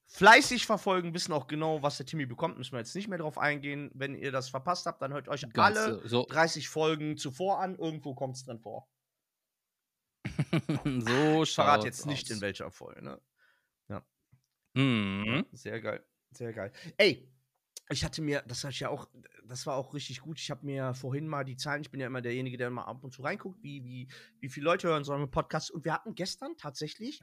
fleißig 0.06 0.66
verfolgen, 0.66 1.14
wissen 1.14 1.32
auch 1.32 1.46
genau, 1.46 1.82
was 1.82 1.96
der 1.96 2.06
Timmy 2.06 2.26
bekommt. 2.26 2.58
Müssen 2.58 2.72
wir 2.72 2.78
jetzt 2.78 2.94
nicht 2.94 3.08
mehr 3.08 3.18
drauf 3.18 3.38
eingehen. 3.38 3.90
Wenn 3.94 4.14
ihr 4.14 4.30
das 4.30 4.48
verpasst 4.50 4.86
habt, 4.86 5.02
dann 5.02 5.12
hört 5.12 5.28
euch 5.28 5.42
Ganz, 5.52 5.78
alle 5.78 6.06
so, 6.06 6.26
30 6.26 6.68
Folgen 6.68 7.16
zuvor 7.16 7.60
an. 7.60 7.74
Irgendwo 7.76 8.14
kommt 8.14 8.36
es 8.36 8.44
drin 8.44 8.60
vor. 8.60 8.88
so 10.84 11.44
schaut's 11.44 11.84
jetzt 11.84 12.06
nicht, 12.06 12.26
aus. 12.26 12.30
in 12.30 12.40
welcher 12.40 12.70
Folge. 12.70 13.02
Ne? 13.04 13.20
Mhm. 14.78 15.44
Sehr 15.52 15.80
geil. 15.80 16.04
Sehr 16.30 16.52
geil. 16.52 16.72
Ey, 16.96 17.28
ich 17.90 18.04
hatte 18.04 18.22
mir, 18.22 18.44
das 18.46 18.62
habe 18.62 18.72
ich 18.72 18.80
ja 18.80 18.90
auch, 18.90 19.08
das 19.44 19.66
war 19.66 19.76
auch 19.76 19.94
richtig 19.94 20.20
gut. 20.20 20.38
Ich 20.38 20.50
habe 20.50 20.64
mir 20.64 20.94
vorhin 20.94 21.26
mal 21.26 21.44
die 21.44 21.56
Zahlen, 21.56 21.82
ich 21.82 21.90
bin 21.90 22.00
ja 22.00 22.06
immer 22.06 22.20
derjenige, 22.20 22.56
der 22.56 22.70
mal 22.70 22.84
ab 22.84 23.02
und 23.02 23.12
zu 23.12 23.22
reinguckt, 23.22 23.62
wie, 23.62 23.82
wie, 23.84 24.08
wie 24.40 24.48
viele 24.48 24.64
Leute 24.64 24.88
hören 24.88 25.04
so 25.04 25.12
einen 25.12 25.30
Podcast. 25.30 25.70
Und 25.70 25.84
wir 25.84 25.94
hatten 25.94 26.14
gestern 26.14 26.56
tatsächlich 26.56 27.20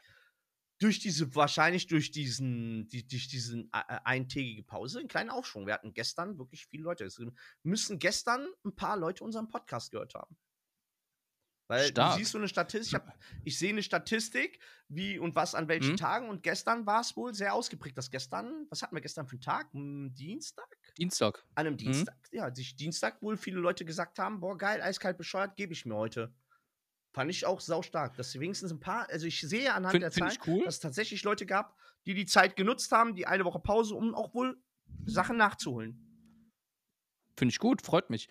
durch 0.79 0.99
diese, 0.99 1.33
wahrscheinlich 1.35 1.87
durch 1.87 2.11
diesen, 2.11 2.89
die, 2.89 3.07
durch 3.07 3.29
diesen 3.29 3.69
äh, 3.71 3.79
äh, 3.87 3.99
eintägige 4.03 4.63
Pause 4.63 4.99
einen 4.99 5.07
kleinen 5.07 5.29
Aufschwung. 5.29 5.65
Wir 5.65 5.75
hatten 5.75 5.93
gestern 5.93 6.37
wirklich 6.37 6.65
viele 6.65 6.83
Leute. 6.83 7.05
Es 7.05 7.21
müssen 7.63 7.99
gestern 7.99 8.45
ein 8.65 8.75
paar 8.75 8.97
Leute 8.97 9.23
unseren 9.23 9.47
Podcast 9.47 9.91
gehört 9.91 10.15
haben. 10.15 10.35
Weil 11.67 11.87
Stark. 11.87 12.13
du 12.13 12.17
siehst 12.19 12.31
so 12.31 12.37
eine 12.37 12.47
Statistik, 12.47 13.01
ich, 13.39 13.47
ich 13.53 13.57
sehe 13.59 13.69
eine 13.71 13.81
Statistik, 13.81 14.59
wie 14.87 15.17
und 15.17 15.35
was 15.35 15.55
an 15.55 15.67
welchen 15.67 15.93
Mhm. 15.93 15.97
Tagen 15.97 16.29
und 16.29 16.43
gestern 16.43 16.85
war 16.85 17.01
es 17.01 17.17
wohl 17.17 17.33
sehr 17.33 17.55
ausgeprägt, 17.55 17.97
dass 17.97 18.11
gestern, 18.11 18.67
was 18.69 18.83
hatten 18.83 18.95
wir 18.95 19.01
gestern 19.01 19.25
für 19.25 19.33
einen 19.33 19.41
Tag? 19.41 19.73
Hm, 19.73 20.13
Dienstag? 20.13 20.67
Dienstag. 20.97 21.43
An 21.55 21.65
einem 21.65 21.77
Dienstag, 21.77 22.15
ja, 22.31 22.53
sich 22.53 22.75
Dienstag 22.75 23.19
wohl 23.23 23.35
viele 23.35 23.59
Leute 23.59 23.83
gesagt 23.83 24.19
haben, 24.19 24.39
boah, 24.41 24.55
geil, 24.57 24.79
eiskalt 24.81 25.17
bescheuert, 25.17 25.55
gebe 25.55 25.73
ich 25.73 25.85
mir 25.87 25.95
heute. 25.95 26.31
Fand 27.13 27.31
ich 27.31 27.45
auch 27.47 27.61
saustark, 27.61 28.15
dass 28.17 28.31
sie 28.31 28.39
wenigstens 28.41 28.71
ein 28.71 28.79
paar, 28.79 29.09
also 29.09 29.25
ich 29.25 29.41
sehe 29.41 29.73
anhand 29.73 29.93
Find- 29.93 30.03
der 30.03 30.11
find 30.11 30.31
ich 30.33 30.47
cool. 30.47 30.65
dass 30.65 30.75
es 30.75 30.79
tatsächlich 30.81 31.23
Leute 31.23 31.45
gab, 31.47 31.75
die 32.05 32.13
die 32.13 32.25
Zeit 32.27 32.55
genutzt 32.57 32.91
haben, 32.91 33.15
die 33.15 33.25
eine 33.25 33.43
Woche 33.45 33.59
Pause, 33.59 33.95
um 33.95 34.13
auch 34.13 34.35
wohl 34.35 34.61
Sachen 35.05 35.37
nachzuholen. 35.37 35.99
Finde 37.37 37.51
ich 37.51 37.57
gut, 37.59 37.81
freut 37.81 38.09
mich. 38.11 38.29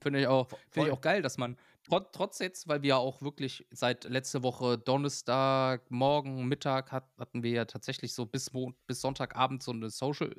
Finde 0.00 0.20
ich 0.20 0.26
auch, 0.28 0.48
finde 0.70 0.88
ich 0.88 0.92
auch 0.92 1.00
geil, 1.00 1.22
dass 1.22 1.36
man 1.38 1.58
trotz, 1.88 2.08
trotz 2.12 2.38
jetzt, 2.40 2.68
weil 2.68 2.82
wir 2.82 2.88
ja 2.90 2.96
auch 2.96 3.22
wirklich 3.22 3.66
seit 3.70 4.04
letzte 4.04 4.42
Woche 4.42 4.78
Donnerstag, 4.78 5.90
morgen, 5.90 6.46
Mittag 6.46 6.92
hat, 6.92 7.10
hatten 7.18 7.42
wir 7.42 7.50
ja 7.52 7.64
tatsächlich 7.64 8.14
so 8.14 8.26
bis, 8.26 8.50
bis 8.86 9.00
Sonntagabend 9.00 9.62
so 9.62 9.72
eine 9.72 9.90
Social, 9.90 10.34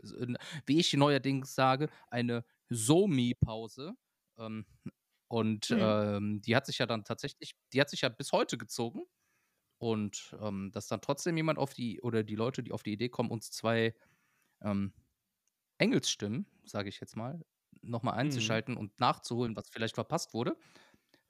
wie 0.65 0.79
ich 0.79 0.93
neuerdings 0.93 1.55
sage, 1.55 1.89
eine 2.09 2.45
Somi-Pause. 2.69 3.93
Ähm, 4.37 4.65
und 5.29 5.75
Mhm. 5.75 5.77
ähm, 5.79 6.41
die 6.41 6.55
hat 6.55 6.65
sich 6.65 6.77
ja 6.79 6.85
dann 6.85 7.03
tatsächlich, 7.03 7.55
die 7.73 7.81
hat 7.81 7.89
sich 7.89 8.01
ja 8.01 8.09
bis 8.09 8.31
heute 8.31 8.57
gezogen. 8.57 9.03
Und 9.79 10.35
ähm, 10.41 10.71
dass 10.73 10.87
dann 10.87 11.01
trotzdem 11.01 11.37
jemand 11.37 11.59
auf 11.59 11.73
die, 11.73 12.01
oder 12.01 12.23
die 12.23 12.35
Leute, 12.35 12.63
die 12.63 12.71
auf 12.71 12.83
die 12.83 12.93
Idee 12.93 13.09
kommen, 13.09 13.31
uns 13.31 13.51
zwei 13.51 13.95
ähm, 14.61 14.93
Engelsstimmen, 15.77 16.47
sage 16.63 16.89
ich 16.89 16.99
jetzt 16.99 17.15
mal, 17.15 17.45
nochmal 17.81 18.15
Mhm. 18.23 18.55
einzuschalten 18.55 18.77
und 18.77 18.99
nachzuholen, 18.99 19.55
was 19.55 19.69
vielleicht 19.69 19.95
verpasst 19.95 20.33
wurde. 20.33 20.57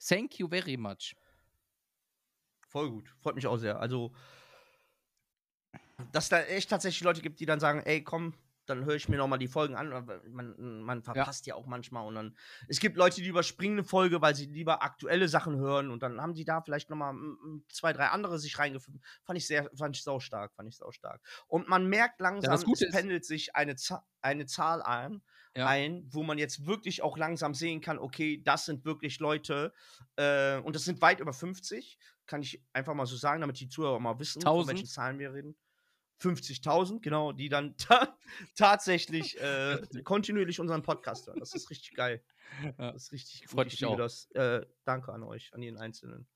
Thank 0.00 0.38
you 0.38 0.48
very 0.48 0.76
much. 0.76 1.14
Voll 2.68 2.90
gut. 2.90 3.08
Freut 3.20 3.34
mich 3.34 3.46
auch 3.46 3.56
sehr. 3.56 3.80
Also, 3.80 4.12
dass 6.12 6.28
da 6.28 6.40
echt 6.40 6.70
tatsächlich 6.70 7.02
Leute 7.02 7.22
gibt, 7.22 7.40
die 7.40 7.46
dann 7.46 7.60
sagen, 7.60 7.80
ey, 7.80 8.02
komm, 8.02 8.34
dann 8.68 8.84
höre 8.84 8.94
ich 8.94 9.08
mir 9.08 9.16
noch 9.16 9.28
mal 9.28 9.38
die 9.38 9.48
Folgen 9.48 9.74
an. 9.74 9.88
Man, 10.30 10.82
man 10.82 11.02
verpasst 11.02 11.46
ja. 11.46 11.54
auch 11.54 11.66
manchmal. 11.66 12.06
Und 12.06 12.14
dann, 12.14 12.36
es 12.68 12.80
gibt 12.80 12.96
Leute, 12.96 13.20
die 13.22 13.28
überspringen 13.28 13.78
eine 13.78 13.84
Folge, 13.84 14.20
weil 14.20 14.34
sie 14.34 14.46
lieber 14.46 14.82
aktuelle 14.82 15.28
Sachen 15.28 15.56
hören. 15.56 15.90
Und 15.90 16.02
dann 16.02 16.20
haben 16.20 16.34
die 16.34 16.44
da 16.44 16.60
vielleicht 16.60 16.90
noch 16.90 16.96
mal 16.96 17.12
mm, 17.12 17.38
mm, 17.42 17.64
zwei, 17.70 17.92
drei 17.92 18.06
andere 18.08 18.38
sich 18.38 18.58
reingefunden. 18.58 19.02
Fand 19.24 19.38
ich 19.38 19.46
sehr, 19.46 19.70
fand 19.76 19.96
ich 19.96 20.02
saustark, 20.02 20.54
fand 20.54 20.68
ich 20.68 20.76
saustark. 20.76 21.20
Und 21.46 21.68
man 21.68 21.86
merkt 21.86 22.20
langsam, 22.20 22.54
es 22.54 22.64
Gute 22.64 22.86
ist- 22.86 22.92
pendelt 22.92 23.24
sich 23.24 23.54
eine, 23.54 23.74
eine 24.20 24.46
Zahl 24.46 24.82
ein, 24.82 25.22
Ja. 25.56 25.66
ein, 25.66 26.06
wo 26.10 26.22
man 26.22 26.38
jetzt 26.38 26.66
wirklich 26.66 27.02
auch 27.02 27.16
langsam 27.16 27.54
sehen 27.54 27.80
kann, 27.80 27.98
okay, 27.98 28.42
das 28.44 28.64
sind 28.66 28.84
wirklich 28.84 29.18
Leute, 29.18 29.72
äh, 30.16 30.58
und 30.58 30.76
das 30.76 30.84
sind 30.84 31.00
weit 31.00 31.20
über 31.20 31.32
50, 31.32 31.98
kann 32.26 32.42
ich 32.42 32.62
einfach 32.72 32.94
mal 32.94 33.06
so 33.06 33.16
sagen, 33.16 33.40
damit 33.40 33.58
die 33.58 33.68
Zuhörer 33.68 33.98
mal 33.98 34.18
wissen, 34.18 34.42
von 34.42 34.50
1000? 34.50 34.68
welchen 34.76 34.86
Zahlen 34.86 35.18
wir 35.18 35.32
reden. 35.32 35.56
50.000, 36.20 37.00
genau, 37.00 37.32
die 37.32 37.48
dann 37.48 37.76
ta 37.78 38.16
tatsächlich 38.56 39.40
äh, 39.40 39.80
kontinuierlich 40.04 40.60
unseren 40.60 40.82
Podcast 40.82 41.26
hören. 41.26 41.38
Das 41.40 41.54
ist 41.54 41.70
richtig 41.70 41.94
geil. 41.94 42.22
Das 42.76 43.04
ist 43.04 43.12
richtig 43.12 43.42
gut. 43.42 43.50
Freut 43.50 43.66
ich 43.68 43.74
mich 43.74 43.80
liebe 43.80 43.92
auch. 43.92 43.96
das. 43.98 44.30
Äh, 44.32 44.66
danke 44.84 45.12
an 45.12 45.22
euch, 45.22 45.52
an 45.54 45.62
jeden 45.62 45.76
Einzelnen. 45.78 46.26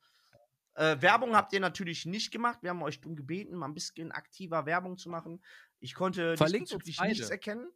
Äh, 0.75 1.01
Werbung 1.01 1.35
habt 1.37 1.53
ihr 1.53 1.61
natürlich 1.61 2.07
nicht 2.07 2.31
gemacht. 2.31 2.59
Wir 2.63 2.71
haben 2.71 2.83
euch 2.83 3.01
darum 3.01 3.17
gebeten, 3.17 3.57
mal 3.57 3.67
ein 3.67 3.75
bisschen 3.75 4.11
aktiver 4.13 4.65
Werbung 4.67 4.97
zu 4.97 5.11
machen. 5.11 5.43
Ich 5.81 5.95
konnte 5.95 6.35
diesbezüglich 6.35 7.01
nichts 7.01 7.29
erkennen. 7.31 7.69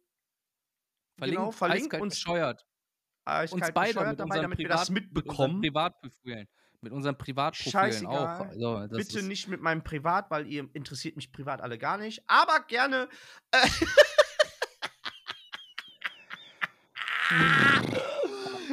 Verlinkt, 1.17 1.39
Genau, 1.39 1.51
verlinkt 1.51 1.93
uns- 1.95 2.15
bescheuert. 2.15 2.65
Eiskalt 3.25 3.61
Uns 3.63 3.73
beide 3.73 4.05
mit 4.07 4.19
dabei, 4.19 4.39
damit 4.41 4.57
wir 4.59 4.69
das 4.69 4.89
mitbekommen. 4.89 5.61
Privatprofilen. 5.61 6.47
Mit 6.81 6.93
unseren 6.93 7.17
Privatprofilen 7.17 7.71
Scheißegal. 7.71 8.41
auch. 8.41 8.45
Also, 8.47 8.87
das 8.87 8.97
Bitte 9.07 9.19
ist, 9.19 9.25
nicht 9.25 9.47
mit 9.47 9.61
meinem 9.61 9.83
Privat, 9.83 10.29
weil 10.29 10.47
ihr 10.47 10.69
interessiert 10.73 11.15
mich 11.15 11.31
privat 11.31 11.61
alle 11.61 11.77
gar 11.77 11.97
nicht. 11.97 12.23
Aber 12.27 12.59
gerne. 12.67 13.09
Äh 13.51 13.67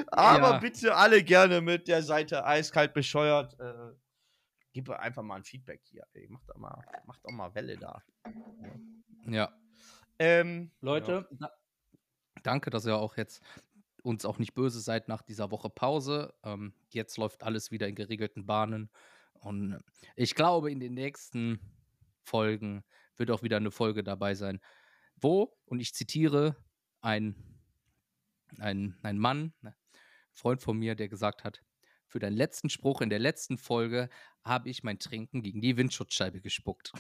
aber 0.09 0.51
Ja. 0.51 0.59
bitte 0.59 0.95
alle 0.95 1.23
gerne 1.23 1.61
mit 1.61 1.89
der 1.89 2.03
Seite 2.03 2.45
eiskalt 2.45 2.95
bescheuert. 2.95 3.59
Äh, 3.59 3.93
gib 4.73 4.91
einfach 4.91 5.23
mal 5.23 5.37
ein 5.37 5.45
Feedback 5.45 5.81
hier. 5.85 6.07
Ey. 6.13 6.27
Mach 6.29 6.43
doch 6.47 6.57
mal, 6.57 6.85
mach 7.07 7.19
doch 7.19 7.33
mal 7.33 7.55
Welle 7.55 7.77
da. 7.77 8.03
Ja. 9.27 9.53
Ähm, 10.19 10.71
Leute, 10.81 11.29
da, 11.33 11.51
danke, 12.43 12.71
dass 12.71 12.87
ihr 12.87 12.97
auch 12.97 13.17
jetzt 13.17 13.43
uns 14.05 14.25
auch 14.25 14.39
nicht 14.39 14.55
böse 14.55 14.81
seid 14.81 15.09
nach 15.09 15.23
dieser 15.23 15.51
Woche 15.51 15.71
Pause. 15.71 16.35
Ähm, 16.45 16.75
jetzt 16.91 17.17
läuft 17.17 17.43
alles 17.43 17.71
wieder 17.71 17.89
in 17.89 17.95
geregelten 17.95 18.47
Bahnen. 18.47 18.91
Und 19.33 19.83
ich 20.15 20.35
glaube, 20.35 20.71
in 20.71 20.79
den 20.79 20.95
nächsten 20.95 21.59
Folgen 22.23 22.85
wird 23.17 23.31
auch 23.31 23.43
wieder 23.43 23.57
eine 23.57 23.71
Folge 23.71 24.05
dabei 24.05 24.35
sein, 24.35 24.61
wo, 25.17 25.57
und 25.65 25.81
ich 25.81 25.95
zitiere, 25.95 26.57
ein, 27.01 27.35
ein, 28.59 28.97
ein 29.03 29.19
Mann, 29.19 29.55
ein 29.63 29.75
Freund 30.33 30.61
von 30.61 30.79
mir, 30.79 30.95
der 30.95 31.09
gesagt 31.09 31.45
hat, 31.45 31.63
für 32.07 32.19
deinen 32.19 32.37
letzten 32.37 32.69
Spruch 32.69 33.01
in 33.01 33.11
der 33.11 33.19
letzten 33.19 33.59
Folge 33.59 34.09
habe 34.43 34.69
ich 34.69 34.83
mein 34.83 34.99
Trinken 34.99 35.43
gegen 35.43 35.61
die 35.61 35.77
Windschutzscheibe 35.77 36.41
gespuckt. 36.41 36.93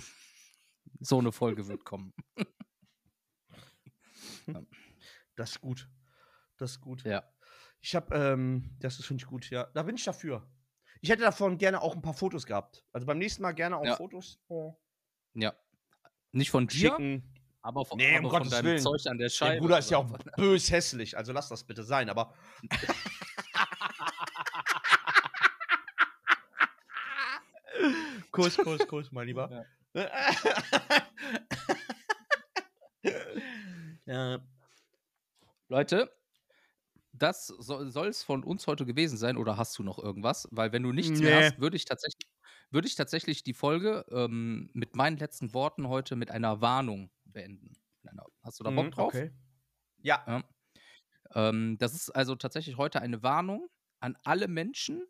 So 1.01 1.19
eine 1.19 1.33
Folge 1.33 1.69
wird 1.69 1.85
kommen. 1.85 2.15
Das 5.37 5.51
ist 5.51 5.61
gut. 5.61 5.89
Das 6.57 6.73
ist 6.73 6.81
gut. 6.81 7.05
Ja. 7.05 7.25
Ich 7.81 7.95
habe, 7.95 8.15
ähm, 8.17 8.77
das 8.81 8.99
ist 8.99 9.07
finde 9.07 9.23
ich 9.23 9.27
gut, 9.29 9.51
ja. 9.51 9.65
Da 9.75 9.83
bin 9.83 9.97
ich 9.97 10.05
dafür. 10.05 10.47
Ich 11.01 11.11
hätte 11.11 11.23
davon 11.23 11.59
gerne 11.59 11.83
auch 11.83 11.95
ein 11.95 12.03
paar 12.03 12.15
Fotos 12.15 12.47
gehabt. 12.47 12.85
Also 12.93 13.07
beim 13.07 13.19
nächsten 13.19 13.43
Mal 13.43 13.53
gerne 13.53 13.77
auch 13.77 13.85
Ja. 13.85 13.97
Fotos 13.97 14.41
äh, 14.49 14.71
Ja. 15.35 15.55
Nicht 16.33 16.51
von 16.51 16.67
dir, 16.67 16.91
schicken. 16.91 17.35
aber 17.63 17.85
von, 17.85 17.99
Nee, 17.99 18.19
um 18.19 18.27
aber 18.27 18.31
von 18.31 18.39
Gottes 18.39 18.51
deinem 18.53 18.65
Willen. 18.67 18.79
Zeug 18.81 19.01
an 19.07 19.19
der 19.19 19.29
Scheibe. 19.29 19.55
Der 19.55 19.61
Bruder 19.61 19.79
ist 19.79 19.91
ja 19.91 19.99
auch 19.99 20.19
bös 20.37 20.71
hässlich, 20.71 21.17
also 21.17 21.33
lass 21.33 21.49
das 21.49 21.65
bitte 21.65 21.83
sein, 21.83 22.09
aber. 22.09 22.35
Kuss, 28.31 28.57
Kuss, 28.57 28.87
Kuss, 28.87 29.13
mein 29.13 29.27
Lieber. 29.27 29.67
ja. 34.07 34.39
Leute, 35.69 36.11
das 37.15 37.47
soll 37.49 38.09
es 38.09 38.23
von 38.23 38.45
uns 38.45 38.67
heute 38.67 38.87
gewesen 38.87 39.19
sein 39.19 39.37
oder 39.37 39.57
hast 39.57 39.79
du 39.79 39.83
noch 39.83 39.99
irgendwas? 39.99 40.49
Weil 40.51 40.73
wenn 40.73 40.83
du 40.83 40.93
nichts 40.93 41.23
mehr 41.23 41.33
Nee. 41.33 41.51
hast, 41.51 41.59
würde 41.61 41.77
ich 41.77 41.85
tatsächlich, 41.85 42.29
würde 42.71 42.89
ich 42.89 42.95
tatsächlich 42.97 43.43
die 43.45 43.55
Folge 43.55 44.05
ähm, 44.11 44.71
mit 44.75 44.97
meinen 44.97 45.17
letzten 45.19 45.55
Worten 45.55 45.89
heute 45.89 46.17
mit 46.17 46.31
einer 46.31 46.61
Warnung 46.61 47.11
beenden. 47.25 47.75
Hast 48.43 48.61
du 48.61 48.65
da 48.65 48.71
Bock 48.71 48.91
Mhm, 48.91 48.93
drauf? 48.93 49.15
Okay. 49.15 49.31
Ja. 50.03 50.29
Ja. 50.29 50.43
Ähm, 51.35 51.77
das 51.79 51.95
ist 51.95 52.11
also 52.11 52.37
tatsächlich 52.37 52.77
heute 52.77 53.01
eine 53.03 53.23
Warnung 53.23 53.69
an 54.01 54.17
alle 54.25 54.49
Menschen, 54.49 55.07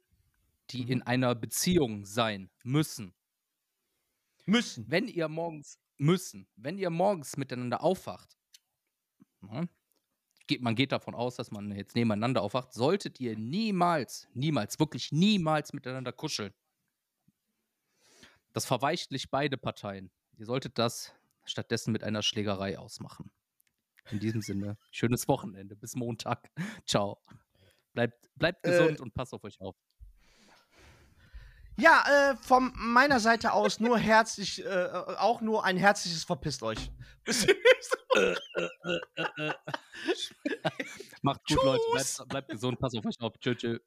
die 0.70 0.82
Mhm. 0.82 0.90
in 0.90 1.02
einer 1.02 1.34
Beziehung 1.34 2.06
sein 2.06 2.50
müssen. 2.64 3.14
Müssen. 4.46 4.86
wenn 4.86 5.08
ihr 5.08 5.28
morgens 5.28 5.78
müssen, 5.98 6.48
wenn 6.56 6.78
ihr 6.78 6.90
morgens 6.90 7.36
miteinander 7.36 7.82
aufwacht, 7.82 8.38
ne, 9.42 9.68
geht, 10.46 10.62
man 10.62 10.74
geht 10.74 10.92
davon 10.92 11.14
aus, 11.14 11.36
dass 11.36 11.50
man 11.50 11.70
jetzt 11.72 11.94
nebeneinander 11.94 12.42
aufwacht, 12.42 12.72
solltet 12.72 13.20
ihr 13.20 13.36
niemals, 13.38 14.28
niemals, 14.34 14.78
wirklich 14.78 15.12
niemals 15.12 15.72
miteinander 15.72 16.12
kuscheln. 16.12 16.52
Das 18.52 18.66
verweichlicht 18.66 19.30
beide 19.30 19.56
Parteien. 19.56 20.10
Ihr 20.36 20.46
solltet 20.46 20.78
das 20.78 21.12
stattdessen 21.44 21.92
mit 21.92 22.04
einer 22.04 22.22
Schlägerei 22.22 22.78
ausmachen. 22.78 23.30
In 24.10 24.20
diesem 24.20 24.42
Sinne, 24.42 24.76
schönes 24.90 25.28
Wochenende. 25.28 25.76
Bis 25.76 25.94
Montag. 25.94 26.50
Ciao. 26.86 27.22
Bleibt, 27.92 28.30
bleibt 28.36 28.64
Äh, 28.66 28.70
gesund 28.70 29.00
und 29.00 29.14
passt 29.14 29.32
auf 29.32 29.44
euch 29.44 29.60
auf. 29.60 29.76
Ja, 31.76 32.04
äh, 32.06 32.36
von 32.36 32.72
meiner 32.76 33.18
Seite 33.18 33.52
aus 33.52 33.80
nur 33.80 33.98
herzlich, 33.98 34.64
äh, 34.64 34.68
äh 34.68 35.16
auch 35.16 35.40
nur 35.40 35.64
ein 35.64 35.76
herzliches 35.76 36.22
Verpisst 36.22 36.62
euch. 36.62 36.92
Macht 41.22 41.40
gut, 41.48 41.64
Leute. 41.64 41.82
Bleibt, 41.92 42.28
bleibt 42.28 42.48
gesund, 42.50 42.78
Pass 42.78 42.94
auf 42.94 43.04
euch 43.04 43.20
auf. 43.20 43.32
Tschö, 43.40 43.56
tschö. 43.56 43.78